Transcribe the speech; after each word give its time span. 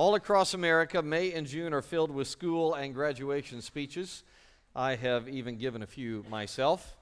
All 0.00 0.14
across 0.14 0.54
America, 0.54 1.02
May 1.02 1.34
and 1.34 1.46
June 1.46 1.74
are 1.74 1.82
filled 1.82 2.10
with 2.10 2.26
school 2.26 2.72
and 2.72 2.94
graduation 2.94 3.60
speeches. 3.60 4.22
I 4.74 4.94
have 4.94 5.28
even 5.28 5.58
given 5.58 5.82
a 5.82 5.86
few 5.86 6.24
myself. 6.30 6.96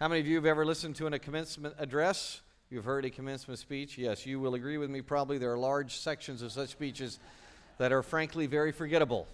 How 0.00 0.08
many 0.08 0.20
of 0.20 0.26
you 0.26 0.34
have 0.34 0.46
ever 0.46 0.66
listened 0.66 0.96
to 0.96 1.06
a 1.06 1.16
commencement 1.20 1.76
address? 1.78 2.40
You've 2.68 2.86
heard 2.86 3.04
a 3.04 3.10
commencement 3.10 3.60
speech? 3.60 3.96
Yes, 3.96 4.26
you 4.26 4.40
will 4.40 4.56
agree 4.56 4.78
with 4.78 4.90
me 4.90 5.00
probably. 5.00 5.38
There 5.38 5.52
are 5.52 5.58
large 5.58 5.94
sections 5.98 6.42
of 6.42 6.50
such 6.50 6.70
speeches 6.70 7.20
that 7.78 7.92
are 7.92 8.02
frankly 8.02 8.48
very 8.48 8.72
forgettable. 8.72 9.28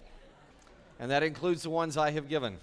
And 0.99 1.09
that 1.09 1.23
includes 1.23 1.63
the 1.63 1.71
ones 1.71 1.97
I 1.97 2.11
have 2.11 2.29
given. 2.29 2.57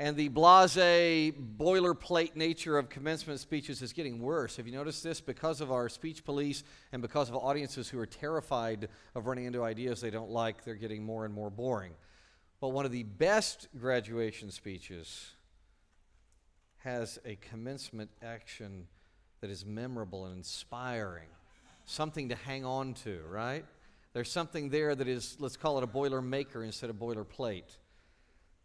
And 0.00 0.16
the 0.16 0.28
blase, 0.28 1.34
boilerplate 1.58 2.34
nature 2.34 2.78
of 2.78 2.88
commencement 2.88 3.38
speeches 3.38 3.82
is 3.82 3.92
getting 3.92 4.18
worse. 4.18 4.56
Have 4.56 4.66
you 4.66 4.72
noticed 4.72 5.04
this? 5.04 5.20
Because 5.20 5.60
of 5.60 5.70
our 5.70 5.90
speech 5.90 6.24
police 6.24 6.64
and 6.90 7.02
because 7.02 7.28
of 7.28 7.36
audiences 7.36 7.86
who 7.90 7.98
are 7.98 8.06
terrified 8.06 8.88
of 9.14 9.26
running 9.26 9.44
into 9.44 9.62
ideas 9.62 10.00
they 10.00 10.08
don't 10.08 10.30
like, 10.30 10.64
they're 10.64 10.74
getting 10.74 11.04
more 11.04 11.26
and 11.26 11.34
more 11.34 11.50
boring. 11.50 11.92
But 12.62 12.68
one 12.68 12.86
of 12.86 12.92
the 12.92 13.02
best 13.02 13.68
graduation 13.78 14.50
speeches 14.50 15.32
has 16.78 17.18
a 17.26 17.36
commencement 17.36 18.10
action 18.22 18.86
that 19.42 19.50
is 19.50 19.66
memorable 19.66 20.24
and 20.24 20.34
inspiring, 20.34 21.28
something 21.84 22.30
to 22.30 22.36
hang 22.36 22.64
on 22.64 22.94
to, 23.04 23.20
right? 23.28 23.66
There's 24.14 24.32
something 24.32 24.70
there 24.70 24.94
that 24.94 25.08
is, 25.08 25.36
let's 25.40 25.58
call 25.58 25.76
it 25.76 25.84
a 25.84 25.86
boiler 25.86 26.22
maker 26.22 26.64
instead 26.64 26.88
of 26.88 26.96
boilerplate. 26.96 27.76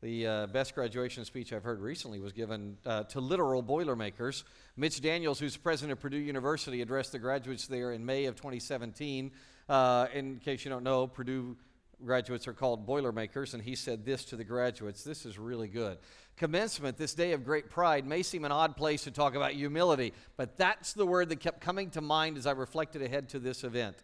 The 0.05 0.27
uh, 0.27 0.45
best 0.45 0.76
graduation 0.76 1.26
speech 1.26 1.52
I've 1.52 1.64
heard 1.64 1.82
recently 1.82 2.20
was 2.20 2.32
given 2.32 2.77
uh, 2.86 3.05
to 3.05 3.20
literal 3.20 3.64
Boilermakers. 3.64 4.44
Mitch 4.78 5.02
Daniels, 5.02 5.40
who's 5.40 5.58
president 5.58 5.94
of 5.94 6.00
Purdue 6.00 6.20
University, 6.20 6.84
addressed 6.84 7.12
the 7.12 7.18
graduates 7.18 7.66
there 7.66 7.91
in 7.91 8.05
May 8.05 8.26
of 8.26 8.36
2017. 8.36 9.31
Uh, 9.68 10.05
in 10.14 10.38
case 10.38 10.64
you 10.64 10.70
don't 10.70 10.84
know, 10.84 11.08
Purdue 11.08 11.58
graduates 12.05 12.48
are 12.48 12.54
called 12.54 12.86
Boilermakers, 12.86 13.55
and 13.55 13.64
he 13.64 13.73
said 13.73 14.05
this 14.05 14.26
to 14.26 14.36
the 14.36 14.44
graduates. 14.44 15.03
This 15.03 15.25
is 15.25 15.39
really 15.39 15.67
good. 15.67 15.97
Commencement, 16.38 16.97
this 16.97 17.16
day 17.16 17.31
of 17.31 17.44
great 17.44 17.72
pride, 17.72 18.06
may 18.06 18.22
seem 18.22 18.45
an 18.45 18.52
odd 18.52 18.78
place 18.78 19.06
to 19.06 19.12
talk 19.12 19.34
about 19.34 19.53
humility, 19.53 20.14
but 20.38 20.56
that's 20.56 20.94
the 20.94 21.08
word 21.08 21.30
that 21.30 21.40
kept 21.40 21.62
coming 21.62 21.90
to 21.90 22.02
mind 22.02 22.38
as 22.38 22.45
I 22.45 22.52
reflected 22.52 23.02
ahead 23.02 23.30
to 23.30 23.40
this 23.40 23.64
event. 23.64 23.95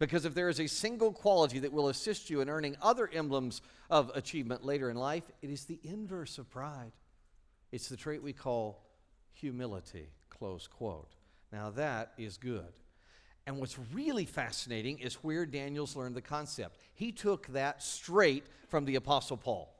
Because 0.00 0.24
if 0.24 0.34
there 0.34 0.48
is 0.48 0.58
a 0.58 0.66
single 0.66 1.12
quality 1.12 1.58
that 1.58 1.72
will 1.72 1.88
assist 1.88 2.30
you 2.30 2.40
in 2.40 2.48
earning 2.48 2.74
other 2.80 3.08
emblems 3.12 3.60
of 3.90 4.10
achievement 4.14 4.64
later 4.64 4.88
in 4.88 4.96
life, 4.96 5.24
it 5.42 5.50
is 5.50 5.66
the 5.66 5.78
inverse 5.84 6.38
of 6.38 6.50
pride. 6.50 6.92
It's 7.70 7.88
the 7.88 7.98
trait 7.98 8.22
we 8.22 8.32
call 8.32 8.82
humility. 9.34 10.08
Close 10.30 10.66
quote. 10.66 11.12
Now 11.52 11.68
that 11.72 12.12
is 12.16 12.38
good. 12.38 12.72
And 13.46 13.58
what's 13.58 13.78
really 13.92 14.24
fascinating 14.24 14.98
is 15.00 15.14
where 15.16 15.44
Daniels 15.44 15.94
learned 15.94 16.14
the 16.14 16.22
concept. 16.22 16.78
He 16.94 17.12
took 17.12 17.48
that 17.48 17.82
straight 17.82 18.44
from 18.68 18.86
the 18.86 18.96
Apostle 18.96 19.36
Paul. 19.36 19.74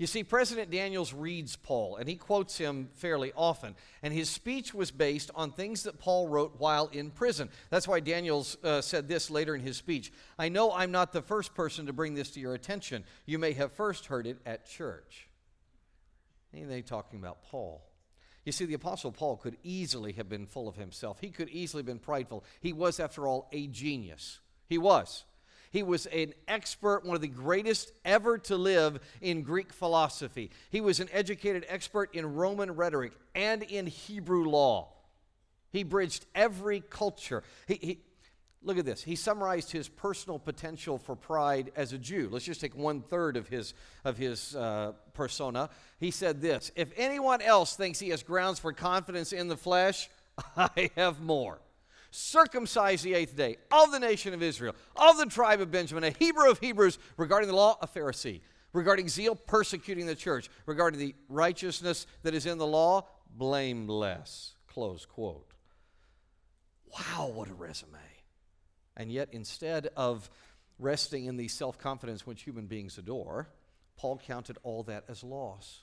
You 0.00 0.06
see, 0.06 0.24
President 0.24 0.70
Daniels 0.70 1.12
reads 1.12 1.56
Paul, 1.56 1.96
and 1.96 2.08
he 2.08 2.16
quotes 2.16 2.56
him 2.56 2.88
fairly 2.94 3.34
often. 3.36 3.74
And 4.02 4.14
his 4.14 4.30
speech 4.30 4.72
was 4.72 4.90
based 4.90 5.30
on 5.34 5.52
things 5.52 5.82
that 5.82 5.98
Paul 5.98 6.26
wrote 6.26 6.54
while 6.56 6.86
in 6.86 7.10
prison. 7.10 7.50
That's 7.68 7.86
why 7.86 8.00
Daniels 8.00 8.56
uh, 8.64 8.80
said 8.80 9.08
this 9.08 9.30
later 9.30 9.54
in 9.54 9.60
his 9.60 9.76
speech 9.76 10.10
I 10.38 10.48
know 10.48 10.72
I'm 10.72 10.90
not 10.90 11.12
the 11.12 11.20
first 11.20 11.54
person 11.54 11.84
to 11.84 11.92
bring 11.92 12.14
this 12.14 12.30
to 12.30 12.40
your 12.40 12.54
attention. 12.54 13.04
You 13.26 13.38
may 13.38 13.52
have 13.52 13.72
first 13.72 14.06
heard 14.06 14.26
it 14.26 14.38
at 14.46 14.66
church. 14.66 15.28
And 16.54 16.70
they 16.70 16.80
talking 16.80 17.18
about 17.18 17.42
Paul. 17.42 17.82
You 18.46 18.52
see, 18.52 18.64
the 18.64 18.72
Apostle 18.72 19.12
Paul 19.12 19.36
could 19.36 19.58
easily 19.62 20.12
have 20.12 20.30
been 20.30 20.46
full 20.46 20.66
of 20.66 20.76
himself. 20.76 21.20
He 21.20 21.28
could 21.28 21.50
easily 21.50 21.82
have 21.82 21.86
been 21.86 21.98
prideful. 21.98 22.42
He 22.62 22.72
was, 22.72 23.00
after 23.00 23.28
all, 23.28 23.50
a 23.52 23.66
genius. 23.66 24.40
He 24.66 24.78
was. 24.78 25.24
He 25.70 25.84
was 25.84 26.06
an 26.06 26.34
expert, 26.48 27.04
one 27.04 27.14
of 27.14 27.22
the 27.22 27.28
greatest 27.28 27.92
ever 28.04 28.38
to 28.38 28.56
live 28.56 29.00
in 29.20 29.42
Greek 29.42 29.72
philosophy. 29.72 30.50
He 30.70 30.80
was 30.80 30.98
an 30.98 31.08
educated 31.12 31.64
expert 31.68 32.14
in 32.14 32.34
Roman 32.34 32.72
rhetoric 32.72 33.12
and 33.34 33.62
in 33.62 33.86
Hebrew 33.86 34.48
law. 34.48 34.88
He 35.70 35.84
bridged 35.84 36.26
every 36.34 36.80
culture. 36.80 37.44
He, 37.68 37.74
he, 37.74 37.98
look 38.62 38.78
at 38.78 38.84
this. 38.84 39.04
He 39.04 39.14
summarized 39.14 39.70
his 39.70 39.88
personal 39.88 40.40
potential 40.40 40.98
for 40.98 41.14
pride 41.14 41.70
as 41.76 41.92
a 41.92 41.98
Jew. 41.98 42.28
Let's 42.32 42.44
just 42.44 42.60
take 42.60 42.76
one 42.76 43.00
third 43.00 43.36
of 43.36 43.46
his, 43.46 43.74
of 44.04 44.16
his 44.16 44.56
uh, 44.56 44.92
persona. 45.14 45.70
He 46.00 46.10
said 46.10 46.40
this 46.40 46.72
If 46.74 46.90
anyone 46.96 47.40
else 47.42 47.76
thinks 47.76 48.00
he 48.00 48.08
has 48.08 48.24
grounds 48.24 48.58
for 48.58 48.72
confidence 48.72 49.32
in 49.32 49.46
the 49.46 49.56
flesh, 49.56 50.10
I 50.56 50.90
have 50.96 51.20
more 51.20 51.60
circumcised 52.10 53.04
the 53.04 53.14
eighth 53.14 53.36
day, 53.36 53.56
of 53.70 53.92
the 53.92 54.00
nation 54.00 54.34
of 54.34 54.42
Israel, 54.42 54.74
of 54.96 55.18
the 55.18 55.26
tribe 55.26 55.60
of 55.60 55.70
Benjamin, 55.70 56.04
a 56.04 56.10
Hebrew 56.10 56.50
of 56.50 56.58
Hebrews, 56.58 56.98
regarding 57.16 57.48
the 57.48 57.56
law, 57.56 57.76
a 57.80 57.86
Pharisee, 57.86 58.40
regarding 58.72 59.08
zeal, 59.08 59.34
persecuting 59.34 60.06
the 60.06 60.14
church, 60.14 60.48
regarding 60.66 60.98
the 60.98 61.14
righteousness 61.28 62.06
that 62.22 62.34
is 62.34 62.46
in 62.46 62.58
the 62.58 62.66
law, 62.66 63.06
blameless. 63.36 64.54
Close 64.66 65.06
quote. 65.06 65.52
Wow, 66.92 67.30
what 67.32 67.48
a 67.48 67.54
resume. 67.54 67.98
And 68.96 69.10
yet, 69.10 69.28
instead 69.32 69.88
of 69.96 70.28
resting 70.78 71.26
in 71.26 71.36
the 71.36 71.48
self 71.48 71.78
confidence 71.78 72.26
which 72.26 72.42
human 72.42 72.66
beings 72.66 72.98
adore, 72.98 73.48
Paul 73.96 74.18
counted 74.18 74.58
all 74.62 74.82
that 74.84 75.04
as 75.08 75.22
loss. 75.22 75.80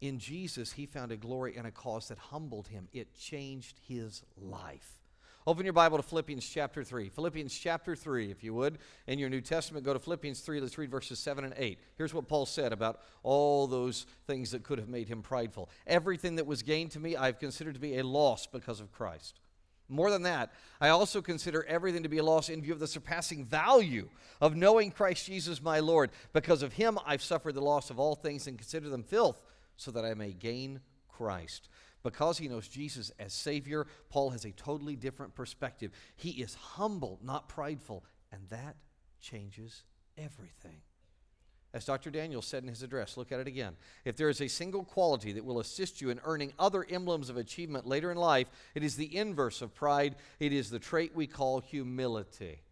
In 0.00 0.18
Jesus, 0.18 0.72
he 0.72 0.86
found 0.86 1.12
a 1.12 1.16
glory 1.16 1.56
and 1.56 1.66
a 1.66 1.70
cause 1.70 2.08
that 2.08 2.18
humbled 2.18 2.68
him. 2.68 2.88
It 2.92 3.14
changed 3.14 3.80
his 3.86 4.22
life. 4.36 5.05
Open 5.48 5.64
your 5.64 5.72
Bible 5.72 5.96
to 5.96 6.02
Philippians 6.02 6.44
chapter 6.44 6.82
3. 6.82 7.08
Philippians 7.08 7.56
chapter 7.56 7.94
3, 7.94 8.32
if 8.32 8.42
you 8.42 8.52
would. 8.52 8.78
In 9.06 9.20
your 9.20 9.30
New 9.30 9.40
Testament, 9.40 9.86
go 9.86 9.92
to 9.92 9.98
Philippians 10.00 10.40
3. 10.40 10.58
Let's 10.58 10.76
read 10.76 10.90
verses 10.90 11.20
7 11.20 11.44
and 11.44 11.54
8. 11.56 11.78
Here's 11.96 12.12
what 12.12 12.26
Paul 12.26 12.46
said 12.46 12.72
about 12.72 13.00
all 13.22 13.68
those 13.68 14.06
things 14.26 14.50
that 14.50 14.64
could 14.64 14.80
have 14.80 14.88
made 14.88 15.06
him 15.06 15.22
prideful. 15.22 15.70
Everything 15.86 16.34
that 16.34 16.48
was 16.48 16.64
gained 16.64 16.90
to 16.92 17.00
me, 17.00 17.14
I've 17.14 17.38
considered 17.38 17.74
to 17.74 17.80
be 17.80 17.98
a 17.98 18.04
loss 18.04 18.48
because 18.48 18.80
of 18.80 18.90
Christ. 18.90 19.38
More 19.88 20.10
than 20.10 20.22
that, 20.22 20.52
I 20.80 20.88
also 20.88 21.22
consider 21.22 21.64
everything 21.68 22.02
to 22.02 22.08
be 22.08 22.18
a 22.18 22.24
loss 22.24 22.48
in 22.48 22.60
view 22.60 22.72
of 22.72 22.80
the 22.80 22.88
surpassing 22.88 23.44
value 23.44 24.08
of 24.40 24.56
knowing 24.56 24.90
Christ 24.90 25.26
Jesus 25.26 25.62
my 25.62 25.78
Lord. 25.78 26.10
Because 26.32 26.64
of 26.64 26.72
him, 26.72 26.98
I've 27.06 27.22
suffered 27.22 27.54
the 27.54 27.60
loss 27.60 27.88
of 27.88 28.00
all 28.00 28.16
things 28.16 28.48
and 28.48 28.58
consider 28.58 28.88
them 28.88 29.04
filth, 29.04 29.40
so 29.76 29.92
that 29.92 30.04
I 30.04 30.14
may 30.14 30.32
gain 30.32 30.80
Christ 31.08 31.68
because 32.06 32.38
he 32.38 32.46
knows 32.46 32.68
Jesus 32.68 33.10
as 33.18 33.32
Savior, 33.32 33.86
Paul 34.10 34.30
has 34.30 34.44
a 34.44 34.52
totally 34.52 34.94
different 34.94 35.34
perspective. 35.34 35.90
He 36.14 36.30
is 36.30 36.54
humble, 36.54 37.18
not 37.20 37.48
prideful, 37.48 38.04
and 38.30 38.42
that 38.50 38.76
changes 39.20 39.82
everything. 40.16 40.82
As 41.74 41.84
Dr. 41.84 42.10
Daniel 42.10 42.42
said 42.42 42.62
in 42.62 42.68
his 42.68 42.84
address, 42.84 43.16
look 43.16 43.32
at 43.32 43.40
it 43.40 43.48
again. 43.48 43.74
If 44.04 44.16
there 44.16 44.28
is 44.28 44.40
a 44.40 44.46
single 44.46 44.84
quality 44.84 45.32
that 45.32 45.44
will 45.44 45.58
assist 45.58 46.00
you 46.00 46.10
in 46.10 46.20
earning 46.24 46.52
other 46.60 46.86
emblems 46.88 47.28
of 47.28 47.36
achievement 47.36 47.88
later 47.88 48.12
in 48.12 48.16
life, 48.16 48.48
it 48.76 48.84
is 48.84 48.94
the 48.94 49.14
inverse 49.14 49.60
of 49.60 49.74
pride. 49.74 50.14
It 50.38 50.52
is 50.52 50.70
the 50.70 50.78
trait 50.78 51.14
we 51.14 51.26
call 51.26 51.60
humility. 51.60 52.62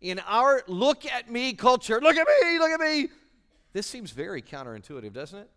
In 0.00 0.20
our 0.20 0.62
look 0.68 1.04
at 1.04 1.28
me 1.28 1.52
culture, 1.54 2.00
look 2.00 2.16
at 2.16 2.26
me, 2.26 2.58
look 2.60 2.70
at 2.70 2.80
me, 2.80 3.08
this 3.72 3.86
seems 3.88 4.12
very 4.12 4.40
counterintuitive, 4.40 5.12
doesn't 5.12 5.38
it? 5.38 5.50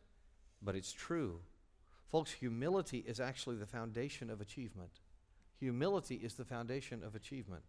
But 0.62 0.76
it's 0.76 0.92
true. 0.92 1.40
Folks, 2.16 2.32
humility 2.32 3.04
is 3.06 3.20
actually 3.20 3.58
the 3.58 3.66
foundation 3.66 4.30
of 4.30 4.40
achievement. 4.40 5.02
Humility 5.60 6.16
is 6.16 6.36
the 6.36 6.46
foundation 6.46 7.04
of 7.04 7.14
achievement. 7.14 7.64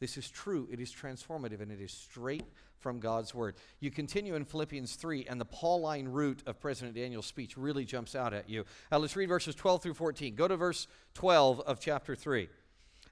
This 0.00 0.16
is 0.16 0.28
true, 0.28 0.66
it 0.68 0.80
is 0.80 0.92
transformative, 0.92 1.60
and 1.60 1.70
it 1.70 1.80
is 1.80 1.92
straight 1.92 2.42
from 2.80 2.98
God's 2.98 3.36
Word. 3.36 3.54
You 3.78 3.92
continue 3.92 4.34
in 4.34 4.46
Philippians 4.46 4.96
3, 4.96 5.26
and 5.28 5.40
the 5.40 5.44
Pauline 5.44 6.08
root 6.08 6.42
of 6.44 6.58
President 6.58 6.96
Daniel's 6.96 7.26
speech 7.26 7.56
really 7.56 7.84
jumps 7.84 8.16
out 8.16 8.34
at 8.34 8.50
you. 8.50 8.64
Uh, 8.90 8.98
let's 8.98 9.14
read 9.14 9.28
verses 9.28 9.54
12 9.54 9.84
through 9.84 9.94
14. 9.94 10.34
Go 10.34 10.48
to 10.48 10.56
verse 10.56 10.88
12 11.14 11.60
of 11.60 11.78
chapter 11.78 12.16
3. 12.16 12.48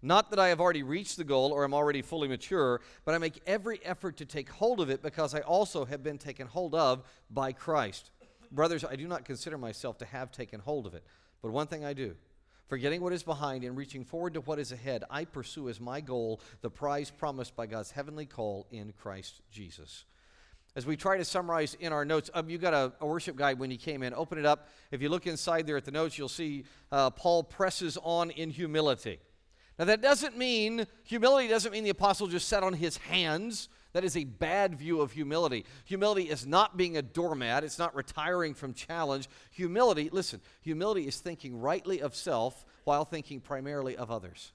Not 0.03 0.31
that 0.31 0.41
I 0.41 0.49
have 0.49 0.61
already 0.61 0.83
reached 0.83 1.17
the 1.17 1.23
goal 1.23 1.53
or 1.53 1.63
am 1.63 1.75
already 1.75 2.03
fully 2.03 2.27
mature, 2.27 2.81
but 3.05 3.15
I 3.15 3.19
make 3.19 3.41
every 3.47 3.79
effort 3.85 4.17
to 4.17 4.27
take 4.27 4.51
hold 4.51 4.81
of 4.81 4.91
it 4.91 5.01
because 5.01 5.33
I 5.33 5.43
also 5.43 5.85
have 5.85 6.03
been 6.03 6.19
taken 6.19 6.49
hold 6.49 6.75
of 6.75 7.05
by 7.31 7.53
Christ. 7.53 8.11
Brothers, 8.53 8.85
I 8.85 8.97
do 8.97 9.09
not 9.09 9.25
consider 9.25 9.57
myself 9.57 9.99
to 9.99 10.05
have 10.05 10.31
taken 10.31 10.61
hold 10.61 10.87
of 10.87 10.95
it. 10.95 11.03
But 11.41 11.53
one 11.53 11.67
thing 11.67 11.85
I 11.85 11.95
do, 11.95 12.15
forgetting 12.69 13.01
what 13.01 13.13
is 13.13 13.23
behind 13.23 13.65
and 13.65 13.77
reaching 13.77 14.05
forward 14.05 14.35
to 14.35 14.41
what 14.43 14.59
is 14.59 14.73
ahead, 14.73 15.05
I 15.11 15.25
pursue 15.25 15.71
as 15.71 15.81
my 15.81 16.01
goal 16.01 16.41
the 16.61 16.71
prize 16.71 17.11
promised 17.11 17.57
by 17.57 17.67
God's 17.67 17.91
heavenly 17.91 18.27
call 18.27 18.67
in 18.71 18.93
Christ 18.93 19.41
Jesus. 19.51 20.05
As 20.77 20.87
we 20.87 20.97
try 20.97 21.17
to 21.17 21.25
summarize 21.25 21.75
in 21.75 21.93
our 21.93 22.05
notes, 22.05 22.31
um, 22.35 22.49
you 22.49 22.59
got 22.59 22.73
a, 22.73 22.93
a, 23.01 23.07
worship 23.07 23.37
guide 23.37 23.59
when 23.59 23.71
you 23.71 23.77
came 23.77 24.03
in. 24.03 24.15
Open 24.15 24.39
it 24.39 24.47
up. 24.47 24.69
If 24.91 25.03
you 25.03 25.11
look 25.11 25.27
inside 25.27 25.67
there 25.67 25.77
at 25.77 25.85
the 25.85 25.91
notes, 25.91 26.17
you'll 26.17 26.29
see 26.29 26.65
uh, 26.91 27.11
Paul 27.11 27.43
presses 27.43 27.99
on 28.03 28.31
in 28.31 28.49
humility. 28.51 29.19
Now, 29.79 29.87
that 29.87 30.01
doesn't 30.01 30.37
mean, 30.37 30.87
humility 31.05 31.49
doesn't 31.49 31.73
mean 31.73 31.85
the 31.85 31.91
apostle 31.91 32.27
just 32.27 32.49
sat 32.49 32.63
on 32.63 32.75
his 32.75 32.99
hands 32.99 33.69
that 33.93 34.05
is 34.05 34.17
a 34.17 34.25
bad 34.25 34.75
view 34.77 35.01
of 35.01 35.13
humility. 35.13 35.65
Humility 35.85 36.31
is 36.31 36.47
not 36.47 36.77
being 36.77 36.97
a 36.97 37.03
doormat, 37.03 37.65
it's 37.65 37.79
not 37.79 37.95
retiring 37.95 38.55
from 38.55 38.75
challenge. 38.75 39.29
Humility, 39.51 40.09
listen, 40.11 40.41
humility 40.61 41.07
is 41.07 41.19
thinking 41.21 41.61
rightly 41.61 42.01
of 42.01 42.15
self 42.15 42.65
while 42.85 43.05
thinking 43.05 43.41
primarily 43.41 43.97
of 43.97 44.11
others. 44.11 44.53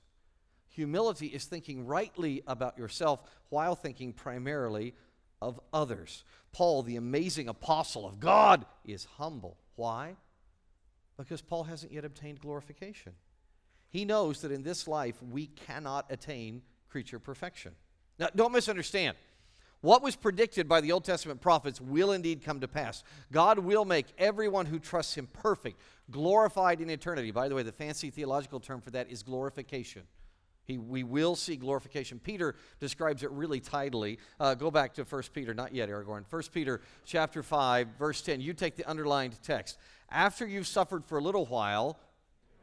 Humility 0.70 1.28
is 1.28 1.46
thinking 1.46 1.86
rightly 1.86 2.44
about 2.46 2.78
yourself 2.78 3.22
while 3.50 3.76
thinking 3.76 4.14
primarily 4.14 4.94
of 5.42 5.60
others. 5.72 6.24
Paul, 6.52 6.84
the 6.84 6.96
amazing 6.96 7.48
apostle 7.48 8.06
of 8.08 8.20
God, 8.20 8.66
is 8.86 9.06
humble. 9.18 9.58
Why? 9.76 10.16
Because 11.18 11.42
Paul 11.42 11.64
hasn't 11.64 11.92
yet 11.92 12.06
obtained 12.06 12.42
glorification. 12.42 13.14
He 13.90 14.06
knows 14.06 14.42
that 14.42 14.52
in 14.52 14.64
this 14.64 14.88
life 14.88 15.16
we 15.22 15.48
cannot 15.48 16.06
attain 16.10 16.62
creature 16.90 17.20
perfection. 17.20 17.74
Now, 18.20 18.30
don't 18.36 18.52
misunderstand. 18.52 19.16
What 19.82 20.02
was 20.02 20.16
predicted 20.16 20.68
by 20.68 20.82
the 20.82 20.92
Old 20.92 21.04
Testament 21.04 21.40
prophets 21.40 21.80
will 21.80 22.12
indeed 22.12 22.44
come 22.44 22.60
to 22.62 22.68
pass. 22.68 23.04
God 23.32 23.60
will 23.60 23.86
make 23.86 24.08
everyone 24.18 24.66
who 24.66 24.80
trusts 24.80 25.16
Him 25.16 25.28
perfect, 25.28 25.80
glorified 26.10 26.82
in 26.82 26.90
eternity. 26.90 27.32
By 27.32 27.48
the 27.48 27.56
way, 27.56 27.64
the 27.64 27.72
fancy 27.72 28.10
theological 28.10 28.60
term 28.60 28.82
for 28.82 28.90
that 28.92 29.10
is 29.10 29.22
glorification. 29.22 30.04
He, 30.68 30.78
we 30.78 31.04
will 31.04 31.36
see 31.36 31.56
glorification. 31.56 32.20
Peter 32.20 32.56
describes 32.80 33.24
it 33.24 33.32
really 33.32 33.62
tidily. 33.62 34.20
Uh, 34.40 34.54
go 34.54 34.70
back 34.70 34.94
to 34.96 35.04
1 35.04 35.24
Peter, 35.34 35.54
not 35.54 35.74
yet, 35.74 35.88
Aragorn. 35.88 36.26
1 36.30 36.42
Peter 36.54 36.82
chapter 37.06 37.42
5, 37.42 37.88
verse 37.98 38.22
10. 38.22 38.42
You 38.42 38.54
take 38.54 38.76
the 38.76 38.84
underlined 38.84 39.42
text. 39.44 39.78
After 40.10 40.46
you've 40.46 40.68
suffered 40.68 41.06
for 41.06 41.20
a 41.20 41.22
little 41.22 41.46
while, 41.46 41.98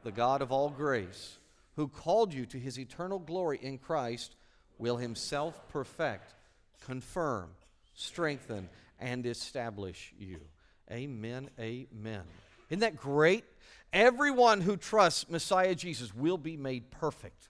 the 0.03 0.13
God 0.13 0.43
of 0.43 0.53
all 0.53 0.69
grace, 0.69 1.39
who 1.77 1.89
called 1.89 2.35
you 2.35 2.45
to 2.47 2.59
his 2.59 2.79
eternal 2.79 3.19
glory 3.19 3.59
in 3.63 3.79
Christ, 3.79 4.37
will 4.79 4.99
himself 4.99 5.67
perfect, 5.69 6.34
confirm, 6.85 7.51
strengthen, 7.95 8.69
and 9.01 9.27
establish 9.27 10.13
you. 10.19 10.41
Amen. 10.91 11.49
Amen. 11.59 12.23
Isn't 12.69 12.81
that 12.81 12.97
great? 12.97 13.45
Everyone 13.93 14.61
who 14.61 14.77
trusts 14.77 15.29
Messiah 15.29 15.75
Jesus 15.75 16.15
will 16.15 16.39
be 16.39 16.57
made 16.57 16.91
perfect. 16.91 17.49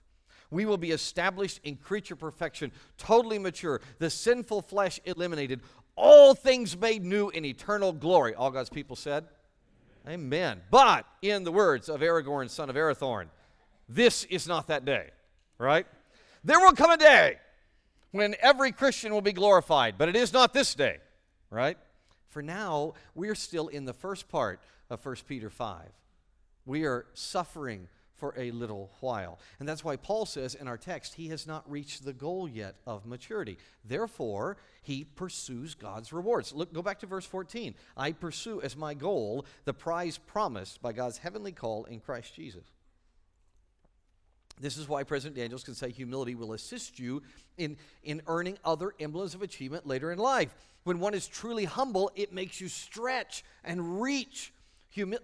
We 0.51 0.65
will 0.65 0.77
be 0.77 0.91
established 0.91 1.59
in 1.63 1.75
creature 1.75 2.15
perfection, 2.15 2.71
totally 2.97 3.39
mature, 3.39 3.81
the 3.99 4.09
sinful 4.09 4.61
flesh 4.61 4.99
eliminated, 5.05 5.61
all 5.95 6.35
things 6.35 6.77
made 6.77 7.03
new 7.03 7.29
in 7.29 7.45
eternal 7.45 7.93
glory. 7.93 8.35
All 8.35 8.51
God's 8.51 8.69
people 8.69 8.95
said, 8.95 9.25
Amen. 10.07 10.19
Amen. 10.19 10.61
But, 10.69 11.05
in 11.21 11.43
the 11.43 11.51
words 11.51 11.89
of 11.89 12.01
Aragorn, 12.01 12.49
son 12.49 12.69
of 12.69 12.75
Arathorn, 12.75 13.25
this 13.89 14.23
is 14.25 14.47
not 14.47 14.67
that 14.67 14.85
day, 14.85 15.09
right? 15.57 15.87
There 16.43 16.59
will 16.59 16.73
come 16.73 16.91
a 16.91 16.97
day 16.97 17.37
when 18.15 18.33
every 18.39 18.71
Christian 18.71 19.13
will 19.13 19.19
be 19.19 19.33
glorified, 19.33 19.97
but 19.97 20.07
it 20.07 20.15
is 20.15 20.31
not 20.31 20.53
this 20.53 20.73
day, 20.73 20.99
right? 21.49 21.77
For 22.29 22.41
now, 22.41 22.93
we're 23.13 23.35
still 23.35 23.67
in 23.67 23.83
the 23.83 23.93
first 23.93 24.29
part 24.29 24.61
of 24.89 25.05
1 25.05 25.15
Peter 25.27 25.49
5. 25.49 25.81
We 26.65 26.85
are 26.85 27.07
suffering 27.13 27.89
for 28.13 28.33
a 28.37 28.51
little 28.51 28.89
while. 29.01 29.37
And 29.59 29.67
that's 29.67 29.83
why 29.83 29.97
Paul 29.97 30.25
says 30.25 30.55
in 30.55 30.65
our 30.69 30.77
text, 30.77 31.15
he 31.15 31.27
has 31.27 31.45
not 31.45 31.69
reached 31.69 32.05
the 32.05 32.13
goal 32.13 32.47
yet 32.47 32.75
of 32.87 33.05
maturity. 33.05 33.57
Therefore, 33.83 34.55
he 34.81 35.03
pursues 35.03 35.75
God's 35.75 36.13
rewards. 36.13 36.53
Look, 36.53 36.71
go 36.71 36.81
back 36.81 36.99
to 37.01 37.07
verse 37.07 37.25
14. 37.25 37.75
I 37.97 38.13
pursue 38.13 38.61
as 38.61 38.77
my 38.77 38.93
goal 38.93 39.45
the 39.65 39.73
prize 39.73 40.17
promised 40.17 40.81
by 40.81 40.93
God's 40.93 41.17
heavenly 41.17 41.51
call 41.51 41.83
in 41.83 41.99
Christ 41.99 42.33
Jesus. 42.33 42.63
This 44.59 44.77
is 44.77 44.87
why 44.87 45.03
President 45.03 45.35
Daniels 45.35 45.63
can 45.63 45.75
say 45.75 45.91
humility 45.91 46.33
will 46.35 46.53
assist 46.53 46.97
you 46.97 47.21
in, 47.57 47.77
in 48.03 48.21
earning 48.27 48.57
other 48.63 48.93
emblems 48.99 49.35
of 49.35 49.41
achievement 49.41 49.85
later 49.85 50.11
in 50.11 50.19
life. 50.19 50.55
When 50.83 50.99
one 50.99 51.13
is 51.13 51.27
truly 51.27 51.65
humble, 51.65 52.11
it 52.15 52.31
makes 52.31 52.61
you 52.61 52.69
stretch 52.69 53.43
and 53.63 54.01
reach. 54.01 54.53
Humi- 54.89 55.17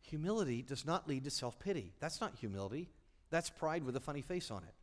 humility 0.00 0.62
does 0.62 0.86
not 0.86 1.08
lead 1.08 1.24
to 1.24 1.30
self 1.30 1.58
pity. 1.58 1.92
That's 2.00 2.20
not 2.20 2.34
humility, 2.40 2.88
that's 3.30 3.50
pride 3.50 3.84
with 3.84 3.96
a 3.96 4.00
funny 4.00 4.22
face 4.22 4.50
on 4.50 4.62
it. 4.62 4.74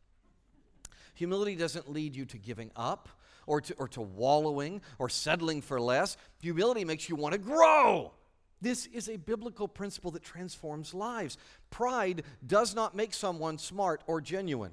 Humility 1.14 1.56
doesn't 1.56 1.90
lead 1.90 2.14
you 2.14 2.24
to 2.26 2.38
giving 2.38 2.70
up 2.76 3.08
or 3.46 3.60
to, 3.60 3.74
or 3.74 3.88
to 3.88 4.00
wallowing 4.00 4.80
or 5.00 5.08
settling 5.08 5.62
for 5.62 5.80
less. 5.80 6.16
Humility 6.40 6.84
makes 6.84 7.08
you 7.08 7.16
want 7.16 7.32
to 7.32 7.38
grow. 7.38 8.12
This 8.60 8.86
is 8.86 9.08
a 9.08 9.16
biblical 9.16 9.68
principle 9.68 10.10
that 10.12 10.22
transforms 10.22 10.92
lives. 10.92 11.38
Pride 11.70 12.22
does 12.46 12.74
not 12.74 12.96
make 12.96 13.14
someone 13.14 13.58
smart 13.58 14.02
or 14.06 14.20
genuine, 14.20 14.72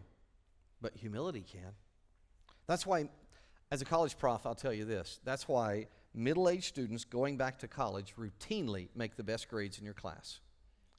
but 0.82 0.96
humility 0.96 1.46
can. 1.50 1.72
That's 2.68 2.86
why, 2.86 3.10
as 3.72 3.82
a 3.82 3.86
college 3.86 4.18
prof, 4.18 4.46
I'll 4.46 4.56
tell 4.56 4.74
you 4.74 4.86
this 4.86 5.20
that's 5.24 5.48
why 5.48 5.88
middle 6.14 6.50
aged 6.50 6.66
students 6.66 7.04
going 7.04 7.38
back 7.38 7.60
to 7.60 7.68
college 7.68 8.16
routinely 8.18 8.88
make 8.96 9.16
the 9.16 9.24
best 9.24 9.50
grades 9.50 9.78
in 9.78 9.86
your 9.86 9.94
class. 9.94 10.40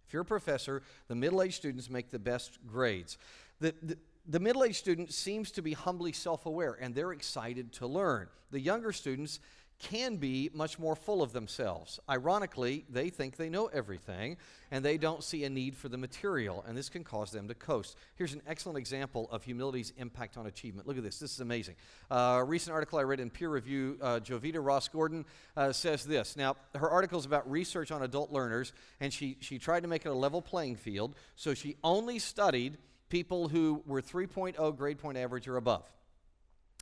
If 0.06 0.12
you're 0.12 0.22
a 0.22 0.26
professor, 0.26 0.82
the 1.08 1.16
middle 1.16 1.42
aged 1.42 1.56
students 1.56 1.90
make 1.90 2.10
the 2.10 2.18
best 2.18 2.58
grades. 2.66 3.18
The, 3.58 3.74
the, 3.82 3.98
the 4.28 4.40
middle 4.40 4.62
aged 4.62 4.76
student 4.76 5.12
seems 5.12 5.50
to 5.52 5.62
be 5.62 5.72
humbly 5.72 6.12
self 6.12 6.46
aware 6.46 6.76
and 6.80 6.94
they're 6.94 7.12
excited 7.12 7.72
to 7.74 7.86
learn. 7.86 8.28
The 8.52 8.60
younger 8.60 8.92
students 8.92 9.40
can 9.78 10.16
be 10.16 10.50
much 10.54 10.78
more 10.78 10.96
full 10.96 11.22
of 11.22 11.32
themselves. 11.32 12.00
Ironically, 12.08 12.84
they 12.88 13.10
think 13.10 13.36
they 13.36 13.50
know 13.50 13.66
everything 13.66 14.38
and 14.70 14.84
they 14.84 14.96
don't 14.96 15.22
see 15.22 15.44
a 15.44 15.50
need 15.50 15.76
for 15.76 15.88
the 15.88 15.98
material, 15.98 16.64
and 16.66 16.76
this 16.76 16.88
can 16.88 17.04
cause 17.04 17.30
them 17.30 17.46
to 17.48 17.54
coast. 17.54 17.96
Here's 18.16 18.32
an 18.32 18.42
excellent 18.46 18.78
example 18.78 19.28
of 19.30 19.44
humility's 19.44 19.92
impact 19.98 20.36
on 20.36 20.46
achievement. 20.46 20.88
Look 20.88 20.96
at 20.96 21.04
this. 21.04 21.18
This 21.18 21.32
is 21.32 21.40
amazing. 21.40 21.76
Uh, 22.10 22.38
a 22.40 22.44
recent 22.44 22.74
article 22.74 22.98
I 22.98 23.02
read 23.02 23.20
in 23.20 23.30
peer 23.30 23.50
review, 23.50 23.98
uh, 24.02 24.18
Jovita 24.20 24.64
Ross 24.64 24.88
Gordon 24.88 25.24
uh, 25.56 25.72
says 25.72 26.04
this. 26.04 26.36
Now, 26.36 26.56
her 26.74 26.90
article 26.90 27.18
is 27.18 27.26
about 27.26 27.48
research 27.48 27.92
on 27.92 28.02
adult 28.02 28.32
learners, 28.32 28.72
and 29.00 29.12
she, 29.12 29.36
she 29.40 29.58
tried 29.58 29.80
to 29.80 29.88
make 29.88 30.06
it 30.06 30.08
a 30.08 30.14
level 30.14 30.42
playing 30.42 30.76
field, 30.76 31.14
so 31.36 31.54
she 31.54 31.76
only 31.84 32.18
studied 32.18 32.78
people 33.08 33.48
who 33.48 33.82
were 33.86 34.02
3.0 34.02 34.76
grade 34.76 34.98
point 34.98 35.18
average 35.18 35.46
or 35.46 35.58
above. 35.58 35.84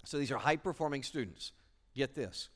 So 0.05 0.19
these 0.19 0.31
are 0.31 0.39
high 0.39 0.57
performing 0.57 1.03
students. 1.03 1.53
Get 1.95 2.15
this 2.15 2.49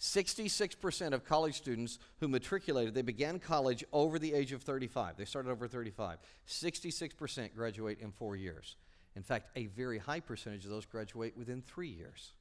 66% 0.00 1.12
of 1.12 1.24
college 1.24 1.56
students 1.56 1.98
who 2.20 2.28
matriculated, 2.28 2.94
they 2.94 3.02
began 3.02 3.38
college 3.38 3.84
over 3.92 4.18
the 4.18 4.32
age 4.32 4.52
of 4.52 4.62
35. 4.62 5.16
They 5.16 5.26
started 5.26 5.50
over 5.50 5.68
35. 5.68 6.18
66% 6.48 7.54
graduate 7.54 7.98
in 8.00 8.10
four 8.10 8.34
years. 8.34 8.76
In 9.14 9.22
fact, 9.22 9.50
a 9.56 9.66
very 9.66 9.98
high 9.98 10.20
percentage 10.20 10.64
of 10.64 10.70
those 10.70 10.86
graduate 10.86 11.36
within 11.36 11.60
three 11.60 11.88
years. 11.88 12.32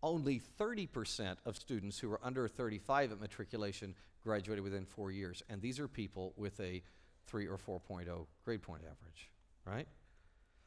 Only 0.00 0.40
30% 0.60 1.36
of 1.44 1.56
students 1.56 1.98
who 1.98 2.10
were 2.10 2.20
under 2.22 2.46
35 2.46 3.12
at 3.12 3.20
matriculation 3.20 3.94
graduated 4.22 4.62
within 4.62 4.84
four 4.84 5.10
years. 5.10 5.42
And 5.48 5.60
these 5.60 5.80
are 5.80 5.88
people 5.88 6.34
with 6.36 6.60
a 6.60 6.82
3 7.26 7.48
or 7.48 7.58
4.0 7.58 8.26
grade 8.44 8.62
point 8.62 8.82
average, 8.82 9.30
right? 9.64 9.88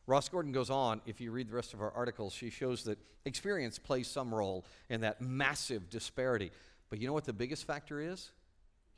Ross 0.07 0.29
Gordon 0.29 0.53
goes 0.53 0.69
on, 0.69 1.01
if 1.05 1.19
you 1.19 1.31
read 1.31 1.49
the 1.49 1.55
rest 1.55 1.73
of 1.73 1.81
our 1.81 1.91
articles, 1.91 2.33
she 2.33 2.49
shows 2.49 2.83
that 2.85 2.97
experience 3.25 3.77
plays 3.77 4.07
some 4.07 4.33
role 4.33 4.65
in 4.89 5.01
that 5.01 5.21
massive 5.21 5.89
disparity. 5.89 6.51
But 6.89 6.99
you 6.99 7.07
know 7.07 7.13
what 7.13 7.25
the 7.25 7.33
biggest 7.33 7.67
factor 7.67 7.99
is? 7.99 8.31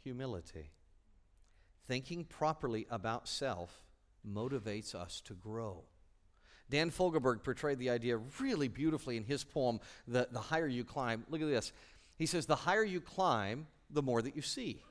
Humility. 0.03 0.69
Thinking 1.87 2.23
properly 2.25 2.85
about 2.91 3.27
self 3.27 3.83
motivates 4.27 4.93
us 4.93 5.21
to 5.21 5.33
grow. 5.33 5.83
Dan 6.69 6.91
Fogelberg 6.91 7.43
portrayed 7.43 7.79
the 7.79 7.89
idea 7.89 8.17
really 8.39 8.67
beautifully 8.67 9.17
in 9.17 9.23
his 9.23 9.43
poem, 9.43 9.79
the, 10.07 10.27
the 10.31 10.39
Higher 10.39 10.67
You 10.67 10.83
Climb. 10.83 11.25
Look 11.29 11.41
at 11.41 11.47
this. 11.47 11.73
He 12.17 12.27
says, 12.27 12.45
The 12.45 12.55
higher 12.55 12.83
you 12.83 13.01
climb, 13.01 13.65
the 13.89 14.03
more 14.03 14.21
that 14.21 14.35
you 14.35 14.43
see. 14.43 14.83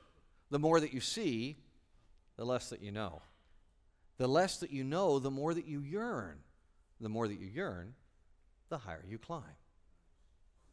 The 0.49 0.59
more 0.59 0.81
that 0.81 0.93
you 0.93 0.99
see, 0.99 1.55
the 2.35 2.45
less 2.45 2.69
that 2.69 2.81
you 2.81 2.91
know. 2.91 3.21
The 4.19 4.27
less 4.27 4.57
that 4.57 4.69
you 4.69 4.83
know, 4.83 5.17
the 5.17 5.31
more 5.31 5.53
that 5.53 5.65
you 5.65 5.81
yearn. 5.81 6.37
The 7.01 7.09
more 7.09 7.27
that 7.27 7.39
you 7.39 7.47
yearn, 7.47 7.95
the 8.67 8.77
higher 8.77 9.03
you 9.07 9.17
climb. 9.17 9.43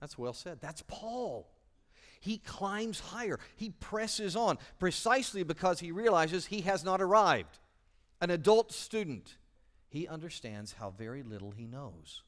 That's 0.00 0.18
well 0.18 0.34
said. 0.34 0.58
That's 0.60 0.82
Paul. 0.86 1.48
He 2.20 2.38
climbs 2.38 2.98
higher, 2.98 3.38
he 3.54 3.70
presses 3.70 4.34
on 4.34 4.58
precisely 4.78 5.44
because 5.44 5.80
he 5.80 5.92
realizes 5.92 6.46
he 6.46 6.62
has 6.62 6.84
not 6.84 7.00
arrived. 7.00 7.58
An 8.20 8.30
adult 8.30 8.72
student, 8.72 9.36
he 9.88 10.08
understands 10.08 10.72
how 10.72 10.90
very 10.90 11.22
little 11.22 11.52
he 11.52 11.66
knows. 11.66 12.22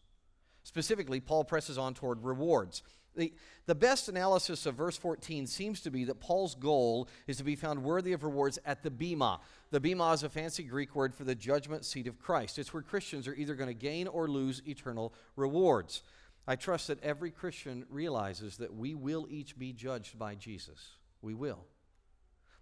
Specifically, 0.62 1.18
Paul 1.18 1.44
presses 1.44 1.78
on 1.78 1.94
toward 1.94 2.22
rewards. 2.22 2.82
The, 3.18 3.34
the 3.66 3.74
best 3.74 4.08
analysis 4.08 4.64
of 4.64 4.76
verse 4.76 4.96
14 4.96 5.48
seems 5.48 5.80
to 5.80 5.90
be 5.90 6.04
that 6.04 6.20
Paul's 6.20 6.54
goal 6.54 7.08
is 7.26 7.36
to 7.38 7.44
be 7.44 7.56
found 7.56 7.82
worthy 7.82 8.12
of 8.12 8.22
rewards 8.22 8.60
at 8.64 8.84
the 8.84 8.92
Bema. 8.92 9.40
The 9.72 9.80
Bema 9.80 10.12
is 10.12 10.22
a 10.22 10.28
fancy 10.28 10.62
Greek 10.62 10.94
word 10.94 11.16
for 11.16 11.24
the 11.24 11.34
judgment 11.34 11.84
seat 11.84 12.06
of 12.06 12.20
Christ. 12.20 12.60
It's 12.60 12.72
where 12.72 12.82
Christians 12.82 13.26
are 13.26 13.34
either 13.34 13.56
going 13.56 13.66
to 13.70 13.74
gain 13.74 14.06
or 14.06 14.28
lose 14.28 14.62
eternal 14.68 15.12
rewards. 15.34 16.04
I 16.46 16.54
trust 16.54 16.86
that 16.86 17.02
every 17.02 17.32
Christian 17.32 17.86
realizes 17.90 18.58
that 18.58 18.72
we 18.72 18.94
will 18.94 19.26
each 19.28 19.58
be 19.58 19.72
judged 19.72 20.16
by 20.16 20.36
Jesus. 20.36 20.92
We 21.20 21.34
will. 21.34 21.64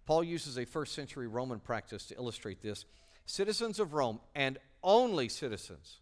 Paul 0.07 0.23
uses 0.23 0.57
a 0.57 0.65
first 0.65 0.95
century 0.95 1.27
Roman 1.27 1.59
practice 1.59 2.07
to 2.07 2.15
illustrate 2.15 2.63
this. 2.63 2.85
Citizens 3.27 3.79
of 3.79 3.93
Rome, 3.93 4.21
and 4.33 4.57
only 4.81 5.29
citizens, 5.29 5.99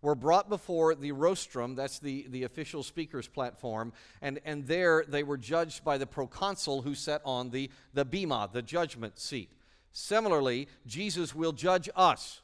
were 0.00 0.14
brought 0.14 0.48
before 0.48 0.94
the 0.94 1.12
rostrum, 1.12 1.74
that's 1.74 1.98
the, 1.98 2.26
the 2.28 2.44
official 2.44 2.82
speaker's 2.82 3.26
platform, 3.26 3.92
and, 4.22 4.38
and 4.44 4.66
there 4.66 5.04
they 5.08 5.22
were 5.22 5.36
judged 5.36 5.84
by 5.84 5.98
the 5.98 6.06
proconsul 6.06 6.82
who 6.82 6.94
sat 6.94 7.20
on 7.24 7.50
the, 7.50 7.70
the 7.94 8.04
bema, 8.04 8.48
the 8.52 8.62
judgment 8.62 9.18
seat. 9.18 9.50
Similarly, 9.92 10.68
Jesus 10.86 11.34
will 11.34 11.52
judge 11.52 11.88
us. 11.96 12.42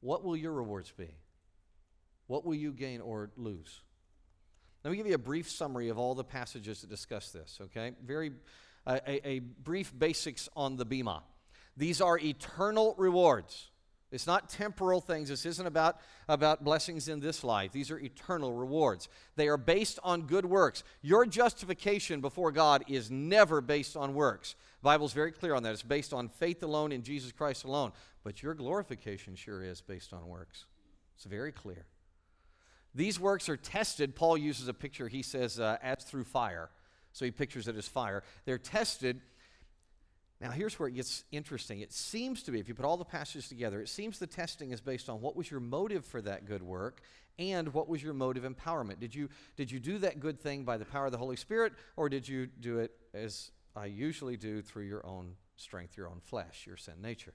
what 0.00 0.24
will 0.24 0.36
your 0.36 0.52
rewards 0.52 0.92
be? 0.92 1.14
What 2.26 2.44
will 2.44 2.54
you 2.54 2.72
gain 2.72 3.00
or 3.00 3.30
lose? 3.36 3.80
Let 4.84 4.90
me 4.90 4.96
give 4.96 5.06
you 5.06 5.14
a 5.14 5.18
brief 5.18 5.50
summary 5.50 5.88
of 5.88 5.98
all 5.98 6.14
the 6.14 6.24
passages 6.24 6.80
that 6.80 6.90
discuss 6.90 7.30
this, 7.30 7.58
okay? 7.62 7.92
Very, 8.04 8.32
uh, 8.86 8.98
a, 9.06 9.28
a 9.28 9.38
brief 9.40 9.92
basics 9.98 10.48
on 10.56 10.76
the 10.76 10.84
Bema. 10.84 11.22
These 11.76 12.00
are 12.00 12.18
eternal 12.18 12.94
rewards. 12.98 13.69
It's 14.12 14.26
not 14.26 14.48
temporal 14.48 15.00
things. 15.00 15.28
This 15.28 15.46
isn't 15.46 15.66
about, 15.66 16.00
about 16.28 16.64
blessings 16.64 17.06
in 17.08 17.20
this 17.20 17.44
life. 17.44 17.70
These 17.70 17.92
are 17.92 17.98
eternal 17.98 18.52
rewards. 18.52 19.08
They 19.36 19.46
are 19.46 19.56
based 19.56 20.00
on 20.02 20.22
good 20.22 20.44
works. 20.44 20.82
Your 21.00 21.24
justification 21.26 22.20
before 22.20 22.50
God 22.50 22.84
is 22.88 23.10
never 23.10 23.60
based 23.60 23.96
on 23.96 24.14
works. 24.14 24.56
The 24.80 24.84
Bible's 24.84 25.12
very 25.12 25.30
clear 25.30 25.54
on 25.54 25.62
that. 25.62 25.72
It's 25.72 25.82
based 25.82 26.12
on 26.12 26.28
faith 26.28 26.62
alone 26.64 26.90
in 26.90 27.02
Jesus 27.02 27.30
Christ 27.30 27.64
alone. 27.64 27.92
But 28.24 28.42
your 28.42 28.54
glorification 28.54 29.36
sure 29.36 29.62
is 29.62 29.80
based 29.80 30.12
on 30.12 30.26
works. 30.26 30.64
It's 31.14 31.24
very 31.24 31.52
clear. 31.52 31.86
These 32.94 33.20
works 33.20 33.48
are 33.48 33.56
tested. 33.56 34.16
Paul 34.16 34.36
uses 34.36 34.66
a 34.66 34.74
picture, 34.74 35.06
he 35.06 35.22
says, 35.22 35.60
uh, 35.60 35.76
as 35.82 36.02
through 36.02 36.24
fire. 36.24 36.70
So 37.12 37.24
he 37.24 37.30
pictures 37.30 37.68
it 37.68 37.76
as 37.76 37.86
fire. 37.86 38.24
They're 38.44 38.58
tested. 38.58 39.20
Now, 40.40 40.50
here's 40.50 40.78
where 40.78 40.88
it 40.88 40.94
gets 40.94 41.24
interesting. 41.32 41.80
It 41.80 41.92
seems 41.92 42.42
to 42.44 42.50
be, 42.50 42.60
if 42.60 42.68
you 42.68 42.74
put 42.74 42.86
all 42.86 42.96
the 42.96 43.04
passages 43.04 43.48
together, 43.48 43.80
it 43.82 43.88
seems 43.90 44.18
the 44.18 44.26
testing 44.26 44.70
is 44.70 44.80
based 44.80 45.10
on 45.10 45.20
what 45.20 45.36
was 45.36 45.50
your 45.50 45.60
motive 45.60 46.04
for 46.04 46.22
that 46.22 46.46
good 46.46 46.62
work 46.62 47.02
and 47.38 47.72
what 47.74 47.88
was 47.88 48.02
your 48.02 48.14
motive 48.14 48.44
empowerment. 48.44 49.00
Did 49.00 49.14
you, 49.14 49.28
did 49.56 49.70
you 49.70 49.78
do 49.78 49.98
that 49.98 50.18
good 50.18 50.40
thing 50.40 50.64
by 50.64 50.78
the 50.78 50.86
power 50.86 51.06
of 51.06 51.12
the 51.12 51.18
Holy 51.18 51.36
Spirit, 51.36 51.74
or 51.96 52.08
did 52.08 52.26
you 52.26 52.46
do 52.46 52.78
it 52.78 52.92
as 53.12 53.50
I 53.76 53.86
usually 53.86 54.38
do 54.38 54.62
through 54.62 54.84
your 54.84 55.04
own 55.06 55.34
strength, 55.56 55.96
your 55.96 56.08
own 56.08 56.20
flesh, 56.24 56.66
your 56.66 56.78
sin 56.78 57.02
nature? 57.02 57.34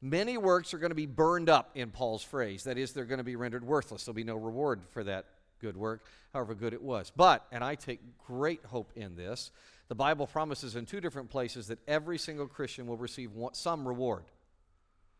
Many 0.00 0.36
works 0.36 0.74
are 0.74 0.78
going 0.78 0.90
to 0.90 0.96
be 0.96 1.06
burned 1.06 1.48
up 1.48 1.70
in 1.74 1.90
Paul's 1.90 2.24
phrase. 2.24 2.64
That 2.64 2.78
is, 2.78 2.92
they're 2.92 3.04
going 3.04 3.18
to 3.18 3.24
be 3.24 3.36
rendered 3.36 3.64
worthless. 3.64 4.04
There'll 4.04 4.16
be 4.16 4.24
no 4.24 4.36
reward 4.36 4.80
for 4.90 5.04
that 5.04 5.26
good 5.60 5.76
work, 5.76 6.04
however 6.32 6.54
good 6.54 6.72
it 6.72 6.82
was. 6.82 7.12
But, 7.14 7.46
and 7.52 7.62
I 7.62 7.76
take 7.76 8.00
great 8.18 8.64
hope 8.64 8.92
in 8.96 9.16
this, 9.16 9.52
the 9.92 9.96
Bible 9.96 10.26
promises 10.26 10.74
in 10.74 10.86
two 10.86 11.02
different 11.02 11.28
places 11.28 11.66
that 11.66 11.78
every 11.86 12.16
single 12.16 12.46
Christian 12.46 12.86
will 12.86 12.96
receive 12.96 13.30
some 13.52 13.86
reward. 13.86 14.24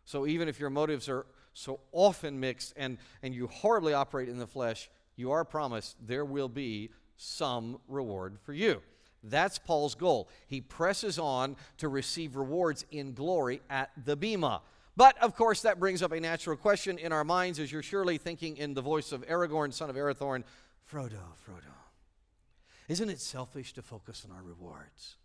So 0.06 0.26
even 0.26 0.48
if 0.48 0.58
your 0.58 0.70
motives 0.70 1.10
are 1.10 1.26
so 1.52 1.80
often 1.92 2.40
mixed 2.40 2.72
and, 2.78 2.96
and 3.22 3.34
you 3.34 3.48
horribly 3.48 3.92
operate 3.92 4.30
in 4.30 4.38
the 4.38 4.46
flesh, 4.46 4.88
you 5.14 5.30
are 5.30 5.44
promised 5.44 5.98
there 6.06 6.24
will 6.24 6.48
be 6.48 6.88
some 7.18 7.80
reward 7.86 8.38
for 8.44 8.54
you. 8.54 8.80
That's 9.22 9.58
Paul's 9.58 9.94
goal. 9.94 10.30
He 10.46 10.62
presses 10.62 11.18
on 11.18 11.56
to 11.76 11.88
receive 11.88 12.34
rewards 12.34 12.86
in 12.90 13.12
glory 13.12 13.60
at 13.68 13.90
the 14.06 14.16
Bema. 14.16 14.62
But 14.96 15.22
of 15.22 15.36
course, 15.36 15.60
that 15.60 15.80
brings 15.80 16.02
up 16.02 16.12
a 16.12 16.20
natural 16.20 16.56
question 16.56 16.96
in 16.96 17.12
our 17.12 17.24
minds 17.24 17.58
as 17.58 17.70
you're 17.70 17.82
surely 17.82 18.16
thinking 18.16 18.56
in 18.56 18.72
the 18.72 18.80
voice 18.80 19.12
of 19.12 19.20
Aragorn, 19.26 19.74
son 19.74 19.90
of 19.90 19.96
Arathorn 19.96 20.44
Frodo, 20.90 21.20
Frodo. 21.46 21.81
Isn't 22.88 23.10
it 23.10 23.20
selfish 23.20 23.72
to 23.74 23.82
focus 23.82 24.26
on 24.28 24.34
our 24.36 24.42
rewards? 24.42 25.16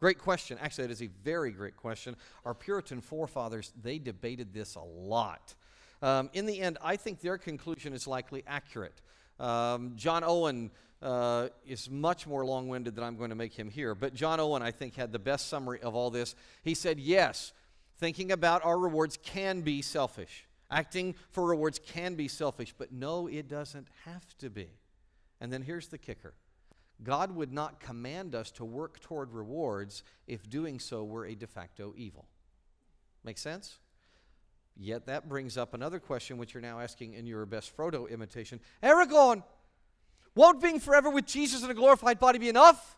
Great 0.00 0.18
question. 0.18 0.58
Actually, 0.60 0.88
that 0.88 0.92
is 0.92 1.02
a 1.02 1.10
very 1.22 1.52
great 1.52 1.76
question. 1.76 2.16
Our 2.44 2.54
Puritan 2.54 3.00
forefathers, 3.00 3.72
they 3.80 3.98
debated 3.98 4.52
this 4.52 4.74
a 4.74 4.80
lot. 4.80 5.54
Um, 6.02 6.28
in 6.32 6.46
the 6.46 6.60
end, 6.60 6.78
I 6.82 6.96
think 6.96 7.20
their 7.20 7.38
conclusion 7.38 7.92
is 7.92 8.08
likely 8.08 8.42
accurate. 8.46 9.00
Um, 9.38 9.92
John 9.94 10.24
Owen 10.24 10.72
uh, 11.00 11.48
is 11.64 11.88
much 11.88 12.26
more 12.26 12.44
long 12.44 12.68
winded 12.68 12.96
than 12.96 13.04
I'm 13.04 13.16
going 13.16 13.30
to 13.30 13.36
make 13.36 13.54
him 13.54 13.70
here, 13.70 13.94
but 13.94 14.12
John 14.14 14.40
Owen, 14.40 14.62
I 14.62 14.72
think, 14.72 14.96
had 14.96 15.12
the 15.12 15.18
best 15.18 15.48
summary 15.48 15.80
of 15.80 15.94
all 15.94 16.10
this. 16.10 16.34
He 16.62 16.74
said, 16.74 16.98
Yes, 16.98 17.52
thinking 17.98 18.32
about 18.32 18.64
our 18.64 18.78
rewards 18.78 19.18
can 19.22 19.60
be 19.60 19.82
selfish. 19.82 20.46
Acting 20.70 21.14
for 21.30 21.46
rewards 21.46 21.78
can 21.78 22.14
be 22.14 22.28
selfish, 22.28 22.74
but 22.76 22.90
no, 22.92 23.26
it 23.26 23.46
doesn't 23.48 23.88
have 24.04 24.26
to 24.38 24.50
be. 24.50 24.68
And 25.40 25.52
then 25.52 25.62
here's 25.62 25.88
the 25.88 25.98
kicker 25.98 26.34
God 27.02 27.34
would 27.34 27.52
not 27.52 27.80
command 27.80 28.34
us 28.34 28.50
to 28.52 28.64
work 28.64 29.00
toward 29.00 29.32
rewards 29.32 30.02
if 30.26 30.48
doing 30.48 30.78
so 30.78 31.04
were 31.04 31.26
a 31.26 31.34
de 31.34 31.46
facto 31.46 31.94
evil. 31.96 32.26
Make 33.24 33.38
sense? 33.38 33.78
Yet 34.76 35.06
that 35.06 35.28
brings 35.28 35.56
up 35.56 35.74
another 35.74 36.00
question, 36.00 36.38
which 36.38 36.54
you're 36.54 36.62
now 36.62 36.80
asking 36.80 37.14
in 37.14 37.26
your 37.26 37.44
best 37.46 37.76
Frodo 37.76 38.08
imitation 38.08 38.60
Aragorn, 38.82 39.42
won't 40.34 40.60
being 40.62 40.80
forever 40.80 41.10
with 41.10 41.26
Jesus 41.26 41.62
in 41.62 41.70
a 41.70 41.74
glorified 41.74 42.18
body 42.18 42.38
be 42.38 42.48
enough? 42.48 42.96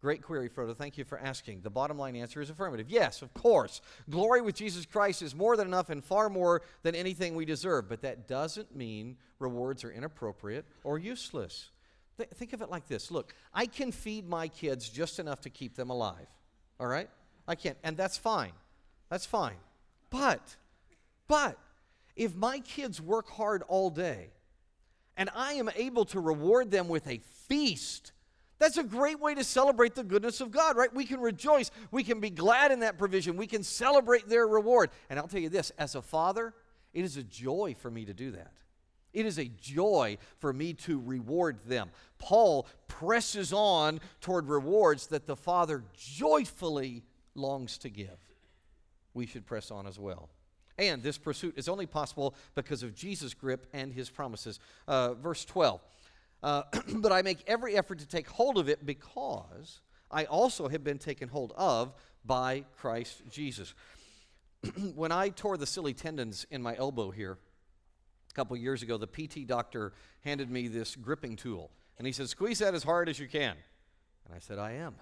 Great 0.00 0.22
query, 0.22 0.50
Frodo. 0.50 0.76
Thank 0.76 0.98
you 0.98 1.04
for 1.04 1.18
asking. 1.18 1.62
The 1.62 1.70
bottom 1.70 1.98
line 1.98 2.14
answer 2.14 2.42
is 2.42 2.50
affirmative. 2.50 2.90
Yes, 2.90 3.22
of 3.22 3.32
course. 3.32 3.80
Glory 4.10 4.42
with 4.42 4.54
Jesus 4.54 4.84
Christ 4.84 5.22
is 5.22 5.34
more 5.34 5.56
than 5.56 5.66
enough 5.66 5.88
and 5.88 6.04
far 6.04 6.28
more 6.28 6.60
than 6.82 6.94
anything 6.94 7.34
we 7.34 7.46
deserve. 7.46 7.88
But 7.88 8.02
that 8.02 8.28
doesn't 8.28 8.76
mean 8.76 9.16
rewards 9.38 9.82
are 9.82 9.90
inappropriate 9.90 10.66
or 10.84 10.98
useless. 10.98 11.70
Th- 12.16 12.28
think 12.30 12.52
of 12.52 12.62
it 12.62 12.70
like 12.70 12.86
this 12.86 13.10
Look, 13.10 13.34
I 13.52 13.66
can 13.66 13.92
feed 13.92 14.28
my 14.28 14.48
kids 14.48 14.88
just 14.88 15.18
enough 15.18 15.40
to 15.42 15.50
keep 15.50 15.74
them 15.74 15.90
alive. 15.90 16.26
All 16.80 16.86
right? 16.86 17.08
I 17.46 17.54
can't, 17.54 17.76
And 17.84 17.96
that's 17.96 18.16
fine. 18.16 18.52
That's 19.10 19.26
fine. 19.26 19.56
But, 20.10 20.56
but, 21.28 21.58
if 22.16 22.34
my 22.34 22.60
kids 22.60 23.00
work 23.00 23.28
hard 23.28 23.62
all 23.68 23.90
day 23.90 24.30
and 25.16 25.28
I 25.34 25.54
am 25.54 25.68
able 25.76 26.04
to 26.06 26.20
reward 26.20 26.70
them 26.70 26.88
with 26.88 27.06
a 27.06 27.18
feast, 27.48 28.12
that's 28.58 28.78
a 28.78 28.84
great 28.84 29.20
way 29.20 29.34
to 29.34 29.44
celebrate 29.44 29.94
the 29.94 30.04
goodness 30.04 30.40
of 30.40 30.50
God, 30.50 30.76
right? 30.76 30.92
We 30.94 31.04
can 31.04 31.20
rejoice. 31.20 31.70
We 31.90 32.04
can 32.04 32.20
be 32.20 32.30
glad 32.30 32.72
in 32.72 32.80
that 32.80 32.98
provision. 32.98 33.36
We 33.36 33.46
can 33.46 33.62
celebrate 33.62 34.28
their 34.28 34.46
reward. 34.46 34.90
And 35.10 35.18
I'll 35.18 35.28
tell 35.28 35.40
you 35.40 35.48
this 35.48 35.70
as 35.76 35.94
a 35.94 36.02
father, 36.02 36.54
it 36.92 37.04
is 37.04 37.16
a 37.16 37.22
joy 37.22 37.74
for 37.78 37.90
me 37.90 38.04
to 38.04 38.14
do 38.14 38.30
that. 38.32 38.52
It 39.14 39.26
is 39.26 39.38
a 39.38 39.44
joy 39.44 40.18
for 40.38 40.52
me 40.52 40.74
to 40.74 41.00
reward 41.00 41.60
them. 41.66 41.90
Paul 42.18 42.66
presses 42.88 43.52
on 43.52 44.00
toward 44.20 44.48
rewards 44.48 45.06
that 45.06 45.26
the 45.26 45.36
Father 45.36 45.84
joyfully 45.96 47.04
longs 47.34 47.78
to 47.78 47.88
give. 47.88 48.18
We 49.14 49.26
should 49.26 49.46
press 49.46 49.70
on 49.70 49.86
as 49.86 49.98
well. 49.98 50.28
And 50.76 51.02
this 51.02 51.18
pursuit 51.18 51.54
is 51.56 51.68
only 51.68 51.86
possible 51.86 52.34
because 52.56 52.82
of 52.82 52.94
Jesus' 52.94 53.32
grip 53.32 53.68
and 53.72 53.92
his 53.92 54.10
promises. 54.10 54.58
Uh, 54.88 55.14
verse 55.14 55.44
12. 55.44 55.80
Uh, 56.42 56.62
but 56.96 57.12
I 57.12 57.22
make 57.22 57.44
every 57.46 57.76
effort 57.76 58.00
to 58.00 58.08
take 58.08 58.28
hold 58.28 58.58
of 58.58 58.68
it 58.68 58.84
because 58.84 59.80
I 60.10 60.24
also 60.24 60.68
have 60.68 60.82
been 60.82 60.98
taken 60.98 61.28
hold 61.28 61.52
of 61.56 61.94
by 62.24 62.64
Christ 62.76 63.22
Jesus. 63.30 63.74
when 64.94 65.12
I 65.12 65.28
tore 65.28 65.56
the 65.56 65.66
silly 65.66 65.94
tendons 65.94 66.44
in 66.50 66.60
my 66.60 66.76
elbow 66.76 67.10
here 67.10 67.38
a 68.34 68.36
couple 68.36 68.56
years 68.56 68.82
ago, 68.82 68.96
the 68.96 69.06
PT 69.06 69.46
doctor 69.46 69.92
handed 70.24 70.50
me 70.50 70.66
this 70.66 70.96
gripping 70.96 71.36
tool. 71.36 71.70
And 71.98 72.06
he 72.06 72.12
said, 72.12 72.28
Squeeze 72.28 72.58
that 72.58 72.74
as 72.74 72.82
hard 72.82 73.08
as 73.08 73.18
you 73.20 73.28
can. 73.28 73.54
And 74.26 74.34
I 74.34 74.40
said, 74.40 74.58
I 74.58 74.72
am. 74.72 74.96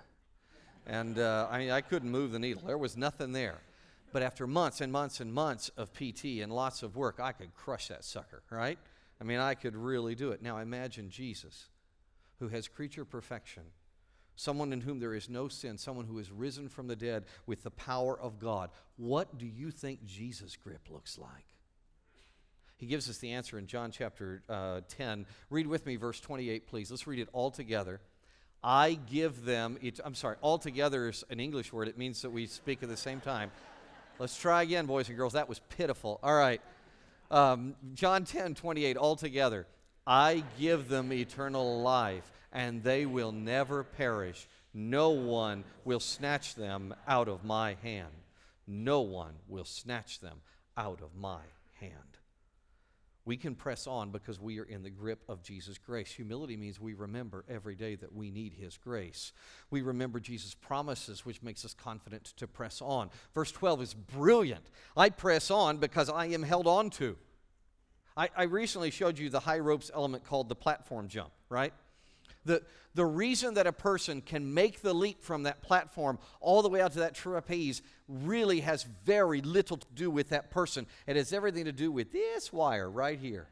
And 0.87 1.19
uh, 1.19 1.49
I, 1.51 1.71
I 1.71 1.81
couldn't 1.81 2.11
move 2.11 2.33
the 2.33 2.39
needle, 2.39 2.63
there 2.67 2.77
was 2.77 2.97
nothing 2.97 3.33
there. 3.33 3.61
But 4.13 4.23
after 4.23 4.47
months 4.47 4.83
and 4.83 4.93
months 4.93 5.21
and 5.21 5.33
months 5.33 5.71
of 5.79 5.95
PT 5.95 6.43
and 6.43 6.53
lots 6.53 6.83
of 6.83 6.97
work, 6.97 7.19
I 7.19 7.33
could 7.33 7.55
crush 7.55 7.89
that 7.89 8.05
sucker, 8.05 8.43
right? 8.51 8.79
I 9.19 9.25
mean, 9.25 9.39
I 9.39 9.55
could 9.55 9.75
really 9.75 10.15
do 10.15 10.33
it. 10.33 10.43
Now 10.43 10.59
imagine 10.59 11.09
Jesus, 11.09 11.71
who 12.39 12.49
has 12.49 12.69
creature 12.69 13.07
perfection, 13.07 13.63
someone 14.37 14.75
in 14.75 14.83
whom 14.83 15.01
there 15.01 15.15
is 15.15 15.31
no 15.31 15.49
sin, 15.49 15.79
someone 15.79 16.05
who 16.05 16.19
is 16.19 16.31
risen 16.31 16.69
from 16.69 16.89
the 16.89 16.97
dead 16.97 17.25
with 17.47 17.63
the 17.63 17.71
power 17.71 18.21
of 18.21 18.39
God. 18.39 18.69
What 18.97 19.39
do 19.39 19.47
you 19.47 19.71
think 19.71 20.05
Jesus' 20.05 20.57
grip 20.57 20.89
looks 20.91 21.17
like? 21.17 21.47
He 22.83 22.89
gives 22.89 23.09
us 23.09 23.19
the 23.19 23.31
answer 23.31 23.61
in 23.61 23.69
John 23.69 23.93
chapter 23.93 24.43
uh, 24.49 24.81
10. 24.89 25.25
Read 25.51 25.69
with 25.69 25.87
me 25.87 25.95
verse 25.95 26.19
28, 26.19 26.67
please. 26.67 26.91
Let's 26.91 27.07
read 27.07 27.21
it 27.21 27.29
all 27.33 27.53
together. 27.53 28.01
I 28.61 28.95
give 28.95 29.45
them, 29.45 29.79
I'm 30.05 30.17
sorry, 30.17 30.35
all 30.41 30.59
together 30.59 31.09
is 31.09 31.23
an 31.31 31.39
English 31.39 31.73
word. 31.73 31.87
It 31.87 31.97
means 31.97 32.23
that 32.23 32.31
we 32.31 32.47
speak 32.47 32.83
at 32.83 32.89
the 32.89 32.97
same 32.97 33.21
time. 33.21 33.53
Let's 34.19 34.37
try 34.37 34.63
again, 34.63 34.87
boys 34.87 35.09
and 35.09 35.17
girls. 35.17 35.35
That 35.35 35.49
was 35.49 35.61
pitiful. 35.77 36.19
All 36.25 36.35
right. 36.35 36.61
Um, 37.31 37.77
John 37.95 38.25
10, 38.25 38.57
28, 38.57 38.97
all 38.97 39.15
together. 39.15 39.69
I 40.05 40.43
give 40.59 40.89
them 40.89 41.13
eternal 41.13 41.83
life, 41.83 42.29
and 42.53 42.83
they 42.83 43.07
will 43.07 43.31
never 43.31 43.85
perish. 43.85 44.49
No 44.75 45.11
one 45.11 45.63
will 45.85 46.01
snatch 46.01 46.57
them 46.57 46.97
out 47.07 47.29
of 47.29 47.45
my 47.45 47.77
hand. 47.85 48.11
No 48.67 49.03
one 49.03 49.35
will 49.47 49.67
snatch 49.67 50.19
them 50.19 50.39
out 50.77 51.01
of 51.01 51.15
my 51.15 51.43
hand. 51.79 52.12
We 53.25 53.37
can 53.37 53.55
press 53.55 53.87
on 53.87 54.11
because 54.11 54.41
we 54.41 54.59
are 54.59 54.65
in 54.65 54.83
the 54.83 54.91
grip 54.91 55.23
of 55.29 55.43
Jesus' 55.43 55.79
grace. 55.79 56.11
Humility 56.13 56.57
means 56.57 56.81
we 56.81 56.95
remember 56.95 57.45
every 57.49 57.77
day 57.77 57.95
that 57.97 58.13
we 58.13 58.31
need 58.31 58.53
His 58.53 58.77
grace. 58.77 59.33
We 59.71 59.83
remember 59.83 60.19
Jesus' 60.19 60.55
promises, 60.55 61.25
which 61.25 61.43
makes 61.43 61.65
us 61.65 61.73
confident 61.73 62.25
to 62.37 62.49
press 62.49 62.83
on. 62.83 63.11
Verse 63.35 63.53
12 63.53 63.83
is 63.83 63.95
brilliant. 63.95 64.65
I 64.97 65.11
press 65.11 65.51
on 65.51 65.77
because 65.79 66.09
I 66.09 66.27
am 66.27 66.43
held 66.43 66.67
on 66.67 66.91
to. 66.91 67.17
I, 68.17 68.29
I 68.37 68.43
recently 68.45 68.91
showed 68.91 69.19
you 69.19 69.31
the 69.31 69.41
high 69.41 69.61
ropes 69.61 69.91
element 69.95 70.25
called 70.25 70.49
the 70.49 70.57
platform 70.57 71.09
jump, 71.09 71.31
right? 71.49 71.73
The, 72.45 72.63
the 72.95 73.05
reason 73.05 73.55
that 73.55 73.67
a 73.67 73.73
person 73.73 74.21
can 74.21 74.53
make 74.53 74.83
the 74.83 74.93
leap 74.93 75.23
from 75.23 75.45
that 75.45 75.63
platform 75.63 76.19
all 76.41 76.63
the 76.63 76.69
way 76.69 76.81
out 76.81 76.93
to 76.93 77.01
that 77.01 77.15
trapeze 77.15 77.83
really 78.09 78.61
has 78.61 78.85
very 79.05 79.41
little 79.41 79.77
to 79.77 79.87
do 79.95 80.11
with 80.11 80.31
that 80.31 80.51
person. 80.51 80.87
It 81.07 81.17
has 81.17 81.33
everything 81.33 81.65
to 81.67 81.73
do 81.73 81.91
with 81.93 82.13
this 82.13 82.53
wire 82.53 82.91
right 82.91 83.19
here, 83.19 83.49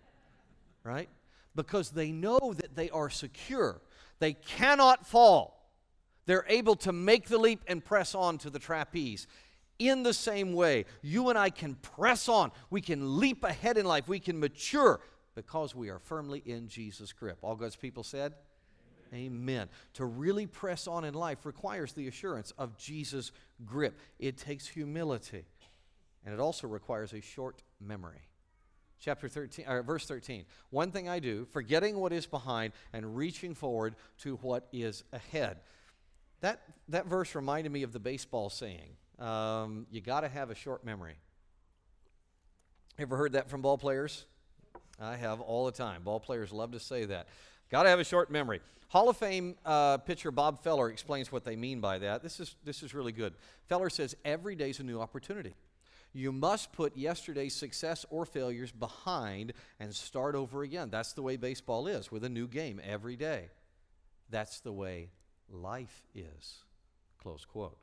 right? 0.82 1.09
Because 1.54 1.90
they 1.90 2.12
know 2.12 2.54
that 2.56 2.75
they 2.75 2.90
are 2.90 3.11
secure, 3.11 3.80
they 4.18 4.35
cannot 4.35 5.06
fall. 5.06 5.56
They're 6.26 6.47
able 6.49 6.76
to 6.76 6.92
make 6.92 7.26
the 7.26 7.38
leap 7.38 7.62
and 7.66 7.85
press 7.85 8.14
on 8.14 8.38
to 8.38 8.50
the 8.50 8.59
trapeze. 8.59 9.26
In 9.78 10.02
the 10.02 10.12
same 10.12 10.52
way, 10.52 10.85
you 11.00 11.30
and 11.30 11.38
I 11.38 11.49
can 11.50 11.75
press 11.76 12.28
on. 12.28 12.52
We 12.68 12.82
can 12.82 13.18
leap 13.18 13.42
ahead 13.42 13.78
in 13.78 13.87
life. 13.87 14.06
We 14.06 14.20
can 14.20 14.38
mature 14.38 15.00
because 15.35 15.75
we 15.75 15.88
are 15.88 15.99
firmly 15.99 16.42
in 16.44 16.68
Jesus' 16.68 17.12
grip. 17.12 17.38
All 17.40 17.56
God's 17.56 17.76
people 17.76 18.04
said, 18.04 18.35
Amen. 19.12 19.69
To 19.95 20.05
really 20.05 20.47
press 20.47 20.87
on 20.87 21.05
in 21.05 21.14
life 21.14 21.45
requires 21.45 21.93
the 21.93 22.07
assurance 22.07 22.52
of 22.59 22.76
Jesus' 22.76 23.33
grip. 23.64 23.99
It 24.19 24.37
takes 24.37 24.67
humility, 24.69 25.45
and 26.25 26.33
it 26.33 26.40
also 26.40 26.69
requires 26.69 27.12
a 27.12 27.21
short 27.21 27.62
memory. 27.81 28.23
Chapter 29.00 29.29
13, 29.29 29.67
or 29.67 29.83
verse 29.83 30.07
13. 30.07 30.45
One 30.69 30.93
thing 30.93 31.09
I 31.09 31.19
do, 31.19 31.47
forgetting 31.47 31.97
what 31.97 32.12
is 32.12 32.26
behind 32.26 32.75
and 32.93 33.17
reaching 33.17 33.55
forward 33.55 33.97
to 34.19 34.37
what 34.37 34.69
is 34.73 35.05
ahead. 35.12 35.57
That, 36.40 36.62
that 36.88 37.07
verse 37.07 37.35
reminded 37.35 37.73
me 37.73 37.83
of 37.83 37.93
the 37.93 37.99
baseball 37.99 38.50
saying 38.50 38.97
um, 39.19 39.87
you 39.90 40.00
got 40.00 40.21
to 40.21 40.29
have 40.29 40.50
a 40.50 40.55
short 40.55 40.85
memory. 40.85 41.14
Ever 42.99 43.17
heard 43.17 43.33
that 43.33 43.49
from 43.49 43.62
ball 43.62 43.79
players? 43.79 44.26
I 45.00 45.17
have 45.17 45.40
all 45.40 45.64
the 45.64 45.73
time. 45.73 46.02
Ball 46.02 46.21
players 46.21 46.52
love 46.52 46.73
to 46.73 46.81
say 46.81 47.07
that. 47.07 47.29
Got 47.71 47.85
to 47.85 47.89
have 47.89 48.00
a 48.00 48.05
short 48.05 48.31
memory. 48.31 48.61
Hall 48.89 49.09
of 49.09 49.17
Fame 49.17 49.55
uh, 49.65 49.99
pitcher 49.99 50.33
Bob 50.33 50.62
Feller 50.62 50.91
explains 50.91 51.31
what 51.31 51.45
they 51.45 51.55
mean 51.55 51.81
by 51.81 51.99
that. 51.99 52.23
This 52.23 52.41
is, 52.41 52.57
this 52.65 52.83
is 52.83 52.93
really 52.93 53.12
good. 53.12 53.35
Feller 53.69 53.89
says 53.89 54.17
every 54.25 54.57
day 54.57 54.71
is 54.71 54.81
a 54.81 54.83
new 54.83 55.00
opportunity. 55.00 55.55
You 56.12 56.33
must 56.33 56.73
put 56.73 56.97
yesterday's 56.97 57.55
success 57.55 58.05
or 58.11 58.27
failures 58.27 58.73
behind 58.73 59.53
and 59.79 59.95
start 59.95 60.35
over 60.35 60.65
again. 60.65 60.91
That's 60.91 61.12
the 61.12 61.23
way 61.23 61.37
baseball 61.37 61.87
is, 61.87 62.11
with 62.11 62.25
a 62.25 62.29
new 62.29 62.49
game 62.49 62.81
every 62.83 63.15
day. 63.15 63.50
That's 64.29 64.59
the 64.59 64.73
way 64.73 65.11
life 65.49 66.03
is. 66.12 66.65
Close 67.23 67.45
quote. 67.45 67.79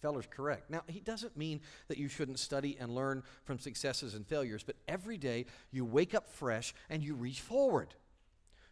Feller's 0.00 0.26
correct. 0.30 0.70
Now, 0.70 0.82
he 0.86 1.00
doesn't 1.00 1.36
mean 1.36 1.60
that 1.88 1.98
you 1.98 2.08
shouldn't 2.08 2.38
study 2.38 2.78
and 2.80 2.94
learn 2.94 3.22
from 3.44 3.58
successes 3.58 4.14
and 4.14 4.26
failures, 4.26 4.62
but 4.62 4.76
every 4.88 5.18
day 5.18 5.44
you 5.70 5.84
wake 5.84 6.14
up 6.14 6.30
fresh 6.30 6.72
and 6.88 7.02
you 7.02 7.14
reach 7.14 7.42
forward. 7.42 7.94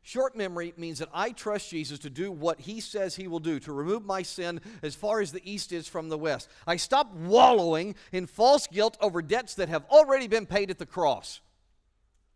Short 0.03 0.35
memory 0.37 0.73
means 0.77 1.01
that 1.01 1.11
I 1.13 1.33
trust 1.33 1.71
Jesus 1.71 1.99
to 2.01 2.11
do 2.11 2.33
what 2.33 2.61
he 2.61 2.81
says 2.81 3.15
he 3.17 3.29
will 3.29 3.41
do, 3.41 3.61
to 3.61 3.73
remove 3.73 4.05
my 4.07 4.23
sin 4.23 4.61
as 4.83 4.95
far 4.95 5.21
as 5.21 5.33
the 5.33 5.51
east 5.51 5.71
is 5.71 5.87
from 5.87 6.09
the 6.09 6.17
west. 6.17 6.49
I 6.67 6.77
stop 6.77 7.13
wallowing 7.13 7.95
in 8.11 8.27
false 8.27 8.67
guilt 8.67 8.97
over 9.01 9.21
debts 9.21 9.55
that 9.57 9.69
have 9.69 9.85
already 9.91 10.27
been 10.27 10.47
paid 10.47 10.71
at 10.71 10.79
the 10.79 10.87
cross. 10.87 11.41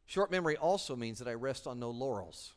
Short 0.04 0.30
memory 0.30 0.58
also 0.58 0.96
means 0.96 1.18
that 1.20 1.28
I 1.28 1.34
rest 1.34 1.66
on 1.66 1.78
no 1.78 1.90
laurels. 1.90 2.52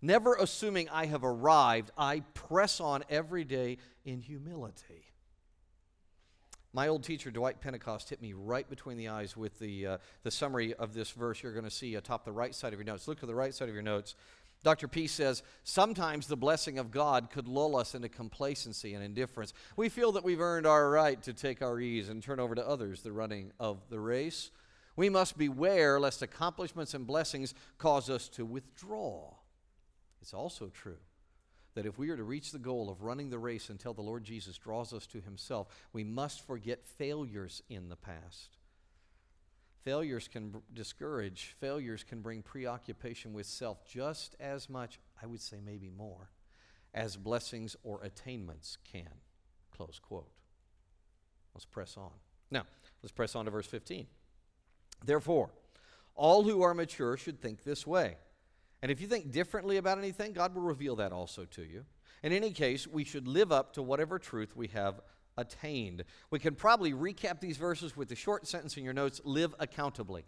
Never 0.00 0.34
assuming 0.34 0.88
I 0.88 1.06
have 1.06 1.24
arrived, 1.24 1.90
I 1.98 2.20
press 2.34 2.80
on 2.80 3.02
every 3.10 3.42
day 3.42 3.78
in 4.04 4.20
humility. 4.20 5.07
My 6.74 6.88
old 6.88 7.02
teacher, 7.02 7.30
Dwight 7.30 7.60
Pentecost, 7.60 8.10
hit 8.10 8.20
me 8.20 8.34
right 8.34 8.68
between 8.68 8.98
the 8.98 9.08
eyes 9.08 9.36
with 9.36 9.58
the, 9.58 9.86
uh, 9.86 9.98
the 10.22 10.30
summary 10.30 10.74
of 10.74 10.92
this 10.92 11.10
verse 11.10 11.42
you're 11.42 11.52
going 11.52 11.64
to 11.64 11.70
see 11.70 11.94
atop 11.94 12.24
the 12.24 12.32
right 12.32 12.54
side 12.54 12.74
of 12.74 12.78
your 12.78 12.84
notes. 12.84 13.08
Look 13.08 13.20
to 13.20 13.26
the 13.26 13.34
right 13.34 13.54
side 13.54 13.68
of 13.68 13.74
your 13.74 13.82
notes. 13.82 14.14
Dr. 14.64 14.86
P 14.86 15.06
says, 15.06 15.42
Sometimes 15.64 16.26
the 16.26 16.36
blessing 16.36 16.78
of 16.78 16.90
God 16.90 17.30
could 17.30 17.48
lull 17.48 17.74
us 17.74 17.94
into 17.94 18.10
complacency 18.10 18.92
and 18.92 19.02
indifference. 19.02 19.54
We 19.76 19.88
feel 19.88 20.12
that 20.12 20.24
we've 20.24 20.40
earned 20.40 20.66
our 20.66 20.90
right 20.90 21.22
to 21.22 21.32
take 21.32 21.62
our 21.62 21.80
ease 21.80 22.10
and 22.10 22.22
turn 22.22 22.40
over 22.40 22.54
to 22.54 22.68
others 22.68 23.00
the 23.00 23.12
running 23.12 23.52
of 23.58 23.88
the 23.88 24.00
race. 24.00 24.50
We 24.94 25.08
must 25.08 25.38
beware 25.38 25.98
lest 25.98 26.20
accomplishments 26.20 26.92
and 26.92 27.06
blessings 27.06 27.54
cause 27.78 28.10
us 28.10 28.28
to 28.30 28.44
withdraw. 28.44 29.32
It's 30.20 30.34
also 30.34 30.68
true 30.68 30.98
that 31.78 31.86
if 31.86 31.96
we 31.96 32.10
are 32.10 32.16
to 32.16 32.24
reach 32.24 32.50
the 32.50 32.58
goal 32.58 32.90
of 32.90 33.04
running 33.04 33.30
the 33.30 33.38
race 33.38 33.68
until 33.68 33.94
the 33.94 34.02
Lord 34.02 34.24
Jesus 34.24 34.58
draws 34.58 34.92
us 34.92 35.06
to 35.06 35.20
himself, 35.20 35.68
we 35.92 36.02
must 36.02 36.44
forget 36.44 36.84
failures 36.84 37.62
in 37.68 37.88
the 37.88 37.94
past. 37.94 38.56
Failures 39.84 40.26
can 40.26 40.48
b- 40.48 40.58
discourage, 40.74 41.54
failures 41.60 42.02
can 42.02 42.20
bring 42.20 42.42
preoccupation 42.42 43.32
with 43.32 43.46
self 43.46 43.86
just 43.86 44.34
as 44.40 44.68
much, 44.68 44.98
I 45.22 45.26
would 45.26 45.40
say 45.40 45.58
maybe 45.64 45.88
more, 45.88 46.30
as 46.94 47.16
blessings 47.16 47.76
or 47.84 48.02
attainments 48.02 48.76
can. 48.82 49.14
Close 49.70 50.00
quote. 50.00 50.32
Let's 51.54 51.64
press 51.64 51.96
on. 51.96 52.10
Now, 52.50 52.64
let's 53.04 53.12
press 53.12 53.36
on 53.36 53.44
to 53.44 53.52
verse 53.52 53.68
15. 53.68 54.08
Therefore, 55.04 55.50
all 56.16 56.42
who 56.42 56.62
are 56.62 56.74
mature 56.74 57.16
should 57.16 57.40
think 57.40 57.62
this 57.62 57.86
way. 57.86 58.16
And 58.82 58.92
if 58.92 59.00
you 59.00 59.06
think 59.06 59.32
differently 59.32 59.76
about 59.76 59.98
anything, 59.98 60.32
God 60.32 60.54
will 60.54 60.62
reveal 60.62 60.96
that 60.96 61.12
also 61.12 61.44
to 61.46 61.62
you. 61.62 61.84
In 62.22 62.32
any 62.32 62.50
case, 62.50 62.86
we 62.86 63.04
should 63.04 63.26
live 63.26 63.52
up 63.52 63.72
to 63.74 63.82
whatever 63.82 64.18
truth 64.18 64.56
we 64.56 64.68
have 64.68 65.00
attained. 65.36 66.04
We 66.30 66.38
can 66.38 66.54
probably 66.54 66.92
recap 66.92 67.40
these 67.40 67.56
verses 67.56 67.96
with 67.96 68.08
the 68.08 68.16
short 68.16 68.46
sentence 68.46 68.76
in 68.76 68.84
your 68.84 68.92
notes 68.92 69.20
live 69.24 69.54
accountably. 69.58 70.24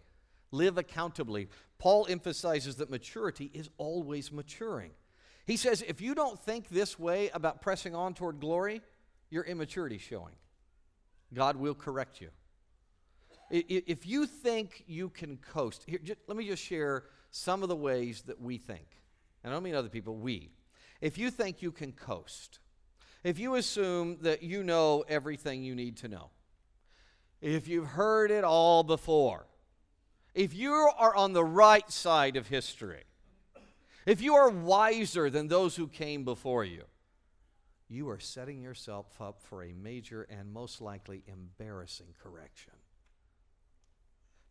Live 0.51 0.77
accountably. 0.77 1.49
Paul 1.79 2.07
emphasizes 2.09 2.75
that 2.77 2.89
maturity 2.89 3.51
is 3.53 3.69
always 3.77 4.31
maturing. 4.31 4.91
He 5.45 5.57
says, 5.57 5.81
if 5.85 6.01
you 6.01 6.13
don't 6.15 6.39
think 6.39 6.69
this 6.69 6.99
way 6.99 7.29
about 7.33 7.61
pressing 7.61 7.95
on 7.95 8.13
toward 8.13 8.39
glory, 8.39 8.81
your 9.29 9.43
immaturity 9.43 9.95
is 9.95 10.01
showing. 10.01 10.35
God 11.33 11.55
will 11.55 11.75
correct 11.75 12.21
you. 12.21 12.29
If 13.49 14.05
you 14.05 14.27
think 14.27 14.83
you 14.87 15.09
can 15.09 15.37
coast, 15.37 15.83
here, 15.85 15.99
just, 16.01 16.19
let 16.27 16.37
me 16.37 16.47
just 16.47 16.63
share 16.63 17.03
some 17.31 17.63
of 17.63 17.69
the 17.69 17.75
ways 17.75 18.23
that 18.23 18.39
we 18.39 18.57
think. 18.57 18.87
And 19.43 19.51
I 19.51 19.55
don't 19.55 19.63
mean 19.63 19.75
other 19.75 19.89
people, 19.89 20.15
we. 20.15 20.51
If 20.99 21.17
you 21.17 21.31
think 21.31 21.61
you 21.61 21.71
can 21.71 21.93
coast, 21.93 22.59
if 23.23 23.39
you 23.39 23.55
assume 23.55 24.17
that 24.21 24.43
you 24.43 24.63
know 24.63 25.03
everything 25.07 25.63
you 25.63 25.73
need 25.73 25.97
to 25.97 26.07
know, 26.07 26.29
if 27.41 27.67
you've 27.67 27.87
heard 27.87 28.29
it 28.29 28.43
all 28.43 28.83
before, 28.83 29.47
if 30.35 30.53
you 30.53 30.71
are 30.71 31.15
on 31.15 31.33
the 31.33 31.43
right 31.43 31.89
side 31.91 32.35
of 32.35 32.47
history, 32.47 33.03
if 34.05 34.21
you 34.21 34.35
are 34.35 34.49
wiser 34.49 35.29
than 35.29 35.47
those 35.47 35.75
who 35.75 35.87
came 35.87 36.23
before 36.23 36.63
you, 36.63 36.83
you 37.87 38.09
are 38.09 38.19
setting 38.19 38.61
yourself 38.61 39.19
up 39.19 39.41
for 39.41 39.63
a 39.63 39.73
major 39.73 40.23
and 40.23 40.53
most 40.53 40.81
likely 40.81 41.23
embarrassing 41.27 42.13
correction. 42.21 42.73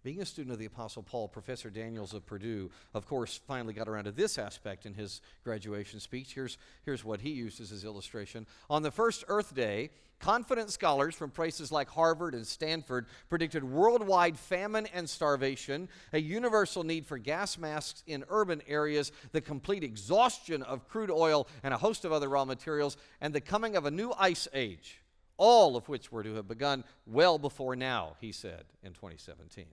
Being 0.03 0.23
a 0.23 0.27
student 0.27 0.53
of 0.53 0.59
the 0.59 0.65
Apostle 0.65 1.03
Paul, 1.03 1.29
Professor 1.29 1.69
Daniels 1.69 2.15
of 2.15 2.25
Purdue, 2.25 2.71
of 2.95 3.07
course, 3.07 3.39
finally 3.47 3.75
got 3.75 3.87
around 3.87 4.05
to 4.05 4.13
this 4.13 4.39
aspect 4.39 4.87
in 4.87 4.95
his 4.95 5.21
graduation 5.45 6.01
speech. 6.01 6.33
Here's, 6.35 6.57
here's 6.87 7.05
what 7.05 7.21
he 7.21 7.31
used 7.31 7.61
as 7.61 7.69
his 7.69 7.85
illustration. 7.85 8.47
On 8.71 8.83
the 8.83 8.91
first 8.91 9.25
Earth 9.29 9.55
Day, 9.55 9.91
confident 10.19 10.71
scholars 10.71 11.15
from 11.15 11.31
places 11.31 11.71
like 11.71 11.91
Harvard 11.91 12.35
and 12.35 12.47
Stanford 12.47 13.07
predicted 13.29 13.63
worldwide 13.63 14.39
famine 14.39 14.87
and 14.95 15.09
starvation, 15.09 15.87
a 16.15 16.21
universal 16.21 16.83
need 16.83 17.05
for 17.05 17.19
gas 17.19 17.59
masks 17.59 18.03
in 18.07 18.25
urban 18.31 18.63
areas, 18.67 19.13
the 19.33 19.41
complete 19.43 19.85
exhaustion 19.85 20.63
of 20.63 20.89
crude 20.89 21.11
oil 21.11 21.47
and 21.63 21.75
a 21.75 21.79
host 21.79 22.07
of 22.07 22.13
other 22.13 22.31
raw 22.31 22.47
materials, 22.47 22.97
and 23.21 23.35
the 23.35 23.41
coming 23.41 23.77
of 23.77 23.85
a 23.85 23.91
new 23.91 24.15
ice 24.19 24.49
age, 24.55 25.03
all 25.37 25.77
of 25.77 25.91
which 25.91 26.11
were 26.11 26.23
to 26.23 26.37
have 26.37 26.49
begun 26.49 26.85
well 27.07 27.39
before 27.39 27.77
now, 27.77 28.17
he 28.19 28.33
said 28.33 28.65
in 28.83 28.95
2017. 28.95 29.67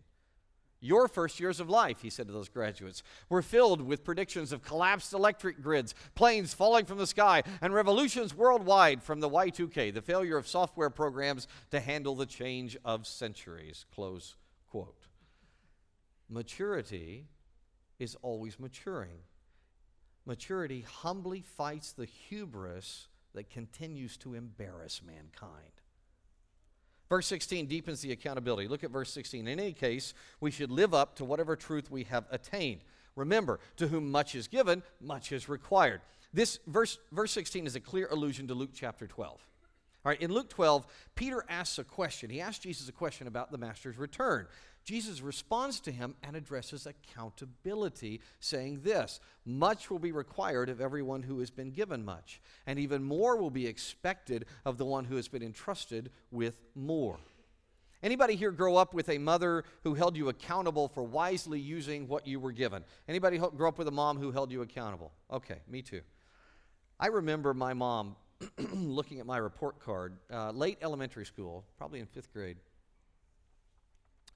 Your 0.80 1.08
first 1.08 1.40
years 1.40 1.60
of 1.60 1.70
life, 1.70 2.02
he 2.02 2.10
said 2.10 2.28
to 2.28 2.34
those 2.34 2.50
graduates, 2.50 3.02
were 3.30 3.42
filled 3.42 3.82
with 3.82 4.04
predictions 4.04 4.52
of 4.52 4.64
collapsed 4.64 5.12
electric 5.14 5.62
grids, 5.62 5.96
planes 6.14 6.54
falling 6.54 6.86
from 6.86 7.00
the 7.00 7.08
sky, 7.08 7.44
and 7.62 7.74
revolutions 7.74 8.36
worldwide 8.36 9.02
from 9.02 9.20
the 9.20 9.30
Y2K, 9.30 9.94
the 9.94 10.02
failure 10.02 10.38
of 10.38 10.48
software 10.48 10.92
programs 10.92 11.48
to 11.72 11.80
handle 11.80 12.16
the 12.16 12.28
change 12.28 12.78
of 12.86 13.08
centuries. 13.08 13.86
Close 13.94 14.36
quote. 14.70 15.08
Maturity 16.30 17.28
is 18.00 18.16
always 18.22 18.60
maturing. 18.60 19.20
Maturity 20.26 20.82
humbly 20.82 21.42
fights 21.42 21.94
the 21.94 22.06
hubris 22.06 23.08
that 23.34 23.50
continues 23.50 24.18
to 24.18 24.34
embarrass 24.34 25.02
mankind. 25.06 25.82
Verse 27.10 27.28
16 27.28 27.68
deepens 27.68 28.02
the 28.02 28.12
accountability. 28.12 28.68
Look 28.68 28.84
at 28.84 28.92
verse 28.92 29.12
16. 29.14 29.48
In 29.48 29.60
any 29.60 29.74
case, 29.74 30.14
we 30.40 30.52
should 30.52 30.72
live 30.72 30.94
up 30.94 31.16
to 31.16 31.26
whatever 31.26 31.56
truth 31.56 31.90
we 31.90 32.04
have 32.06 32.26
attained. 32.32 32.82
Remember, 33.16 33.60
to 33.78 33.88
whom 33.88 34.12
much 34.12 34.36
is 34.36 34.48
given, 34.48 34.84
much 35.02 35.32
is 35.32 35.50
required. 35.50 36.02
This 36.34 36.60
verse, 36.68 37.00
verse 37.12 37.32
16 37.32 37.66
is 37.66 37.76
a 37.76 37.80
clear 37.80 38.08
allusion 38.12 38.48
to 38.48 38.54
Luke 38.54 38.72
chapter 38.74 39.08
12. 39.08 39.32
All 40.06 40.10
right, 40.12 40.22
in 40.22 40.32
Luke 40.32 40.50
12, 40.50 40.86
Peter 41.16 41.44
asks 41.50 41.80
a 41.80 41.84
question. 41.84 42.30
He 42.30 42.42
asks 42.42 42.60
Jesus 42.60 42.88
a 42.88 42.94
question 42.94 43.28
about 43.28 43.52
the 43.52 43.58
master's 43.58 43.98
return. 43.98 44.48
Jesus 44.88 45.20
responds 45.20 45.82
to 45.82 45.92
him 45.92 46.16
and 46.24 46.34
addresses 46.34 46.88
accountability, 46.88 48.22
saying 48.40 48.80
this 48.84 49.20
Much 49.44 49.92
will 49.92 50.00
be 50.00 50.14
required 50.14 50.70
of 50.70 50.80
everyone 50.80 51.24
who 51.24 51.40
has 51.40 51.50
been 51.50 51.72
given 51.72 52.06
much, 52.06 52.40
and 52.66 52.80
even 52.80 53.04
more 53.04 53.36
will 53.36 53.50
be 53.50 53.68
expected 53.68 54.46
of 54.64 54.78
the 54.78 54.86
one 54.86 55.04
who 55.04 55.18
has 55.18 55.28
been 55.28 55.44
entrusted 55.44 56.10
with 56.32 56.62
more. 56.74 57.20
Anybody 58.02 58.38
here 58.38 58.50
grow 58.50 58.78
up 58.78 58.94
with 58.94 59.10
a 59.10 59.18
mother 59.18 59.66
who 59.84 59.94
held 59.94 60.16
you 60.16 60.30
accountable 60.30 60.88
for 60.88 61.04
wisely 61.04 61.60
using 61.60 62.08
what 62.08 62.26
you 62.26 62.40
were 62.40 62.54
given? 62.54 62.86
Anybody 63.10 63.40
grow 63.40 63.68
up 63.68 63.78
with 63.78 63.90
a 63.90 63.92
mom 63.92 64.18
who 64.18 64.32
held 64.32 64.54
you 64.54 64.62
accountable? 64.62 65.12
Okay, 65.30 65.58
me 65.68 65.82
too. 65.82 66.00
I 66.98 67.08
remember 67.08 67.54
my 67.54 67.74
mom 67.74 68.16
looking 68.72 69.20
at 69.20 69.26
my 69.26 69.38
report 69.38 69.82
card, 69.82 70.18
uh, 70.32 70.52
late 70.52 70.78
elementary 70.82 71.26
school, 71.26 71.66
probably 71.78 72.00
in 72.00 72.06
fifth 72.06 72.32
grade. 72.32 72.56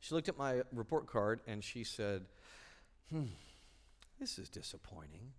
She 0.02 0.16
looked 0.16 0.30
at 0.30 0.38
my 0.38 0.62
report 0.74 1.08
card 1.08 1.42
and 1.48 1.64
she 1.64 1.84
said, 1.84 2.26
Hmm, 3.10 3.26
this 4.20 4.38
is 4.38 4.50
disappointing. 4.50 5.32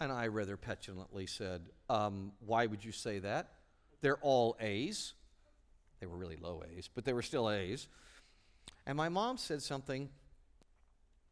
And 0.00 0.12
I 0.12 0.26
rather 0.26 0.56
petulantly 0.56 1.26
said, 1.26 1.62
um, 1.88 2.32
Why 2.44 2.66
would 2.66 2.84
you 2.84 2.92
say 2.92 3.20
that? 3.20 3.52
They're 4.00 4.18
all 4.18 4.56
A's. 4.60 5.14
They 6.00 6.06
were 6.06 6.16
really 6.16 6.36
low 6.36 6.62
A's, 6.76 6.88
but 6.94 7.04
they 7.04 7.12
were 7.12 7.22
still 7.22 7.50
A's. 7.50 7.88
And 8.86 8.96
my 8.96 9.08
mom 9.08 9.38
said 9.38 9.62
something 9.62 10.08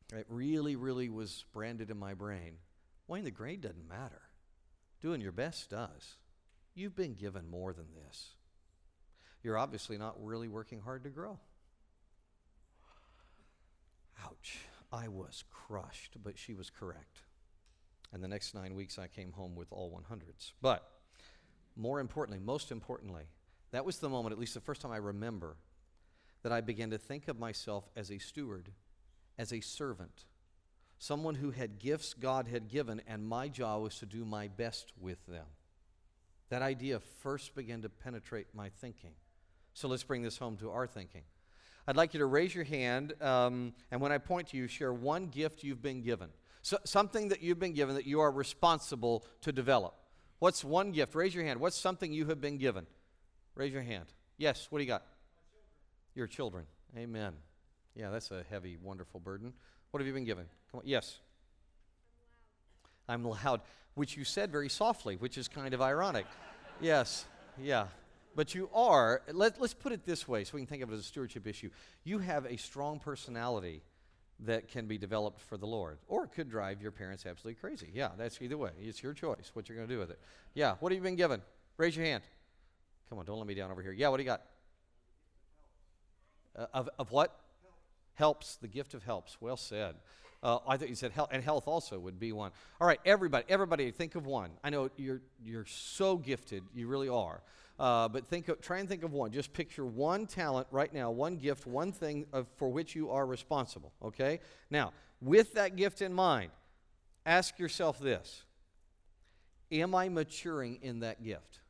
that 0.09 0.26
really, 0.29 0.76
really 0.76 1.09
was 1.09 1.44
branded 1.52 1.90
in 1.90 1.98
my 1.98 2.14
brain. 2.14 2.59
Wayne, 3.09 3.24
the 3.24 3.31
grade 3.31 3.61
doesn't 3.61 3.88
matter. 3.88 4.22
Doing 5.00 5.20
your 5.20 5.33
best 5.33 5.70
does. 5.70 6.16
You've 6.74 6.96
been 6.96 7.14
given 7.14 7.48
more 7.48 7.72
than 7.72 7.87
this. 7.94 8.31
You're 9.42 9.59
obviously 9.59 9.96
not 9.98 10.16
really 10.22 10.48
working 10.48 10.81
hard 10.81 11.05
to 11.05 11.11
grow. 11.11 11.38
Ouch. 14.24 14.59
I 14.92 15.09
was 15.09 15.44
crushed, 15.50 16.16
but 16.22 16.38
she 16.38 16.55
was 16.55 16.70
correct. 16.70 17.22
And 18.12 18.22
the 18.22 18.29
next 18.29 18.55
nine 18.55 18.74
weeks, 18.74 18.98
I 18.98 19.09
came 19.09 19.33
home 19.33 19.57
with 19.57 19.72
all 19.72 19.90
100s. 19.90 20.52
But 20.62 20.88
more 21.76 22.00
importantly, 22.00 22.42
most 22.42 22.70
importantly, 22.70 23.24
that 23.72 23.85
was 23.85 23.98
the 23.98 24.09
moment, 24.09 24.33
at 24.33 24.38
least 24.38 24.55
the 24.55 24.61
first 24.61 24.81
time 24.81 24.92
I 24.92 24.96
remember, 24.96 25.57
that 26.42 26.52
I 26.52 26.61
began 26.61 26.90
to 26.90 26.98
think 26.98 27.29
of 27.29 27.38
myself 27.38 27.88
as 27.96 28.11
a 28.11 28.18
steward, 28.18 28.70
as 29.37 29.52
a 29.52 29.61
servant, 29.61 30.24
someone 30.98 31.35
who 31.35 31.50
had 31.50 31.79
gifts 31.79 32.14
God 32.14 32.48
had 32.48 32.68
given, 32.68 33.02
and 33.07 33.26
my 33.26 33.48
job 33.48 33.83
was 33.83 33.98
to 33.98 34.07
do 34.07 34.24
my 34.24 34.48
best 34.48 34.92
with 34.98 35.24
them. 35.26 35.46
That 36.48 36.62
idea 36.62 37.00
first 37.00 37.55
began 37.55 37.83
to 37.83 37.88
penetrate 37.88 38.46
my 38.55 38.68
thinking. 38.68 39.12
So 39.74 39.88
let's 39.88 40.05
bring 40.05 40.22
this 40.22 40.38
home 40.38 40.57
to 40.59 40.70
our 40.70 40.87
thinking. 40.87 41.22
I'd 41.88 41.96
like 41.96 42.14
you 42.14 42.18
to 42.18 42.27
raise 42.27 42.55
your 42.55 42.64
hand, 42.64 43.14
um, 43.22 43.72
and 43.90 44.01
when 44.01 44.11
I 44.11 44.18
point 44.18 44.49
to 44.49 44.57
you, 44.57 44.66
share 44.66 44.92
one 44.92 45.27
gift 45.27 45.62
you've 45.62 45.83
been 45.83 46.03
given. 46.03 46.31
So, 46.62 46.79
something 46.85 47.29
that 47.29 47.42
you've 47.42 47.61
been 47.61 47.75
given 47.75 47.94
that 47.94 48.07
you 48.07 48.20
are 48.20 48.31
responsible 48.31 49.25
to 49.42 49.53
develop. 49.53 49.94
What's 50.40 50.64
one 50.64 50.90
gift? 50.90 51.14
Raise 51.14 51.35
your 51.35 51.44
hand. 51.44 51.61
What's 51.61 51.77
something 51.77 52.12
you 52.12 52.27
have 52.27 52.40
been 52.40 52.59
given? 52.59 52.87
Raise 53.55 53.72
your 53.72 53.83
hand. 53.83 54.07
Yes, 54.37 54.66
what 54.70 54.79
do 54.79 54.85
you 54.85 54.88
got? 54.88 55.05
Your 56.14 56.27
children. 56.27 56.66
Amen. 56.96 57.35
Yeah, 57.94 58.11
that's 58.11 58.31
a 58.31 58.42
heavy, 58.51 58.77
wonderful 58.83 59.20
burden. 59.20 59.53
What 59.90 60.01
have 60.01 60.07
you 60.07 60.12
been 60.12 60.25
given? 60.25 60.46
Come 60.70 60.81
on. 60.81 60.87
Yes. 60.87 61.18
I'm 63.09 63.22
loud. 63.22 63.38
I'm 63.38 63.44
loud, 63.44 63.61
which 63.94 64.16
you 64.16 64.25
said 64.25 64.51
very 64.51 64.68
softly, 64.68 65.16
which 65.16 65.38
is 65.38 65.46
kind 65.46 65.72
of 65.72 65.81
ironic. 65.81 66.27
yes. 66.81 67.25
Yeah. 67.59 67.87
But 68.37 68.55
you 68.55 68.68
are, 68.75 69.22
let, 69.33 69.61
us 69.61 69.72
put 69.72 69.92
it 69.92 70.05
this 70.05 70.29
way 70.29 70.44
so 70.44 70.53
we 70.55 70.61
can 70.61 70.66
think 70.66 70.83
of 70.83 70.90
it 70.90 70.94
as 70.94 71.01
a 71.01 71.05
stewardship 71.05 71.46
issue. 71.46 71.70
You 72.05 72.18
have 72.18 72.44
a 72.44 72.59
strong 72.59 73.01
personality 73.01 73.83
that 74.40 74.68
can 74.68 74.87
be 74.87 74.99
developed 74.99 75.40
for 75.40 75.57
the 75.57 75.66
Lord, 75.66 75.96
or 76.07 76.25
it 76.25 76.33
could 76.33 76.51
drive 76.51 76.83
your 76.83 76.92
parents 76.92 77.25
absolutely 77.25 77.59
crazy. 77.59 77.88
Yeah, 77.94 78.11
that's 78.18 78.40
either 78.42 78.59
way. 78.59 78.72
It's 78.79 79.03
your 79.03 79.14
choice 79.14 79.51
what 79.55 79.70
you're 79.70 79.77
going 79.77 79.88
to 79.88 79.94
do 79.94 79.99
with 79.99 80.11
it. 80.11 80.20
Yeah, 80.53 80.75
what 80.81 80.92
have 80.92 80.99
you 80.99 81.03
been 81.03 81.16
given? 81.16 81.40
Raise 81.79 81.96
your 81.96 82.05
hand. 82.05 82.25
Come 83.09 83.18
on, 83.18 83.25
don't 83.25 83.38
let 83.38 83.46
me 83.46 83.55
down 83.55 83.70
over 83.70 83.81
here. 83.81 83.92
Yeah, 83.92 84.09
what 84.09 84.18
do 84.18 84.25
you 84.25 84.29
got? 84.29 84.42
Uh, 86.55 86.66
of, 86.75 86.90
of 86.99 87.11
what? 87.11 87.40
Helps, 88.14 88.57
the 88.57 88.68
gift 88.68 88.92
of 88.92 89.03
helps. 89.03 89.38
Well 89.40 89.57
said. 89.57 89.94
Uh, 90.42 90.59
I 90.68 90.77
thought 90.77 90.90
you 90.90 90.94
said 90.94 91.12
health, 91.12 91.31
and 91.33 91.42
health 91.42 91.66
also 91.66 91.99
would 91.99 92.20
be 92.20 92.33
one. 92.33 92.51
All 92.81 92.87
right, 92.87 93.01
everybody, 93.07 93.46
everybody, 93.49 93.90
think 93.90 94.14
of 94.14 94.27
one. 94.27 94.51
I 94.62 94.68
know 94.68 94.90
you're 94.96 95.22
you're 95.42 95.64
so 95.64 96.16
gifted, 96.18 96.62
you 96.75 96.87
really 96.87 97.09
are. 97.09 97.40
Uh, 97.78 98.08
but 98.08 98.26
think 98.26 98.48
of, 98.48 98.60
try 98.60 98.78
and 98.78 98.88
think 98.88 99.02
of 99.02 99.12
one. 99.12 99.30
Just 99.32 99.52
picture 99.52 99.84
one 99.84 100.26
talent 100.26 100.66
right 100.70 100.92
now, 100.92 101.10
one 101.10 101.36
gift, 101.36 101.66
one 101.66 101.92
thing 101.92 102.26
of, 102.32 102.46
for 102.56 102.70
which 102.70 102.94
you 102.94 103.10
are 103.10 103.26
responsible. 103.26 103.92
Okay? 104.02 104.40
Now, 104.70 104.92
with 105.20 105.54
that 105.54 105.76
gift 105.76 106.00
in 106.00 106.12
mind, 106.12 106.50
ask 107.26 107.58
yourself 107.58 107.98
this 107.98 108.44
Am 109.70 109.94
I 109.94 110.08
maturing 110.08 110.78
in 110.82 111.00
that 111.00 111.22
gift? 111.22 111.60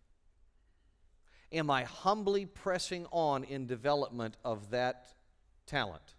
Am 1.52 1.70
I 1.70 1.84
humbly 1.84 2.44
pressing 2.46 3.06
on 3.10 3.44
in 3.44 3.66
development 3.66 4.36
of 4.44 4.70
that 4.70 5.06
talent? 5.66 6.14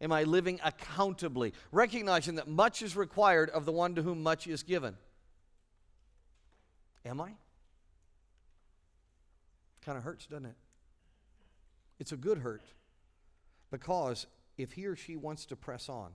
Am 0.00 0.12
I 0.12 0.24
living 0.24 0.60
accountably, 0.62 1.54
recognizing 1.72 2.34
that 2.34 2.48
much 2.48 2.82
is 2.82 2.96
required 2.96 3.48
of 3.50 3.64
the 3.64 3.72
one 3.72 3.94
to 3.94 4.02
whom 4.02 4.22
much 4.22 4.46
is 4.46 4.62
given? 4.62 4.96
Am 7.04 7.20
I? 7.20 7.32
Kind 9.86 9.96
of 9.96 10.02
hurts, 10.02 10.26
doesn't 10.26 10.46
it? 10.46 10.56
It's 12.00 12.10
a 12.10 12.16
good 12.16 12.38
hurt 12.38 12.64
because 13.70 14.26
if 14.58 14.72
he 14.72 14.86
or 14.86 14.96
she 14.96 15.14
wants 15.14 15.46
to 15.46 15.56
press 15.56 15.88
on, 15.88 16.10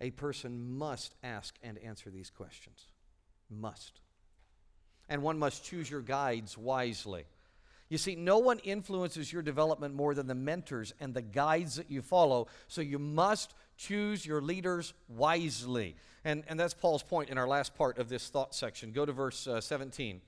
a 0.00 0.10
person 0.10 0.76
must 0.76 1.14
ask 1.22 1.54
and 1.62 1.78
answer 1.78 2.10
these 2.10 2.28
questions. 2.28 2.86
Must. 3.48 4.00
And 5.08 5.22
one 5.22 5.38
must 5.38 5.64
choose 5.64 5.88
your 5.88 6.00
guides 6.02 6.58
wisely. 6.58 7.24
You 7.88 7.98
see, 7.98 8.16
no 8.16 8.38
one 8.38 8.58
influences 8.58 9.32
your 9.32 9.42
development 9.42 9.94
more 9.94 10.12
than 10.12 10.26
the 10.26 10.34
mentors 10.34 10.92
and 10.98 11.14
the 11.14 11.22
guides 11.22 11.76
that 11.76 11.90
you 11.90 12.02
follow, 12.02 12.48
so 12.66 12.80
you 12.80 12.98
must 12.98 13.54
choose 13.76 14.26
your 14.26 14.42
leaders 14.42 14.92
wisely. 15.08 15.94
And, 16.24 16.42
and 16.48 16.58
that's 16.58 16.74
Paul's 16.74 17.04
point 17.04 17.30
in 17.30 17.38
our 17.38 17.48
last 17.48 17.76
part 17.76 17.98
of 17.98 18.08
this 18.08 18.28
thought 18.28 18.56
section. 18.56 18.90
Go 18.90 19.06
to 19.06 19.12
verse 19.12 19.46
uh, 19.46 19.60
17. 19.60 20.20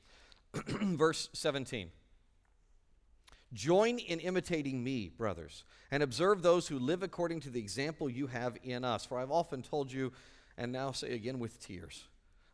verse 0.54 1.28
17. 1.32 1.90
Join 3.52 3.98
in 3.98 4.20
imitating 4.20 4.82
me, 4.82 5.08
brothers, 5.08 5.64
and 5.90 6.02
observe 6.02 6.42
those 6.42 6.68
who 6.68 6.78
live 6.78 7.02
according 7.02 7.40
to 7.40 7.50
the 7.50 7.58
example 7.58 8.08
you 8.08 8.28
have 8.28 8.56
in 8.62 8.84
us. 8.84 9.04
For 9.04 9.18
I've 9.18 9.32
often 9.32 9.62
told 9.62 9.90
you, 9.90 10.12
and 10.56 10.70
now 10.70 10.92
say 10.92 11.12
again 11.14 11.40
with 11.40 11.60
tears, 11.60 12.04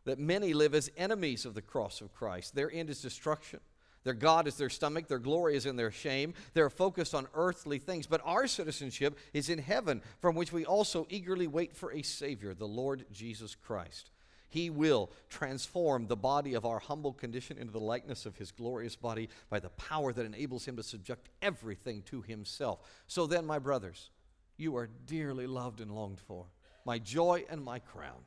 that 0.05 0.17
many 0.17 0.53
live 0.53 0.73
as 0.73 0.89
enemies 0.97 1.45
of 1.45 1.53
the 1.53 1.61
cross 1.61 2.01
of 2.01 2.13
Christ. 2.13 2.55
Their 2.55 2.71
end 2.71 2.89
is 2.89 3.01
destruction. 3.01 3.59
Their 4.03 4.13
God 4.13 4.47
is 4.47 4.55
their 4.55 4.69
stomach, 4.69 5.07
their 5.07 5.19
glory 5.19 5.57
is 5.57 5.65
in 5.65 5.75
their 5.75 5.91
shame. 5.91 6.33
They're 6.53 6.69
focused 6.69 7.13
on 7.13 7.27
earthly 7.33 7.77
things. 7.77 8.07
But 8.07 8.21
our 8.23 8.47
citizenship 8.47 9.19
is 9.33 9.49
in 9.49 9.59
heaven, 9.59 10.01
from 10.21 10.35
which 10.35 10.53
we 10.53 10.65
also 10.65 11.05
eagerly 11.09 11.47
wait 11.47 11.75
for 11.75 11.91
a 11.91 12.01
Savior, 12.01 12.53
the 12.53 12.67
Lord 12.67 13.05
Jesus 13.11 13.53
Christ 13.53 14.09
he 14.49 14.69
will 14.69 15.11
transform 15.29 16.07
the 16.07 16.15
body 16.15 16.53
of 16.53 16.65
our 16.65 16.79
humble 16.79 17.13
condition 17.13 17.57
into 17.57 17.73
the 17.73 17.79
likeness 17.79 18.25
of 18.25 18.37
His 18.37 18.51
glorious 18.51 18.95
body 18.95 19.29
by 19.49 19.59
the 19.59 19.69
power 19.69 20.13
that 20.13 20.25
enables 20.25 20.65
Him 20.65 20.77
to 20.77 20.83
subject 20.83 21.29
everything 21.41 22.01
to 22.03 22.21
Himself. 22.21 22.79
So 23.07 23.27
then, 23.27 23.45
my 23.45 23.59
brothers, 23.59 24.09
you 24.55 24.77
are 24.77 24.89
dearly 25.05 25.47
loved 25.47 25.81
and 25.81 25.91
longed 25.91 26.19
for, 26.19 26.45
my 26.85 26.97
joy 26.97 27.45
and 27.49 27.63
my 27.63 27.79
crown. 27.79 28.23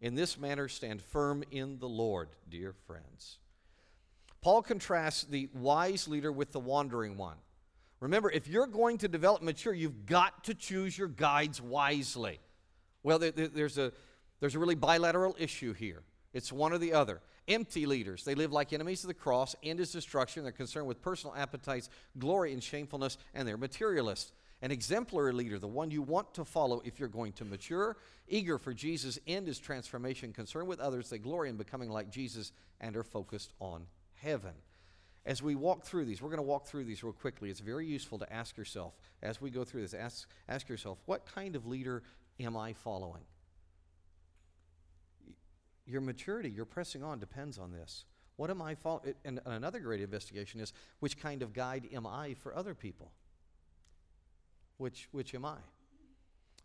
In 0.00 0.14
this 0.14 0.38
manner, 0.38 0.68
stand 0.68 1.02
firm 1.02 1.42
in 1.50 1.78
the 1.78 1.88
Lord, 1.88 2.28
dear 2.48 2.74
friends. 2.86 3.38
Paul 4.42 4.62
contrasts 4.62 5.24
the 5.24 5.48
wise 5.54 6.06
leader 6.06 6.30
with 6.30 6.52
the 6.52 6.60
wandering 6.60 7.16
one. 7.16 7.36
Remember, 8.00 8.30
if 8.30 8.46
you're 8.46 8.68
going 8.68 8.98
to 8.98 9.08
develop 9.08 9.42
mature, 9.42 9.74
you've 9.74 10.06
got 10.06 10.44
to 10.44 10.54
choose 10.54 10.96
your 10.96 11.08
guides 11.08 11.60
wisely. 11.60 12.38
Well, 13.02 13.18
there, 13.18 13.32
there's 13.32 13.78
a 13.78 13.92
there's 14.40 14.54
a 14.54 14.58
really 14.58 14.74
bilateral 14.74 15.36
issue 15.38 15.72
here. 15.72 16.02
It's 16.32 16.52
one 16.52 16.72
or 16.72 16.78
the 16.78 16.92
other. 16.92 17.20
Empty 17.48 17.86
leaders, 17.86 18.24
they 18.24 18.34
live 18.34 18.52
like 18.52 18.72
enemies 18.72 19.02
of 19.02 19.08
the 19.08 19.14
cross, 19.14 19.56
end 19.62 19.80
is 19.80 19.90
destruction. 19.90 20.42
They're 20.42 20.52
concerned 20.52 20.86
with 20.86 21.00
personal 21.00 21.34
appetites, 21.34 21.88
glory 22.18 22.52
and 22.52 22.62
shamefulness, 22.62 23.16
and 23.32 23.48
they're 23.48 23.56
materialists. 23.56 24.32
An 24.60 24.70
exemplary 24.70 25.32
leader, 25.32 25.58
the 25.58 25.68
one 25.68 25.90
you 25.90 26.02
want 26.02 26.34
to 26.34 26.44
follow 26.44 26.82
if 26.84 26.98
you're 26.98 27.08
going 27.08 27.32
to 27.34 27.44
mature, 27.44 27.96
eager 28.28 28.58
for 28.58 28.74
Jesus' 28.74 29.18
end 29.26 29.48
is 29.48 29.58
transformation, 29.58 30.32
concerned 30.32 30.68
with 30.68 30.80
others, 30.80 31.08
they 31.08 31.18
glory 31.18 31.48
in 31.48 31.56
becoming 31.56 31.90
like 31.90 32.10
Jesus, 32.10 32.52
and 32.80 32.96
are 32.96 33.04
focused 33.04 33.52
on 33.60 33.86
heaven. 34.16 34.52
As 35.24 35.42
we 35.42 35.54
walk 35.54 35.84
through 35.84 36.06
these, 36.06 36.20
we're 36.20 36.30
going 36.30 36.38
to 36.38 36.42
walk 36.42 36.66
through 36.66 36.84
these 36.84 37.04
real 37.04 37.12
quickly. 37.12 37.50
It's 37.50 37.60
very 37.60 37.86
useful 37.86 38.18
to 38.18 38.32
ask 38.32 38.56
yourself, 38.56 38.94
as 39.22 39.40
we 39.40 39.50
go 39.50 39.64
through 39.64 39.82
this, 39.82 39.94
ask, 39.94 40.28
ask 40.48 40.68
yourself, 40.68 40.98
what 41.06 41.24
kind 41.24 41.54
of 41.54 41.66
leader 41.66 42.02
am 42.40 42.56
I 42.56 42.72
following? 42.72 43.22
Your 45.88 46.00
maturity, 46.00 46.50
your 46.50 46.66
pressing 46.66 47.02
on 47.02 47.18
depends 47.18 47.58
on 47.58 47.72
this. 47.72 48.04
What 48.36 48.50
am 48.50 48.62
I 48.62 48.74
following? 48.74 49.14
And 49.24 49.40
another 49.46 49.80
great 49.80 50.00
investigation 50.00 50.60
is 50.60 50.72
which 51.00 51.18
kind 51.18 51.42
of 51.42 51.52
guide 51.52 51.88
am 51.92 52.06
I 52.06 52.34
for 52.34 52.54
other 52.54 52.74
people? 52.74 53.10
Which, 54.76 55.08
which 55.10 55.34
am 55.34 55.44
I? 55.44 55.56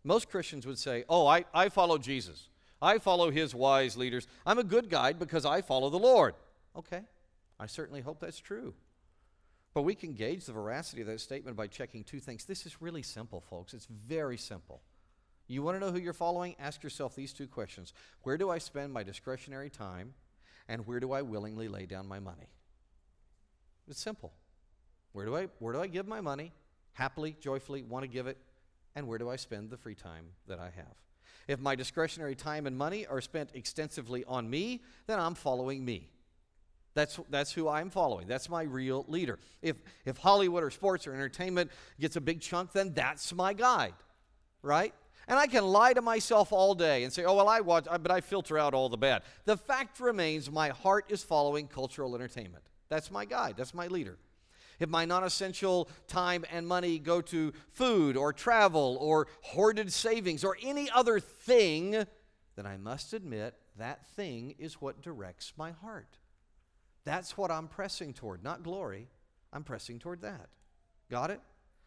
Most 0.04 0.30
Christians 0.30 0.66
would 0.66 0.78
say, 0.78 1.04
Oh, 1.08 1.26
I, 1.26 1.44
I 1.52 1.68
follow 1.70 1.98
Jesus. 1.98 2.48
I 2.80 2.98
follow 2.98 3.30
his 3.30 3.54
wise 3.54 3.96
leaders. 3.96 4.26
I'm 4.44 4.58
a 4.58 4.64
good 4.64 4.90
guide 4.90 5.18
because 5.18 5.46
I 5.46 5.62
follow 5.62 5.88
the 5.88 5.98
Lord. 5.98 6.34
Okay, 6.76 7.00
I 7.58 7.66
certainly 7.66 8.02
hope 8.02 8.20
that's 8.20 8.38
true. 8.38 8.74
But 9.72 9.82
we 9.82 9.94
can 9.94 10.12
gauge 10.12 10.44
the 10.44 10.52
veracity 10.52 11.00
of 11.00 11.08
that 11.08 11.20
statement 11.20 11.56
by 11.56 11.66
checking 11.66 12.04
two 12.04 12.20
things. 12.20 12.44
This 12.44 12.66
is 12.66 12.80
really 12.80 13.02
simple, 13.02 13.40
folks. 13.40 13.74
It's 13.74 13.86
very 13.86 14.36
simple. 14.36 14.82
You 15.46 15.62
want 15.62 15.76
to 15.76 15.80
know 15.84 15.92
who 15.92 15.98
you're 15.98 16.12
following? 16.12 16.56
Ask 16.58 16.82
yourself 16.82 17.14
these 17.14 17.32
two 17.32 17.46
questions 17.46 17.92
Where 18.22 18.36
do 18.36 18.50
I 18.50 18.58
spend 18.58 18.92
my 18.92 19.02
discretionary 19.02 19.70
time? 19.70 20.14
And 20.68 20.86
where 20.86 20.98
do 20.98 21.12
I 21.12 21.22
willingly 21.22 21.68
lay 21.68 21.84
down 21.84 22.06
my 22.06 22.18
money? 22.18 22.48
It's 23.86 24.00
simple. 24.00 24.32
Where 25.12 25.26
do 25.26 25.36
I, 25.36 25.48
where 25.58 25.74
do 25.74 25.80
I 25.80 25.86
give 25.86 26.08
my 26.08 26.22
money? 26.22 26.52
Happily, 26.94 27.36
joyfully, 27.38 27.82
want 27.82 28.02
to 28.02 28.08
give 28.08 28.26
it? 28.26 28.38
And 28.96 29.06
where 29.06 29.18
do 29.18 29.28
I 29.28 29.36
spend 29.36 29.70
the 29.70 29.76
free 29.76 29.94
time 29.94 30.26
that 30.46 30.58
I 30.58 30.70
have? 30.76 30.94
If 31.46 31.60
my 31.60 31.74
discretionary 31.74 32.34
time 32.34 32.66
and 32.66 32.76
money 32.76 33.06
are 33.06 33.20
spent 33.20 33.50
extensively 33.52 34.24
on 34.24 34.48
me, 34.48 34.82
then 35.06 35.20
I'm 35.20 35.34
following 35.34 35.84
me. 35.84 36.08
That's, 36.94 37.18
that's 37.28 37.52
who 37.52 37.68
I'm 37.68 37.90
following. 37.90 38.26
That's 38.28 38.48
my 38.48 38.62
real 38.62 39.04
leader. 39.08 39.38
If, 39.60 39.76
if 40.04 40.16
Hollywood 40.16 40.62
or 40.62 40.70
sports 40.70 41.06
or 41.06 41.12
entertainment 41.12 41.70
gets 42.00 42.16
a 42.16 42.20
big 42.20 42.40
chunk, 42.40 42.72
then 42.72 42.94
that's 42.94 43.34
my 43.34 43.52
guide, 43.52 43.94
right? 44.62 44.94
And 45.26 45.38
I 45.38 45.46
can 45.46 45.64
lie 45.64 45.92
to 45.92 46.02
myself 46.02 46.52
all 46.52 46.74
day 46.74 47.04
and 47.04 47.12
say, 47.12 47.24
oh, 47.24 47.34
well, 47.34 47.48
I 47.48 47.60
watch, 47.60 47.86
but 47.90 48.10
I 48.10 48.20
filter 48.20 48.58
out 48.58 48.74
all 48.74 48.88
the 48.88 48.96
bad. 48.96 49.22
The 49.44 49.56
fact 49.56 50.00
remains 50.00 50.50
my 50.50 50.68
heart 50.68 51.06
is 51.08 51.22
following 51.22 51.66
cultural 51.66 52.14
entertainment. 52.14 52.64
That's 52.88 53.10
my 53.10 53.24
guide, 53.24 53.54
that's 53.56 53.74
my 53.74 53.86
leader. 53.86 54.18
If 54.80 54.88
my 54.88 55.04
non 55.04 55.24
essential 55.24 55.88
time 56.08 56.44
and 56.50 56.66
money 56.66 56.98
go 56.98 57.20
to 57.22 57.52
food 57.72 58.16
or 58.16 58.32
travel 58.32 58.98
or 59.00 59.28
hoarded 59.40 59.92
savings 59.92 60.44
or 60.44 60.56
any 60.62 60.90
other 60.90 61.20
thing, 61.20 61.92
then 62.56 62.66
I 62.66 62.76
must 62.76 63.12
admit 63.12 63.54
that 63.78 64.06
thing 64.08 64.54
is 64.58 64.80
what 64.80 65.00
directs 65.00 65.52
my 65.56 65.72
heart. 65.72 66.18
That's 67.04 67.36
what 67.36 67.50
I'm 67.50 67.68
pressing 67.68 68.14
toward, 68.14 68.42
not 68.42 68.62
glory. 68.62 69.08
I'm 69.52 69.64
pressing 69.64 69.98
toward 69.98 70.22
that. 70.22 70.48
Got 71.10 71.30
it? 71.30 71.40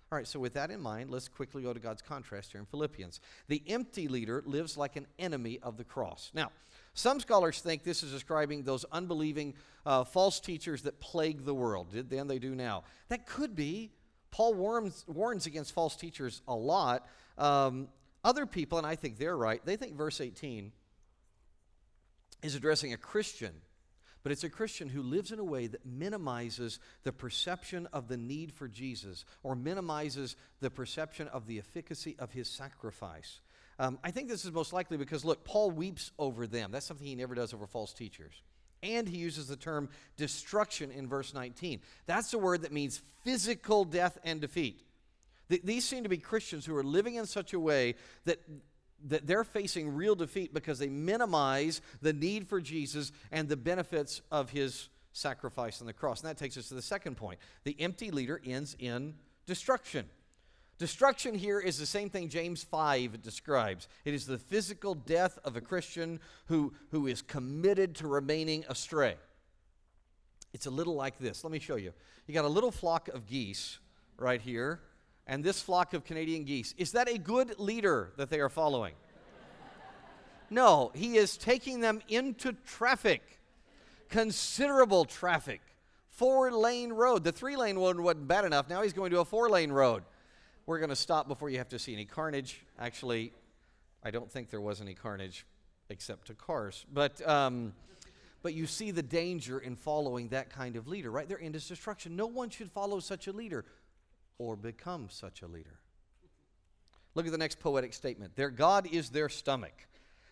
All 0.10 0.18
right, 0.18 0.28
so 0.28 0.40
with 0.40 0.54
that 0.54 0.72
in 0.72 0.80
mind, 0.80 1.10
let's 1.10 1.28
quickly 1.28 1.64
go 1.64 1.74
to 1.74 1.80
God's 1.82 2.02
contrast 2.02 2.54
here 2.54 2.62
in 2.62 2.66
Philippians. 2.66 3.20
The 3.50 3.62
empty 3.68 4.08
leader 4.08 4.42
lives 4.46 4.78
like 4.78 4.96
an 4.96 5.06
enemy 5.20 5.60
of 5.62 5.76
the 5.76 5.84
cross. 5.84 6.32
Now, 6.34 6.52
some 6.94 7.20
scholars 7.20 7.60
think 7.60 7.84
this 7.84 8.04
is 8.04 8.14
describing 8.14 8.64
those 8.64 8.86
unbelieving 8.92 9.54
uh, 9.86 10.06
false 10.06 10.40
teachers 10.40 10.84
that 10.84 11.02
plague 11.02 11.44
the 11.44 11.54
world. 11.54 11.92
Did 11.92 12.10
then 12.10 12.28
they 12.28 12.40
do 12.40 12.56
now? 12.56 12.84
That 13.10 13.26
could 13.26 13.54
be. 13.54 13.92
Paul 14.32 14.54
warns, 14.54 15.04
warns 15.08 15.46
against 15.46 15.74
false 15.74 15.96
teachers 15.96 16.42
a 16.48 16.56
lot. 16.56 17.06
Um, 17.38 17.90
other 18.24 18.46
people, 18.46 18.78
and 18.78 18.88
I 18.88 18.96
think 18.96 19.18
they're 19.18 19.38
right, 19.38 19.64
they 19.66 19.76
think 19.76 19.96
verse 19.96 20.22
18 20.22 20.72
is 22.44 22.56
addressing 22.56 22.94
a 22.94 22.98
Christian 22.98 23.54
but 24.24 24.32
it's 24.32 24.44
a 24.44 24.50
Christian 24.50 24.90
who 24.90 25.02
lives 25.02 25.32
in 25.32 25.40
a 25.40 25.44
way 25.44 25.68
that 25.68 25.86
minimizes 25.86 26.80
the 27.04 27.12
perception 27.12 27.88
of 27.94 28.08
the 28.08 28.18
need 28.18 28.52
for 28.52 28.68
Jesus 28.68 29.26
or 29.44 29.56
minimizes 29.56 30.36
the 30.60 30.70
perception 30.70 31.28
of 31.30 31.48
the 31.48 31.60
efficacy 31.60 32.16
of 32.20 32.32
his 32.32 32.50
sacrifice. 32.50 33.42
Um, 33.80 34.00
I 34.04 34.12
think 34.12 34.28
this 34.28 34.44
is 34.44 34.52
most 34.52 34.74
likely 34.74 34.98
because, 34.98 35.24
look, 35.24 35.44
Paul 35.44 35.72
weeps 35.72 36.12
over 36.18 36.48
them. 36.48 36.72
That's 36.72 36.86
something 36.86 37.06
he 37.06 37.16
never 37.16 37.36
does 37.36 37.54
over 37.54 37.68
false 37.68 37.94
teachers. 37.94 38.34
And 38.84 39.08
he 39.08 39.18
uses 39.18 39.48
the 39.48 39.56
term 39.56 39.90
destruction 40.18 40.92
in 40.92 41.08
verse 41.08 41.34
19. 41.34 41.82
That's 42.06 42.34
a 42.34 42.38
word 42.38 42.62
that 42.64 42.72
means 42.72 43.02
physical 43.24 43.86
death 43.86 44.18
and 44.24 44.42
defeat. 44.42 44.82
Th- 45.50 45.62
these 45.64 45.86
seem 45.86 46.04
to 46.04 46.10
be 46.10 46.18
Christians 46.18 46.66
who 46.66 46.76
are 46.76 46.84
living 46.84 47.16
in 47.16 47.26
such 47.26 47.54
a 47.54 47.60
way 47.60 47.96
that 48.26 48.40
that 49.06 49.28
they're 49.28 49.44
facing 49.44 49.96
real 49.96 50.16
defeat 50.16 50.54
because 50.54 50.80
they 50.80 50.90
minimize 50.90 51.82
the 52.02 52.14
need 52.14 52.48
for 52.48 52.60
Jesus 52.60 53.12
and 53.32 53.48
the 53.48 53.58
benefits 53.58 54.22
of 54.32 54.50
his 54.50 54.90
sacrifice 55.14 55.82
on 55.82 55.88
the 55.88 55.94
cross. 55.94 56.22
And 56.22 56.30
that 56.30 56.38
takes 56.38 56.58
us 56.58 56.70
to 56.70 56.74
the 56.74 56.82
second 56.82 57.16
point. 57.16 57.40
The 57.64 57.76
empty 57.80 58.12
leader 58.12 58.42
ends 58.46 58.76
in 58.80 59.16
destruction. 59.46 60.06
Destruction 60.78 61.34
here 61.34 61.60
is 61.60 61.80
the 61.80 61.88
same 61.88 62.10
thing 62.10 62.30
James 62.30 62.64
5 62.64 63.22
describes. 63.22 63.88
It 64.06 64.14
is 64.14 64.28
the 64.28 64.38
physical 64.38 64.94
death 64.94 65.40
of 65.44 65.56
a 65.56 65.62
Christian 65.62 66.20
who, 66.46 66.74
who 66.92 67.08
is 67.08 67.24
committed 67.24 67.96
to 67.96 68.08
remaining 68.08 68.64
astray. 68.70 69.16
It's 70.54 70.68
a 70.68 70.72
little 70.72 70.96
like 70.96 71.18
this. 71.18 71.44
Let 71.44 71.52
me 71.52 71.60
show 71.60 71.78
you. 71.78 71.94
You 72.28 72.34
got 72.34 72.46
a 72.46 72.50
little 72.50 72.72
flock 72.72 73.10
of 73.10 73.26
geese 73.26 73.80
right 74.18 74.42
here 74.42 74.82
and 75.28 75.44
this 75.44 75.62
flock 75.62 75.94
of 75.94 76.04
Canadian 76.04 76.46
geese. 76.46 76.74
Is 76.78 76.94
that 76.94 77.10
a 77.10 77.18
good 77.18 77.60
leader 77.60 78.14
that 78.18 78.30
they 78.30 78.40
are 78.40 78.50
following? 78.50 78.94
No, 80.50 80.92
he 80.96 81.18
is 81.18 81.38
taking 81.38 81.82
them 81.82 82.02
into 82.08 82.54
traffic, 82.66 83.22
considerable 84.10 85.04
traffic. 85.04 85.62
Four 86.10 86.52
lane 86.52 86.94
road. 86.94 87.24
The 87.26 87.34
three 87.34 87.58
lane 87.58 87.80
one 87.80 88.02
wasn't 88.02 88.28
bad 88.28 88.46
enough. 88.46 88.70
Now 88.70 88.82
he's 88.82 88.94
going 88.94 89.12
to 89.12 89.20
a 89.20 89.26
four 89.26 89.50
lane 89.50 89.72
road. 89.72 90.04
We're 90.66 90.80
going 90.80 90.90
to 90.90 90.96
stop 90.96 91.28
before 91.28 91.50
you 91.50 91.58
have 91.58 91.70
to 91.70 91.80
see 91.80 91.94
any 91.94 92.06
carnage. 92.06 92.62
Actually, 92.80 93.34
I 94.04 94.12
don't 94.12 94.32
think 94.32 94.50
there 94.50 94.62
was 94.62 94.82
any 94.82 94.94
carnage 94.94 95.46
except 95.90 96.28
to 96.28 96.34
cars. 96.34 96.86
But, 96.92 97.26
um, 97.28 97.74
but 98.42 98.54
you 98.54 98.68
see 98.68 98.92
the 98.92 99.04
danger 99.04 99.60
in 99.60 99.76
following 99.76 100.30
that 100.30 100.50
kind 100.50 100.76
of 100.76 100.88
leader, 100.88 101.12
right? 101.12 101.28
They're 101.28 101.38
into 101.38 101.60
destruction. 101.60 102.16
No 102.16 102.28
one 102.28 102.50
should 102.50 102.72
follow 102.72 103.00
such 103.00 103.28
a 103.28 103.32
leader 103.32 103.66
or 104.40 104.56
become 104.56 105.08
such 105.10 105.42
a 105.42 105.48
leader. 105.48 105.80
Look 107.16 107.26
at 107.26 107.32
the 107.32 107.38
next 107.38 107.60
poetic 107.60 107.94
statement. 107.94 108.36
Their 108.36 108.50
God 108.50 108.88
is 108.92 109.10
their 109.10 109.30
stomach. 109.30 109.88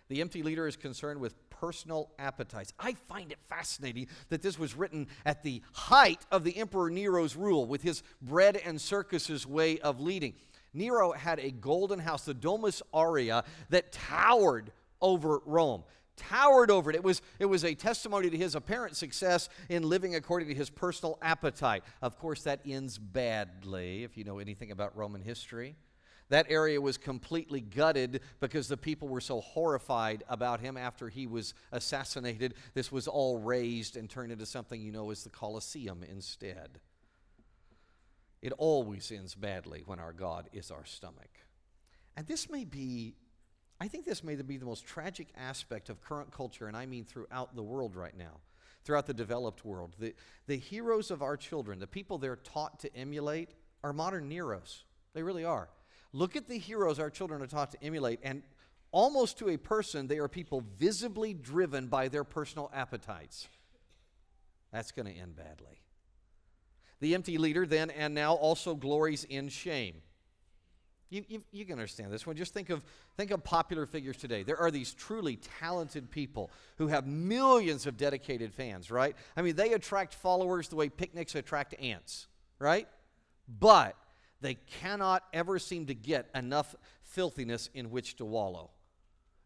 The 0.08 0.22
empty 0.22 0.44
leader 0.44 0.68
is 0.68 0.78
concerned 0.78 1.20
with 1.20 1.34
personal 1.50 2.12
appetites. 2.20 2.74
I 2.80 2.94
find 2.94 3.32
it 3.32 3.40
fascinating 3.50 4.08
that 4.30 4.44
this 4.44 4.60
was 4.60 4.76
written 4.76 5.08
at 5.26 5.42
the 5.42 5.64
height 5.74 6.22
of 6.32 6.44
the 6.44 6.56
Emperor 6.58 6.92
Nero's 6.92 7.36
rule 7.36 7.66
with 7.66 7.82
his 7.82 8.04
bread 8.22 8.58
and 8.58 8.80
circuses 8.80 9.48
way 9.48 9.80
of 9.80 10.00
leading. 10.00 10.36
Nero 10.76 11.12
had 11.14 11.40
a 11.40 11.50
golden 11.50 12.00
house, 12.00 12.26
the 12.26 12.34
Domus 12.34 12.84
Aurea, 12.94 13.46
that 13.70 13.92
towered 13.92 14.72
over 15.02 15.42
Rome 15.46 15.84
towered 16.18 16.72
over 16.72 16.90
it. 16.90 16.96
It 16.96 17.04
was, 17.04 17.22
it 17.40 17.46
was 17.46 17.64
a 17.64 17.76
testimony 17.76 18.30
to 18.30 18.38
his 18.38 18.56
apparent 18.56 18.96
success 18.96 19.50
in 19.70 19.84
living 19.84 20.16
according 20.16 20.48
to 20.50 20.56
his 20.56 20.70
personal 20.70 21.18
appetite. 21.22 21.84
Of 22.02 22.18
course, 22.18 22.44
that 22.44 22.62
ends 22.66 22.98
badly, 22.98 24.04
if 24.04 24.18
you 24.18 24.24
know 24.24 24.40
anything 24.40 24.72
about 24.72 24.96
Roman 24.96 25.22
history. 25.22 25.76
That 26.30 26.48
area 26.50 26.82
was 26.82 26.98
completely 26.98 27.62
gutted 27.62 28.22
because 28.40 28.68
the 28.68 28.78
people 28.78 29.08
were 29.08 29.22
so 29.22 29.42
horrified 29.42 30.24
about 30.28 30.60
him 30.60 30.76
after 30.76 31.08
he 31.08 31.28
was 31.28 31.54
assassinated. 31.72 32.56
This 32.74 32.92
was 32.92 33.08
all 33.08 33.38
razed 33.38 33.96
and 33.96 34.10
turned 34.10 34.32
into 34.32 34.46
something 34.46 34.82
you 34.82 34.92
know 34.92 35.12
as 35.12 35.24
the 35.24 35.30
Colosseum 35.30 36.04
instead. 36.04 36.80
It 38.42 38.54
always 38.58 39.12
ends 39.12 39.36
badly 39.36 39.84
when 39.86 40.00
our 40.00 40.14
God 40.14 40.50
is 40.52 40.72
our 40.72 40.86
stomach. 40.86 41.30
And 42.18 42.26
this 42.26 42.50
may 42.50 42.64
be 42.64 43.16
I 43.80 43.88
think 43.88 44.06
this 44.06 44.24
may 44.24 44.36
be 44.36 44.58
the 44.58 44.66
most 44.66 44.86
tragic 44.86 45.28
aspect 45.36 45.90
of 45.90 46.02
current 46.02 46.32
culture, 46.32 46.68
and 46.68 46.78
I 46.78 46.86
mean 46.86 47.04
throughout 47.04 47.56
the 47.56 47.64
world 47.64 47.96
right 47.96 48.18
now, 48.18 48.40
throughout 48.86 49.06
the 49.06 49.14
developed 49.14 49.66
world. 49.66 49.96
The, 50.00 50.16
the 50.48 50.58
heroes 50.58 51.12
of 51.12 51.22
our 51.22 51.36
children, 51.36 51.80
the 51.80 51.88
people 51.88 52.18
they're 52.18 52.38
taught 52.38 52.80
to 52.80 52.96
emulate, 52.96 53.50
are 53.84 53.92
modern 53.92 54.30
Neros. 54.30 54.84
They 55.14 55.24
really 55.24 55.44
are. 55.44 55.70
Look 56.14 56.36
at 56.36 56.48
the 56.48 56.58
heroes 56.58 57.00
our 57.00 57.10
children 57.10 57.42
are 57.42 57.48
taught 57.48 57.72
to 57.72 57.84
emulate, 57.84 58.20
and 58.24 58.44
almost 58.92 59.38
to 59.40 59.50
a 59.50 59.58
person, 59.58 60.08
they 60.08 60.20
are 60.20 60.30
people 60.30 60.64
visibly 60.78 61.34
driven 61.34 61.88
by 61.88 62.08
their 62.08 62.24
personal 62.24 62.72
appetites. 62.74 63.50
That's 64.72 64.92
going 64.92 65.14
to 65.14 65.20
end 65.20 65.36
badly. 65.36 65.82
The 67.02 67.14
empty 67.14 67.38
leader 67.38 67.66
then 67.66 67.90
and 67.90 68.16
now 68.16 68.36
also 68.36 68.74
glories 68.74 69.26
in 69.26 69.50
shame. 69.50 70.02
You, 71.10 71.24
you, 71.28 71.44
you, 71.52 71.66
can 71.66 71.74
understand 71.74 72.12
this 72.12 72.26
one. 72.26 72.36
Just 72.36 72.54
think 72.54 72.70
of, 72.70 72.84
think 73.16 73.32
of 73.32 73.44
popular 73.44 73.86
figures 73.86 74.18
today. 74.18 74.44
There 74.44 74.58
are 74.58 74.72
these 74.72 74.94
truly 74.94 75.38
talented 75.60 76.10
people 76.10 76.50
who 76.78 76.88
have 76.88 77.06
millions 77.06 77.86
of 77.86 77.96
dedicated 77.96 78.54
fans, 78.54 78.90
right? 78.90 79.16
I 79.38 79.42
mean, 79.44 79.56
they 79.56 79.74
attract 79.74 80.16
followers 80.16 80.68
the 80.68 80.76
way 80.76 80.90
picnics 80.90 81.36
attract 81.36 81.76
ants, 81.80 82.28
right? 82.58 82.88
But 83.48 83.96
they 84.42 84.56
cannot 84.56 85.24
ever 85.32 85.60
seem 85.60 85.86
to 85.88 85.94
get 85.94 86.30
enough 86.34 86.76
filthiness 87.04 87.70
in 87.74 87.92
which 87.92 88.16
to 88.18 88.26
wallow. 88.26 88.72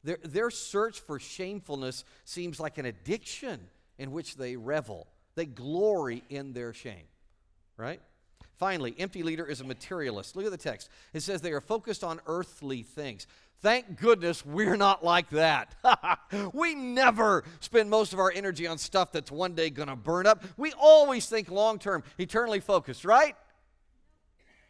Their, 0.03 0.17
their 0.23 0.49
search 0.49 1.01
for 1.01 1.19
shamefulness 1.19 2.05
seems 2.23 2.59
like 2.59 2.77
an 2.77 2.85
addiction 2.85 3.59
in 3.97 4.11
which 4.11 4.37
they 4.37 4.55
revel. 4.55 5.07
They 5.35 5.45
glory 5.45 6.23
in 6.29 6.53
their 6.53 6.73
shame, 6.73 7.05
right? 7.77 8.01
Finally, 8.59 8.93
empty 8.99 9.23
leader 9.23 9.45
is 9.45 9.61
a 9.61 9.63
materialist. 9.63 10.35
Look 10.35 10.43
at 10.43 10.51
the 10.51 10.57
text. 10.57 10.89
It 11.13 11.21
says 11.21 11.39
they 11.39 11.53
are 11.53 11.61
focused 11.61 12.03
on 12.03 12.19
earthly 12.27 12.83
things. 12.83 13.25
Thank 13.61 13.97
goodness 13.97 14.45
we're 14.45 14.75
not 14.75 15.01
like 15.01 15.29
that. 15.29 15.75
we 16.53 16.75
never 16.75 17.45
spend 17.61 17.89
most 17.89 18.11
of 18.11 18.19
our 18.19 18.31
energy 18.35 18.67
on 18.67 18.77
stuff 18.77 19.13
that's 19.13 19.31
one 19.31 19.53
day 19.53 19.69
going 19.69 19.87
to 19.87 19.95
burn 19.95 20.27
up. 20.27 20.43
We 20.57 20.73
always 20.73 21.27
think 21.29 21.49
long 21.49 21.79
term, 21.79 22.03
eternally 22.17 22.59
focused, 22.59 23.05
right? 23.05 23.37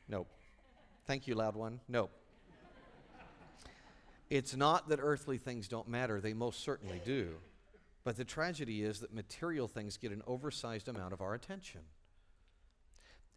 Nope. 0.08 0.28
Thank 1.08 1.28
you, 1.28 1.34
loud 1.34 1.56
one. 1.56 1.80
Nope. 1.88 2.12
it's 4.30 4.56
not 4.56 4.90
that 4.90 5.00
earthly 5.02 5.40
things 5.40 5.68
don't 5.68 5.88
matter, 5.88 6.22
they 6.22 6.34
most 6.34 6.64
certainly 6.64 7.02
do. 7.04 7.38
But 8.04 8.18
the 8.18 8.24
tragedy 8.24 8.84
is 8.84 9.00
that 9.00 9.14
material 9.16 9.68
things 9.68 9.98
get 9.98 10.12
an 10.12 10.22
oversized 10.28 10.88
amount 10.88 11.14
of 11.14 11.22
our 11.22 11.34
attention. 11.34 11.82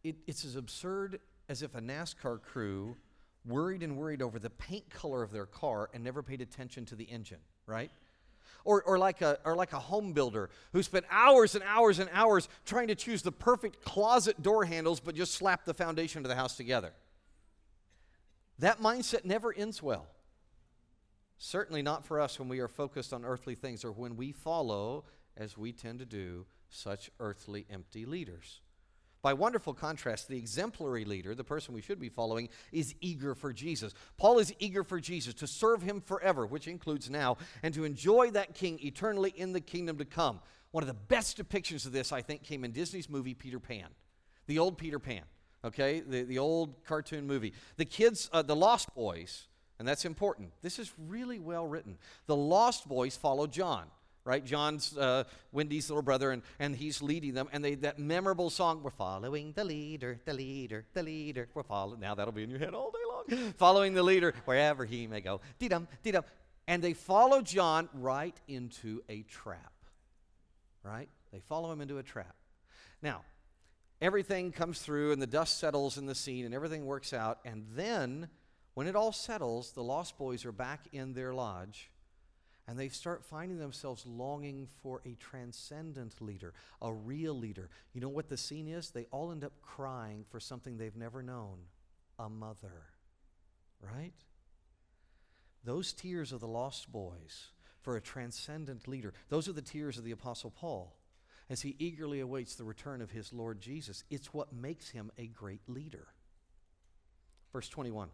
It, 0.04 0.16
it's 0.26 0.44
as 0.44 0.56
absurd 0.56 1.20
as 1.48 1.62
if 1.62 1.74
a 1.74 1.80
NASCAR 1.80 2.42
crew 2.42 2.96
worried 3.44 3.82
and 3.82 3.96
worried 3.96 4.22
over 4.22 4.38
the 4.38 4.50
paint 4.50 4.88
color 4.90 5.22
of 5.22 5.32
their 5.32 5.46
car 5.46 5.90
and 5.92 6.02
never 6.02 6.22
paid 6.22 6.40
attention 6.40 6.84
to 6.86 6.94
the 6.94 7.04
engine, 7.04 7.40
right? 7.66 7.90
Or, 8.64 8.82
or, 8.82 8.98
like 8.98 9.22
a, 9.22 9.38
or 9.44 9.56
like 9.56 9.72
a 9.72 9.78
home 9.80 10.12
builder 10.12 10.48
who 10.72 10.82
spent 10.82 11.04
hours 11.10 11.56
and 11.56 11.64
hours 11.64 11.98
and 11.98 12.08
hours 12.12 12.48
trying 12.64 12.88
to 12.88 12.94
choose 12.94 13.22
the 13.22 13.32
perfect 13.32 13.84
closet 13.84 14.40
door 14.40 14.64
handles 14.64 15.00
but 15.00 15.16
just 15.16 15.34
slapped 15.34 15.66
the 15.66 15.74
foundation 15.74 16.24
of 16.24 16.28
the 16.28 16.36
house 16.36 16.56
together. 16.56 16.92
That 18.60 18.80
mindset 18.80 19.24
never 19.24 19.52
ends 19.52 19.82
well. 19.82 20.06
Certainly 21.38 21.82
not 21.82 22.04
for 22.04 22.20
us 22.20 22.38
when 22.38 22.48
we 22.48 22.60
are 22.60 22.68
focused 22.68 23.12
on 23.12 23.24
earthly 23.24 23.56
things 23.56 23.84
or 23.84 23.90
when 23.90 24.16
we 24.16 24.30
follow, 24.30 25.04
as 25.36 25.58
we 25.58 25.72
tend 25.72 25.98
to 25.98 26.04
do, 26.04 26.46
such 26.68 27.10
earthly 27.18 27.66
empty 27.68 28.06
leaders. 28.06 28.60
By 29.22 29.35
wonderful 29.35 29.72
contrast, 29.72 30.26
the 30.26 30.37
exemplary 30.37 31.04
leader, 31.04 31.32
the 31.32 31.44
person 31.44 31.74
we 31.74 31.80
should 31.80 32.00
be 32.00 32.08
following, 32.08 32.48
is 32.72 32.96
eager 33.00 33.37
for 33.37 33.52
Jesus. 33.52 33.94
Paul 34.16 34.40
is 34.40 34.52
eager 34.58 34.82
for 34.82 34.98
Jesus, 34.98 35.32
to 35.35 35.46
serve 35.46 35.80
him 35.80 36.00
forever, 36.00 36.44
which 36.44 36.66
includes 36.66 37.08
now, 37.08 37.37
and 37.62 37.72
to 37.74 37.85
enjoy 37.85 38.32
that 38.32 38.54
king 38.54 38.80
eternally 38.82 39.32
in 39.37 39.52
the 39.52 39.61
kingdom 39.61 39.96
to 39.98 40.04
come. 40.04 40.40
One 40.72 40.82
of 40.82 40.88
the 40.88 40.94
best 40.94 41.38
depictions 41.38 41.87
of 41.87 41.92
this, 41.92 42.11
I 42.11 42.20
think, 42.20 42.42
came 42.42 42.64
in 42.64 42.72
Disney's 42.72 43.08
movie 43.08 43.35
Peter 43.35 43.61
Pan, 43.61 43.87
the 44.48 44.58
old 44.58 44.76
Peter 44.76 44.98
Pan, 44.98 45.22
okay, 45.64 46.00
the, 46.00 46.24
the 46.24 46.38
old 46.38 46.85
cartoon 46.85 47.24
movie. 47.24 47.52
The 47.76 47.85
kids, 47.85 48.28
uh, 48.32 48.42
the 48.42 48.56
Lost 48.56 48.92
Boys, 48.92 49.46
and 49.78 49.87
that's 49.87 50.04
important. 50.04 50.50
This 50.62 50.80
is 50.80 50.92
really 50.98 51.38
well 51.38 51.66
written. 51.68 51.96
The 52.26 52.35
Lost 52.37 52.88
Boys 52.88 53.16
follow 53.16 53.46
John 53.46 53.85
right? 54.24 54.44
John's 54.44 54.96
uh, 54.96 55.24
Wendy's 55.50 55.90
little 55.90 56.02
brother, 56.02 56.30
and, 56.30 56.42
and 56.58 56.74
he's 56.74 57.02
leading 57.02 57.35
them. 57.35 57.48
And 57.52 57.64
they, 57.64 57.74
that 57.76 57.98
memorable 57.98 58.50
song, 58.50 58.82
We're 58.82 58.90
following 58.90 59.52
the 59.52 59.64
leader, 59.64 60.20
the 60.24 60.35
leader, 60.35 60.85
the 60.94 61.02
leader. 61.02 61.48
We're 61.54 61.62
following. 61.62 62.00
Now 62.00 62.14
that'll 62.14 62.32
be 62.32 62.42
in 62.42 62.50
your 62.50 62.58
head 62.58 62.74
all 62.74 62.90
day 62.90 63.37
long. 63.38 63.52
following 63.58 63.94
the 63.94 64.02
leader 64.02 64.35
wherever 64.44 64.85
he 64.85 65.06
may 65.06 65.20
go. 65.20 65.40
Dee 65.58 65.68
dum, 65.68 65.88
dee 66.02 66.12
dum. 66.12 66.24
And 66.68 66.82
they 66.82 66.92
follow 66.92 67.42
John 67.42 67.88
right 67.94 68.38
into 68.46 69.02
a 69.08 69.22
trap, 69.22 69.72
right? 70.85 71.08
They 71.32 71.40
follow 71.40 71.72
him 71.72 71.80
into 71.80 71.98
a 71.98 72.02
trap. 72.02 72.35
Now, 73.02 73.22
everything 74.00 74.52
comes 74.52 74.80
through, 74.80 75.12
and 75.12 75.20
the 75.20 75.26
dust 75.26 75.58
settles 75.58 75.98
in 75.98 76.06
the 76.06 76.14
scene, 76.14 76.44
and 76.44 76.54
everything 76.54 76.87
works 76.87 77.12
out. 77.12 77.40
And 77.44 77.66
then, 77.74 78.28
when 78.74 78.87
it 78.87 78.94
all 78.94 79.11
settles, 79.12 79.72
the 79.72 79.82
Lost 79.82 80.16
Boys 80.18 80.44
are 80.44 80.52
back 80.52 80.87
in 80.92 81.14
their 81.14 81.35
lodge 81.35 81.90
and 82.68 82.79
they 82.79 82.88
start 82.88 83.25
finding 83.25 83.59
themselves 83.59 84.07
longing 84.07 84.68
for 84.83 85.01
a 85.05 85.14
transcendent 85.14 86.20
leader, 86.20 86.55
a 86.81 86.92
real 86.92 87.35
leader. 87.35 87.68
You 87.92 88.01
know 88.01 88.09
what 88.09 88.29
the 88.29 88.37
scene 88.37 88.68
is? 88.68 88.90
They 88.90 89.07
all 89.11 89.33
end 89.33 89.44
up 89.44 89.61
crying 89.62 90.25
for 90.31 90.38
something 90.38 90.77
they've 90.77 90.96
never 90.96 91.22
known 91.22 91.59
a 92.18 92.29
mother. 92.29 92.87
Right? 93.81 94.14
Those 95.64 95.92
tears 95.92 96.33
of 96.33 96.40
the 96.40 96.46
lost 96.46 96.92
boys 96.92 97.48
for 97.81 97.96
a 97.96 98.01
transcendent 98.01 98.87
leader, 98.87 99.12
those 99.29 99.48
are 99.48 99.53
the 99.53 99.62
tears 99.62 99.98
of 99.98 100.05
the 100.05 100.12
Apostle 100.12 100.51
Paul 100.51 100.94
as 101.51 101.62
he 101.62 101.75
eagerly 101.79 102.20
awaits 102.20 102.55
the 102.55 102.64
return 102.64 103.03
of 103.03 103.11
his 103.11 103.33
Lord 103.33 103.61
Jesus. 103.61 104.05
It's 104.09 104.33
what 104.33 104.53
makes 104.53 104.90
him 104.90 105.11
a 105.18 105.27
great 105.27 105.68
leader. 105.68 106.09
Verse 107.53 107.68
21. 107.68 108.09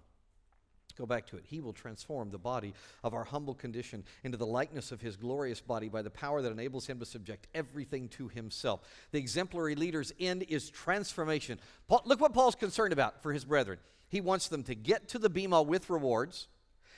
Go 0.99 1.07
back 1.07 1.27
to 1.29 1.37
it. 1.37 1.45
He 1.47 1.61
will 1.61 1.73
transform 1.73 2.31
the 2.31 2.39
body 2.39 2.75
of 3.05 3.15
our 3.15 3.23
humble 3.23 3.55
condition 3.55 4.03
into 4.25 4.37
the 4.37 4.47
likeness 4.47 4.91
of 4.91 5.01
his 5.01 5.17
glorious 5.17 5.61
body 5.61 5.89
by 5.89 6.03
the 6.03 6.11
power 6.11 6.43
that 6.43 6.51
enables 6.51 6.89
him 6.89 6.99
to 6.99 7.07
subject 7.07 7.47
everything 7.55 8.09
to 8.09 8.27
himself. 8.27 8.81
The 9.13 9.19
exemplary 9.19 9.77
leader's 9.77 10.13
end 10.19 10.45
is 10.49 10.71
transformation. 10.71 11.61
Paul, 11.87 12.03
look 12.05 12.21
what 12.21 12.35
Paul's 12.35 12.57
concerned 12.57 12.93
about 12.93 13.23
for 13.23 13.33
his 13.33 13.45
brethren. 13.45 13.79
He 14.09 14.21
wants 14.21 14.49
them 14.49 14.65
to 14.65 14.75
get 14.75 15.07
to 15.11 15.21
the 15.21 15.31
Bema 15.31 15.63
with 15.63 15.89
rewards. 15.89 16.49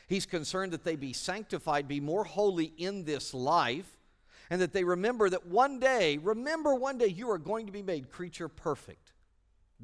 He's 0.09 0.25
concerned 0.25 0.73
that 0.73 0.85
they 0.85 0.97
be 0.97 1.13
sanctified, 1.13 1.87
be 1.87 2.01
more 2.01 2.25
holy 2.25 2.73
in 2.79 3.05
this 3.05 3.35
life, 3.35 3.99
and 4.49 4.63
that 4.63 4.73
they 4.73 4.83
remember 4.83 5.29
that 5.29 5.47
one 5.47 5.79
day, 5.79 6.17
remember 6.17 6.75
one 6.75 6.97
day, 6.97 7.09
you 7.09 7.31
are 7.31 7.39
going 7.39 7.67
to 7.67 7.73
be 7.73 7.83
made 7.83 8.11
creature 8.11 8.49
perfect. 8.49 9.13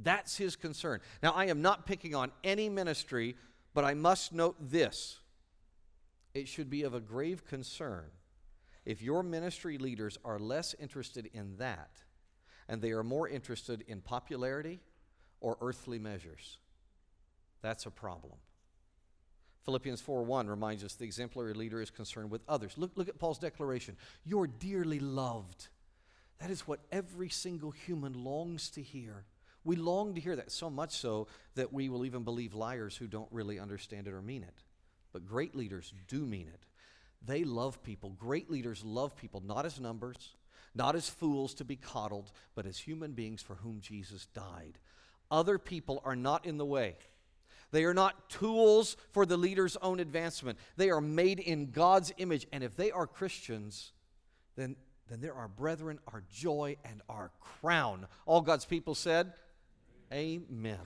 That's 0.03 0.37
his 0.37 0.57
concern. 0.57 1.01
Now, 1.23 1.33
I 1.33 1.47
am 1.47 1.63
not 1.63 1.87
picking 1.87 2.15
on 2.15 2.33
any 2.43 2.69
ministry 2.69 3.37
but 3.77 3.85
I 3.85 3.93
must 3.93 4.33
note 4.33 4.57
this 4.59 5.19
it 6.33 6.49
should 6.49 6.71
be 6.71 6.83
of 6.85 6.95
a 6.95 7.01
grave 7.01 7.45
concern 7.45 8.07
if 8.87 9.03
your 9.03 9.23
ministry 9.23 9.77
leaders 9.77 10.17
are 10.25 10.39
less 10.39 10.75
interested 10.81 11.29
in 11.35 11.59
that 11.59 11.91
and 12.71 12.81
they 12.81 12.93
are 12.93 13.03
more 13.03 13.29
interested 13.29 13.85
in 13.87 14.01
popularity 14.01 14.81
or 15.43 15.59
earthly 15.61 15.99
measures. 15.99 16.57
That's 17.61 17.85
a 17.85 17.91
problem. 17.91 18.39
Philippians 19.67 20.01
4:1 20.01 20.49
reminds 20.49 20.83
us 20.83 20.95
the 20.95 21.05
exemplary 21.05 21.53
leader 21.53 21.83
is 21.83 21.91
concerned 21.91 22.31
with 22.31 22.41
others. 22.49 22.79
Look, 22.79 22.93
look 22.97 23.11
at 23.11 23.19
Paul's 23.19 23.39
declaration. 23.39 23.99
You're 24.25 24.47
dearly 24.47 25.01
loved. 25.01 25.69
That 26.39 26.51
is 26.51 26.67
what 26.67 26.81
every 26.91 27.29
single 27.29 27.73
human 27.73 28.25
longs 28.25 28.71
to 28.71 28.81
hear. 28.81 29.27
We 29.67 29.77
long 29.77 30.15
to 30.15 30.21
hear 30.21 30.37
that, 30.37 30.53
so 30.53 30.71
much 30.71 30.93
so 30.93 31.27
that 31.57 31.73
we 31.73 31.89
will 31.89 32.07
even 32.07 32.23
believe 32.23 32.55
liars 32.55 32.97
who 32.97 33.09
don't 33.09 33.31
really 33.33 33.59
understand 33.59 34.07
it 34.07 34.15
or 34.15 34.23
mean 34.23 34.45
it. 34.45 34.63
But 35.13 35.27
great 35.27 35.57
leaders 35.57 35.93
do 36.07 36.25
mean 36.25 36.47
it. 36.47 36.61
They 37.25 37.43
love 37.43 37.83
people. 37.83 38.11
Great 38.11 38.49
leaders 38.49 38.85
love 38.85 39.17
people, 39.17 39.43
not 39.45 39.67
as 39.67 39.81
numbers, 39.81 40.37
not 40.75 40.95
as 40.95 41.09
fools 41.09 41.53
to 41.55 41.65
be 41.65 41.75
coddled, 41.75 42.31
but 42.55 42.65
as 42.65 42.79
human 42.79 43.13
beings 43.13 43.43
for 43.43 43.57
whom 43.57 43.81
Jesus 43.81 44.27
died. 44.27 44.79
Other 45.33 45.59
people 45.59 46.01
are 46.05 46.15
not 46.15 46.47
in 46.47 46.59
the 46.59 46.65
way. 46.65 46.95
They 47.73 47.85
are 47.85 47.95
not 47.95 48.31
tools 48.31 48.97
for 49.11 49.27
the 49.27 49.37
leader's 49.37 49.77
own 49.79 49.99
advancement. 49.99 50.59
They 50.77 50.91
are 50.91 51.01
made 51.01 51.41
in 51.41 51.73
God's 51.73 52.13
image. 52.19 52.47
And 52.53 52.63
if 52.63 52.77
they 52.77 52.93
are 52.93 53.09
Christians, 53.09 53.91
then, 54.55 54.77
then 55.09 55.21
they're 55.21 55.35
our 55.35 55.49
brethren, 55.49 55.99
our 56.13 56.23
joy, 56.33 56.77
and 56.85 57.03
our 57.09 57.33
crown. 57.41 58.07
All 58.27 58.41
God's 58.41 58.65
people 58.65 58.95
said, 58.95 59.33
Amen. 60.13 60.79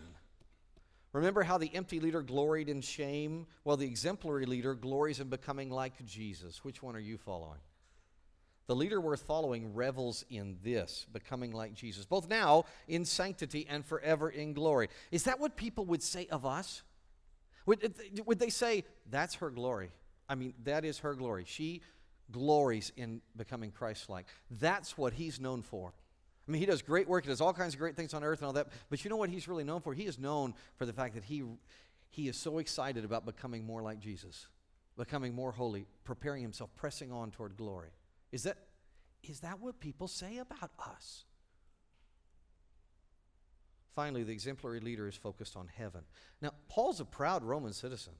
Remember 1.12 1.42
how 1.42 1.58
the 1.58 1.74
empty 1.74 1.98
leader 1.98 2.22
gloried 2.22 2.68
in 2.68 2.80
shame? 2.80 3.46
Well, 3.64 3.76
the 3.76 3.86
exemplary 3.86 4.46
leader 4.46 4.74
glories 4.74 5.20
in 5.20 5.28
becoming 5.28 5.70
like 5.70 6.04
Jesus. 6.04 6.64
Which 6.64 6.82
one 6.82 6.94
are 6.94 7.00
you 7.00 7.18
following? 7.18 7.58
The 8.68 8.76
leader 8.76 9.00
worth 9.00 9.22
following 9.22 9.74
revels 9.74 10.24
in 10.30 10.56
this, 10.62 11.04
becoming 11.12 11.50
like 11.50 11.74
Jesus, 11.74 12.04
both 12.04 12.28
now 12.28 12.66
in 12.86 13.04
sanctity 13.04 13.66
and 13.68 13.84
forever 13.84 14.30
in 14.30 14.52
glory. 14.52 14.88
Is 15.10 15.24
that 15.24 15.40
what 15.40 15.56
people 15.56 15.84
would 15.86 16.02
say 16.04 16.28
of 16.30 16.46
us? 16.46 16.82
Would, 17.66 17.92
would 18.26 18.38
they 18.38 18.50
say, 18.50 18.84
that's 19.10 19.34
her 19.36 19.50
glory? 19.50 19.90
I 20.28 20.36
mean, 20.36 20.54
that 20.62 20.84
is 20.84 21.00
her 21.00 21.14
glory. 21.14 21.44
She 21.48 21.82
glories 22.30 22.92
in 22.96 23.20
becoming 23.36 23.72
Christ 23.72 24.08
like. 24.08 24.26
That's 24.52 24.96
what 24.96 25.14
he's 25.14 25.40
known 25.40 25.62
for. 25.62 25.92
I 26.48 26.50
mean, 26.50 26.60
he 26.60 26.66
does 26.66 26.82
great 26.82 27.08
work. 27.08 27.24
He 27.24 27.30
does 27.30 27.40
all 27.40 27.52
kinds 27.52 27.74
of 27.74 27.80
great 27.80 27.96
things 27.96 28.14
on 28.14 28.24
earth 28.24 28.40
and 28.40 28.46
all 28.46 28.52
that. 28.54 28.68
But 28.88 29.04
you 29.04 29.10
know 29.10 29.16
what 29.16 29.30
he's 29.30 29.46
really 29.46 29.64
known 29.64 29.80
for? 29.80 29.94
He 29.94 30.04
is 30.06 30.18
known 30.18 30.54
for 30.76 30.86
the 30.86 30.92
fact 30.92 31.14
that 31.14 31.24
he, 31.24 31.44
he 32.08 32.28
is 32.28 32.36
so 32.36 32.58
excited 32.58 33.04
about 33.04 33.24
becoming 33.24 33.64
more 33.64 33.82
like 33.82 34.00
Jesus, 34.00 34.46
becoming 34.96 35.34
more 35.34 35.52
holy, 35.52 35.86
preparing 36.04 36.42
himself, 36.42 36.70
pressing 36.74 37.12
on 37.12 37.30
toward 37.30 37.56
glory. 37.56 37.90
Is 38.32 38.42
that, 38.44 38.56
is 39.22 39.40
that 39.40 39.60
what 39.60 39.80
people 39.80 40.08
say 40.08 40.38
about 40.38 40.70
us? 40.78 41.24
Finally, 43.94 44.22
the 44.22 44.32
exemplary 44.32 44.80
leader 44.80 45.08
is 45.08 45.16
focused 45.16 45.56
on 45.56 45.68
heaven. 45.76 46.02
Now, 46.40 46.52
Paul's 46.68 47.00
a 47.00 47.04
proud 47.04 47.44
Roman 47.44 47.72
citizen. 47.72 48.14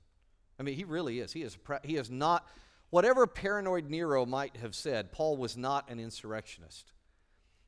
I 0.58 0.62
mean, 0.62 0.74
he 0.74 0.84
really 0.84 1.20
is. 1.20 1.32
He 1.32 1.42
is, 1.42 1.56
pr- 1.56 1.74
he 1.82 1.96
is 1.96 2.10
not, 2.10 2.46
whatever 2.90 3.26
paranoid 3.26 3.88
Nero 3.88 4.26
might 4.26 4.56
have 4.56 4.74
said, 4.74 5.10
Paul 5.10 5.36
was 5.36 5.56
not 5.56 5.88
an 5.88 5.98
insurrectionist. 5.98 6.92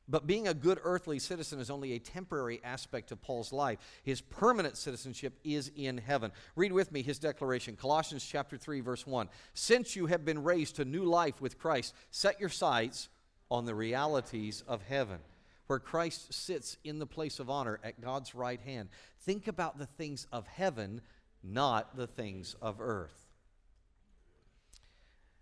But 0.07 0.27
being 0.27 0.47
a 0.47 0.53
good 0.53 0.79
earthly 0.83 1.17
citizen 1.17 1.59
is 1.59 1.69
only 1.69 1.93
a 1.93 1.99
temporary 1.99 2.59
aspect 2.63 3.11
of 3.11 3.21
Paul's 3.21 3.53
life. 3.53 3.79
His 4.03 4.19
permanent 4.19 4.75
citizenship 4.75 5.39
is 5.43 5.71
in 5.75 5.97
heaven. 5.97 6.31
Read 6.55 6.73
with 6.73 6.91
me 6.91 7.01
his 7.03 7.19
declaration, 7.19 7.77
Colossians 7.77 8.25
chapter 8.25 8.57
3 8.57 8.81
verse 8.81 9.07
1. 9.07 9.29
Since 9.53 9.95
you 9.95 10.07
have 10.07 10.25
been 10.25 10.43
raised 10.43 10.75
to 10.75 10.85
new 10.85 11.05
life 11.05 11.39
with 11.39 11.57
Christ, 11.57 11.93
set 12.11 12.39
your 12.39 12.49
sights 12.49 13.07
on 13.49 13.65
the 13.65 13.75
realities 13.75 14.61
of 14.67 14.81
heaven, 14.81 15.19
where 15.67 15.79
Christ 15.79 16.33
sits 16.33 16.77
in 16.83 16.99
the 16.99 17.05
place 17.05 17.39
of 17.39 17.49
honor 17.49 17.79
at 17.81 18.01
God's 18.01 18.35
right 18.35 18.59
hand. 18.59 18.89
Think 19.21 19.47
about 19.47 19.77
the 19.77 19.85
things 19.85 20.27
of 20.33 20.47
heaven, 20.47 21.01
not 21.41 21.95
the 21.95 22.07
things 22.07 22.55
of 22.61 22.81
earth. 22.81 23.22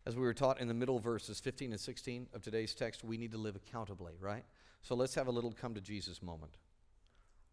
As 0.05 0.15
we 0.15 0.21
were 0.21 0.33
taught 0.33 0.59
in 0.59 0.67
the 0.67 0.73
middle 0.73 0.99
verses 0.99 1.39
15 1.39 1.71
and 1.71 1.79
16 1.79 2.27
of 2.33 2.41
today's 2.41 2.73
text, 2.73 3.03
we 3.03 3.17
need 3.17 3.31
to 3.33 3.37
live 3.37 3.55
accountably, 3.55 4.13
right? 4.19 4.43
So 4.81 4.95
let's 4.95 5.13
have 5.13 5.27
a 5.27 5.31
little 5.31 5.51
come 5.51 5.75
to 5.75 5.81
Jesus 5.81 6.23
moment. 6.23 6.53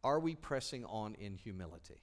Are 0.03 0.19
we 0.19 0.35
pressing 0.35 0.85
on 0.87 1.15
in 1.17 1.35
humility? 1.35 2.01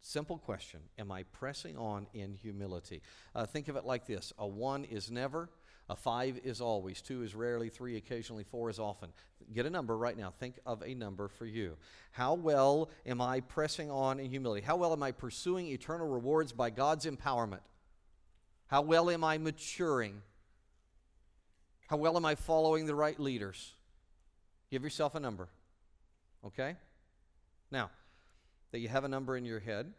Simple 0.00 0.38
question 0.38 0.80
Am 0.98 1.12
I 1.12 1.22
pressing 1.24 1.76
on 1.76 2.06
in 2.12 2.34
humility? 2.34 3.02
Uh, 3.34 3.46
think 3.46 3.68
of 3.68 3.76
it 3.76 3.84
like 3.84 4.06
this 4.06 4.32
a 4.36 4.46
one 4.46 4.84
is 4.84 5.12
never, 5.12 5.48
a 5.88 5.94
five 5.94 6.40
is 6.42 6.60
always, 6.60 7.00
two 7.00 7.22
is 7.22 7.36
rarely, 7.36 7.68
three 7.68 7.96
occasionally, 7.96 8.42
four 8.42 8.68
is 8.68 8.80
often. 8.80 9.10
Get 9.54 9.64
a 9.64 9.70
number 9.70 9.96
right 9.96 10.16
now. 10.16 10.32
Think 10.40 10.58
of 10.66 10.82
a 10.82 10.94
number 10.94 11.28
for 11.28 11.46
you. 11.46 11.76
How 12.10 12.34
well 12.34 12.90
am 13.06 13.20
I 13.20 13.40
pressing 13.40 13.92
on 13.92 14.18
in 14.18 14.28
humility? 14.28 14.66
How 14.66 14.74
well 14.74 14.92
am 14.92 15.04
I 15.04 15.12
pursuing 15.12 15.68
eternal 15.68 16.08
rewards 16.08 16.52
by 16.52 16.70
God's 16.70 17.06
empowerment? 17.06 17.60
How 18.66 18.82
well 18.82 19.10
am 19.10 19.22
I 19.22 19.38
maturing? 19.38 20.22
How 21.88 21.96
well 21.96 22.16
am 22.16 22.24
I 22.24 22.34
following 22.34 22.86
the 22.86 22.94
right 22.94 23.18
leaders? 23.18 23.74
Give 24.70 24.82
yourself 24.82 25.14
a 25.14 25.20
number. 25.20 25.48
Okay? 26.44 26.76
Now, 27.70 27.90
that 28.72 28.80
you 28.80 28.88
have 28.88 29.04
a 29.04 29.08
number 29.08 29.36
in 29.36 29.44
your 29.44 29.60
head, 29.60 29.92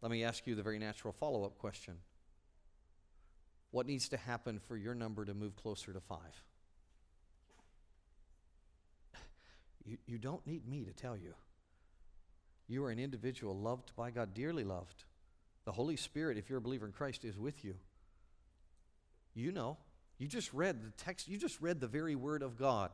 let 0.00 0.10
me 0.10 0.24
ask 0.24 0.46
you 0.46 0.54
the 0.54 0.62
very 0.62 0.78
natural 0.78 1.12
follow 1.12 1.44
up 1.44 1.58
question 1.58 1.94
What 3.70 3.86
needs 3.86 4.08
to 4.10 4.16
happen 4.16 4.60
for 4.60 4.76
your 4.76 4.94
number 4.94 5.24
to 5.24 5.34
move 5.34 5.56
closer 5.56 5.92
to 5.92 6.00
five? 6.00 6.44
You, 9.84 9.98
you 10.06 10.18
don't 10.18 10.46
need 10.46 10.68
me 10.68 10.84
to 10.84 10.92
tell 10.92 11.16
you. 11.16 11.34
You 12.68 12.84
are 12.84 12.90
an 12.90 13.00
individual 13.00 13.58
loved 13.58 13.94
by 13.96 14.12
God, 14.12 14.32
dearly 14.32 14.62
loved. 14.62 15.04
The 15.64 15.72
Holy 15.72 15.96
Spirit, 15.96 16.38
if 16.38 16.48
you're 16.48 16.58
a 16.58 16.62
believer 16.62 16.86
in 16.86 16.92
Christ, 16.92 17.24
is 17.24 17.38
with 17.38 17.64
you. 17.64 17.76
You 19.34 19.52
know. 19.52 19.78
You 20.18 20.28
just 20.28 20.52
read 20.52 20.82
the 20.82 20.90
text, 21.02 21.26
you 21.26 21.36
just 21.36 21.60
read 21.60 21.80
the 21.80 21.88
very 21.88 22.14
word 22.14 22.42
of 22.42 22.56
God. 22.56 22.90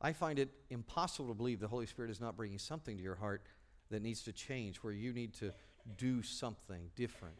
I 0.00 0.12
find 0.12 0.38
it 0.38 0.50
impossible 0.70 1.28
to 1.28 1.34
believe 1.34 1.60
the 1.60 1.68
Holy 1.68 1.86
Spirit 1.86 2.10
is 2.10 2.20
not 2.20 2.36
bringing 2.36 2.58
something 2.58 2.96
to 2.96 3.02
your 3.02 3.14
heart 3.14 3.42
that 3.90 4.02
needs 4.02 4.22
to 4.24 4.32
change, 4.32 4.76
where 4.78 4.92
you 4.92 5.12
need 5.12 5.34
to 5.34 5.52
do 5.96 6.22
something 6.22 6.90
different 6.94 7.36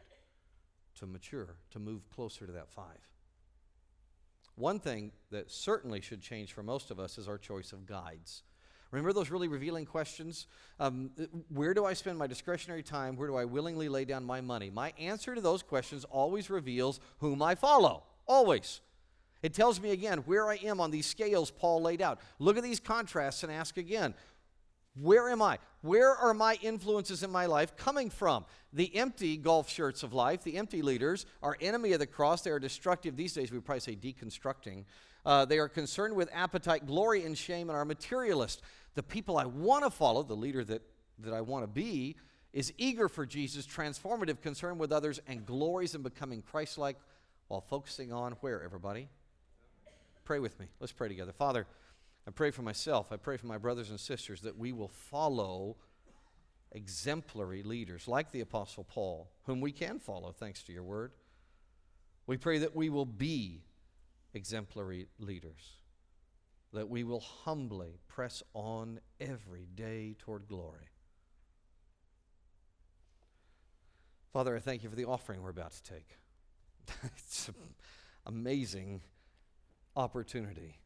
to 0.95 1.05
mature, 1.05 1.55
to 1.71 1.79
move 1.79 2.09
closer 2.09 2.45
to 2.45 2.51
that 2.53 2.69
five. 2.69 2.99
One 4.55 4.79
thing 4.79 5.11
that 5.31 5.51
certainly 5.51 6.01
should 6.01 6.21
change 6.21 6.53
for 6.53 6.63
most 6.63 6.91
of 6.91 6.99
us 6.99 7.17
is 7.17 7.27
our 7.27 7.37
choice 7.37 7.71
of 7.71 7.85
guides. 7.85 8.43
Remember 8.93 9.11
those 9.11 9.31
really 9.31 9.47
revealing 9.47 9.87
questions? 9.87 10.45
Um, 10.79 11.09
where 11.49 11.73
do 11.73 11.83
I 11.83 11.93
spend 11.93 12.19
my 12.19 12.27
discretionary 12.27 12.83
time? 12.83 13.15
Where 13.15 13.27
do 13.27 13.35
I 13.35 13.43
willingly 13.43 13.89
lay 13.89 14.05
down 14.05 14.23
my 14.23 14.39
money? 14.39 14.69
My 14.69 14.93
answer 14.99 15.33
to 15.33 15.41
those 15.41 15.63
questions 15.63 16.05
always 16.05 16.51
reveals 16.51 16.99
whom 17.17 17.41
I 17.41 17.55
follow. 17.55 18.03
Always. 18.27 18.81
It 19.41 19.55
tells 19.55 19.81
me 19.81 19.89
again 19.89 20.19
where 20.19 20.47
I 20.47 20.57
am 20.57 20.79
on 20.79 20.91
these 20.91 21.07
scales 21.07 21.49
Paul 21.49 21.81
laid 21.81 22.03
out. 22.03 22.19
Look 22.37 22.55
at 22.55 22.61
these 22.61 22.79
contrasts 22.79 23.41
and 23.41 23.51
ask 23.51 23.77
again 23.77 24.13
where 25.01 25.27
am 25.27 25.41
I? 25.41 25.57
Where 25.81 26.11
are 26.11 26.35
my 26.35 26.59
influences 26.61 27.23
in 27.23 27.31
my 27.31 27.47
life 27.47 27.75
coming 27.75 28.11
from? 28.11 28.45
The 28.73 28.95
empty 28.95 29.37
golf 29.37 29.67
shirts 29.67 30.03
of 30.03 30.13
life, 30.13 30.43
the 30.43 30.55
empty 30.55 30.83
leaders, 30.83 31.25
are 31.41 31.57
enemy 31.59 31.93
of 31.93 31.99
the 31.99 32.05
cross. 32.05 32.43
They 32.43 32.51
are 32.51 32.59
destructive 32.59 33.15
these 33.15 33.33
days. 33.33 33.51
We 33.51 33.59
probably 33.59 33.79
say 33.79 33.95
deconstructing. 33.95 34.85
Uh, 35.25 35.45
they 35.45 35.57
are 35.59 35.69
concerned 35.69 36.15
with 36.15 36.29
appetite, 36.33 36.85
glory, 36.85 37.23
and 37.23 37.37
shame, 37.37 37.69
and 37.69 37.77
are 37.77 37.85
materialist. 37.85 38.61
The 38.95 39.03
people 39.03 39.37
I 39.37 39.45
want 39.45 39.83
to 39.83 39.89
follow, 39.89 40.23
the 40.23 40.35
leader 40.35 40.63
that, 40.65 40.81
that 41.19 41.33
I 41.33 41.41
want 41.41 41.63
to 41.63 41.67
be, 41.67 42.15
is 42.51 42.73
eager 42.77 43.09
for 43.09 43.25
Jesus, 43.25 43.65
transformative, 43.65 44.41
concern 44.41 44.77
with 44.77 44.91
others, 44.91 45.19
and 45.27 45.45
glories 45.45 45.95
in 45.95 46.01
becoming 46.01 46.41
Christ 46.41 46.77
like 46.77 46.97
while 47.47 47.61
focusing 47.61 48.11
on 48.13 48.33
where, 48.41 48.61
everybody? 48.63 49.09
Pray 50.25 50.39
with 50.39 50.59
me. 50.59 50.67
Let's 50.79 50.93
pray 50.93 51.07
together. 51.07 51.33
Father, 51.33 51.67
I 52.27 52.31
pray 52.31 52.51
for 52.51 52.61
myself. 52.61 53.11
I 53.11 53.17
pray 53.17 53.37
for 53.37 53.47
my 53.47 53.57
brothers 53.57 53.89
and 53.89 53.99
sisters 53.99 54.41
that 54.41 54.57
we 54.57 54.71
will 54.71 54.87
follow 54.87 55.77
exemplary 56.71 57.63
leaders 57.63 58.07
like 58.07 58.31
the 58.31 58.41
Apostle 58.41 58.83
Paul, 58.83 59.29
whom 59.45 59.61
we 59.61 59.71
can 59.71 59.99
follow 59.99 60.31
thanks 60.31 60.63
to 60.63 60.73
your 60.73 60.83
word. 60.83 61.11
We 62.25 62.37
pray 62.37 62.59
that 62.59 62.75
we 62.75 62.89
will 62.89 63.05
be 63.05 63.63
exemplary 64.33 65.07
leaders, 65.19 65.77
that 66.73 66.89
we 66.89 67.03
will 67.03 67.19
humbly 67.19 67.99
press 68.07 68.41
on 68.53 68.99
every 69.19 69.67
day 69.75 70.15
toward 70.19 70.47
glory. 70.47 70.89
Father, 74.31 74.55
I 74.55 74.59
thank 74.59 74.83
you 74.83 74.89
for 74.89 74.95
the 74.95 75.05
offering 75.05 75.43
we're 75.43 75.51
about 75.51 75.73
to 75.73 75.83
take. 75.83 76.17
it's 77.15 77.49
an 77.49 77.55
amazing 78.25 79.01
opportunity. 79.95 80.79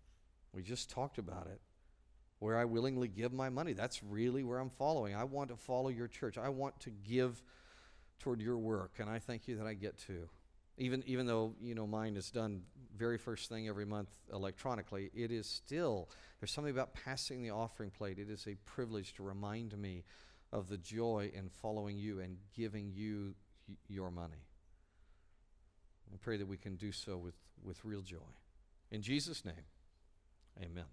We 0.54 0.64
just 0.64 0.89
talked 0.89 1.18
about 1.18 1.48
it. 1.48 1.62
Where 2.39 2.58
I 2.58 2.66
willingly 2.66 3.08
give 3.08 3.34
my 3.34 3.50
money. 3.50 3.74
That's 3.74 4.04
really 4.04 4.43
where 4.43 4.60
I'm 4.60 4.70
following. 4.70 5.16
I 5.16 5.24
want 5.24 5.50
to 5.50 5.56
follow 5.56 5.89
your 5.89 6.08
church. 6.08 6.38
I 6.38 6.50
want 6.50 6.80
to 6.82 6.91
give 6.91 7.41
toward 8.20 8.41
your 8.41 8.58
work, 8.58 8.95
and 9.00 9.10
I 9.10 9.18
thank 9.18 9.48
you 9.48 9.56
that 9.58 9.66
I 9.66 9.74
get 9.74 9.98
to. 10.08 10.30
Even, 10.78 11.03
even 11.07 11.25
though 11.25 11.55
you 11.61 11.73
know 11.73 11.88
mine 11.88 12.15
is 12.15 12.30
done 12.30 12.61
very 12.95 13.17
first 13.17 13.49
thing 13.49 13.67
every 13.67 13.86
month 13.86 14.09
electronically, 14.32 15.09
it 15.13 15.32
is 15.32 15.47
still 15.47 16.09
there's 16.39 16.51
something 16.51 16.71
about 16.71 16.93
passing 16.93 17.41
the 17.41 17.49
offering 17.49 17.89
plate. 17.89 18.19
It 18.19 18.30
is 18.30 18.45
a 18.47 18.55
privilege 18.65 19.13
to 19.15 19.23
remind 19.23 19.78
me 19.78 20.03
of 20.51 20.69
the 20.69 20.78
joy 20.78 21.32
in 21.34 21.49
following 21.49 21.97
you 21.97 22.19
and 22.19 22.38
giving 22.55 22.91
you 22.93 23.34
your 23.88 24.11
money. 24.11 24.45
I 26.13 26.17
pray 26.17 26.38
that 26.38 26.47
we 26.47 26.57
can 26.57 26.75
do 26.75 26.91
so 26.91 27.17
with, 27.17 27.36
with 27.63 27.84
real 27.84 28.01
joy. 28.01 28.17
In 28.91 29.01
Jesus' 29.01 29.43
name. 29.43 29.65
Amen. 30.61 30.86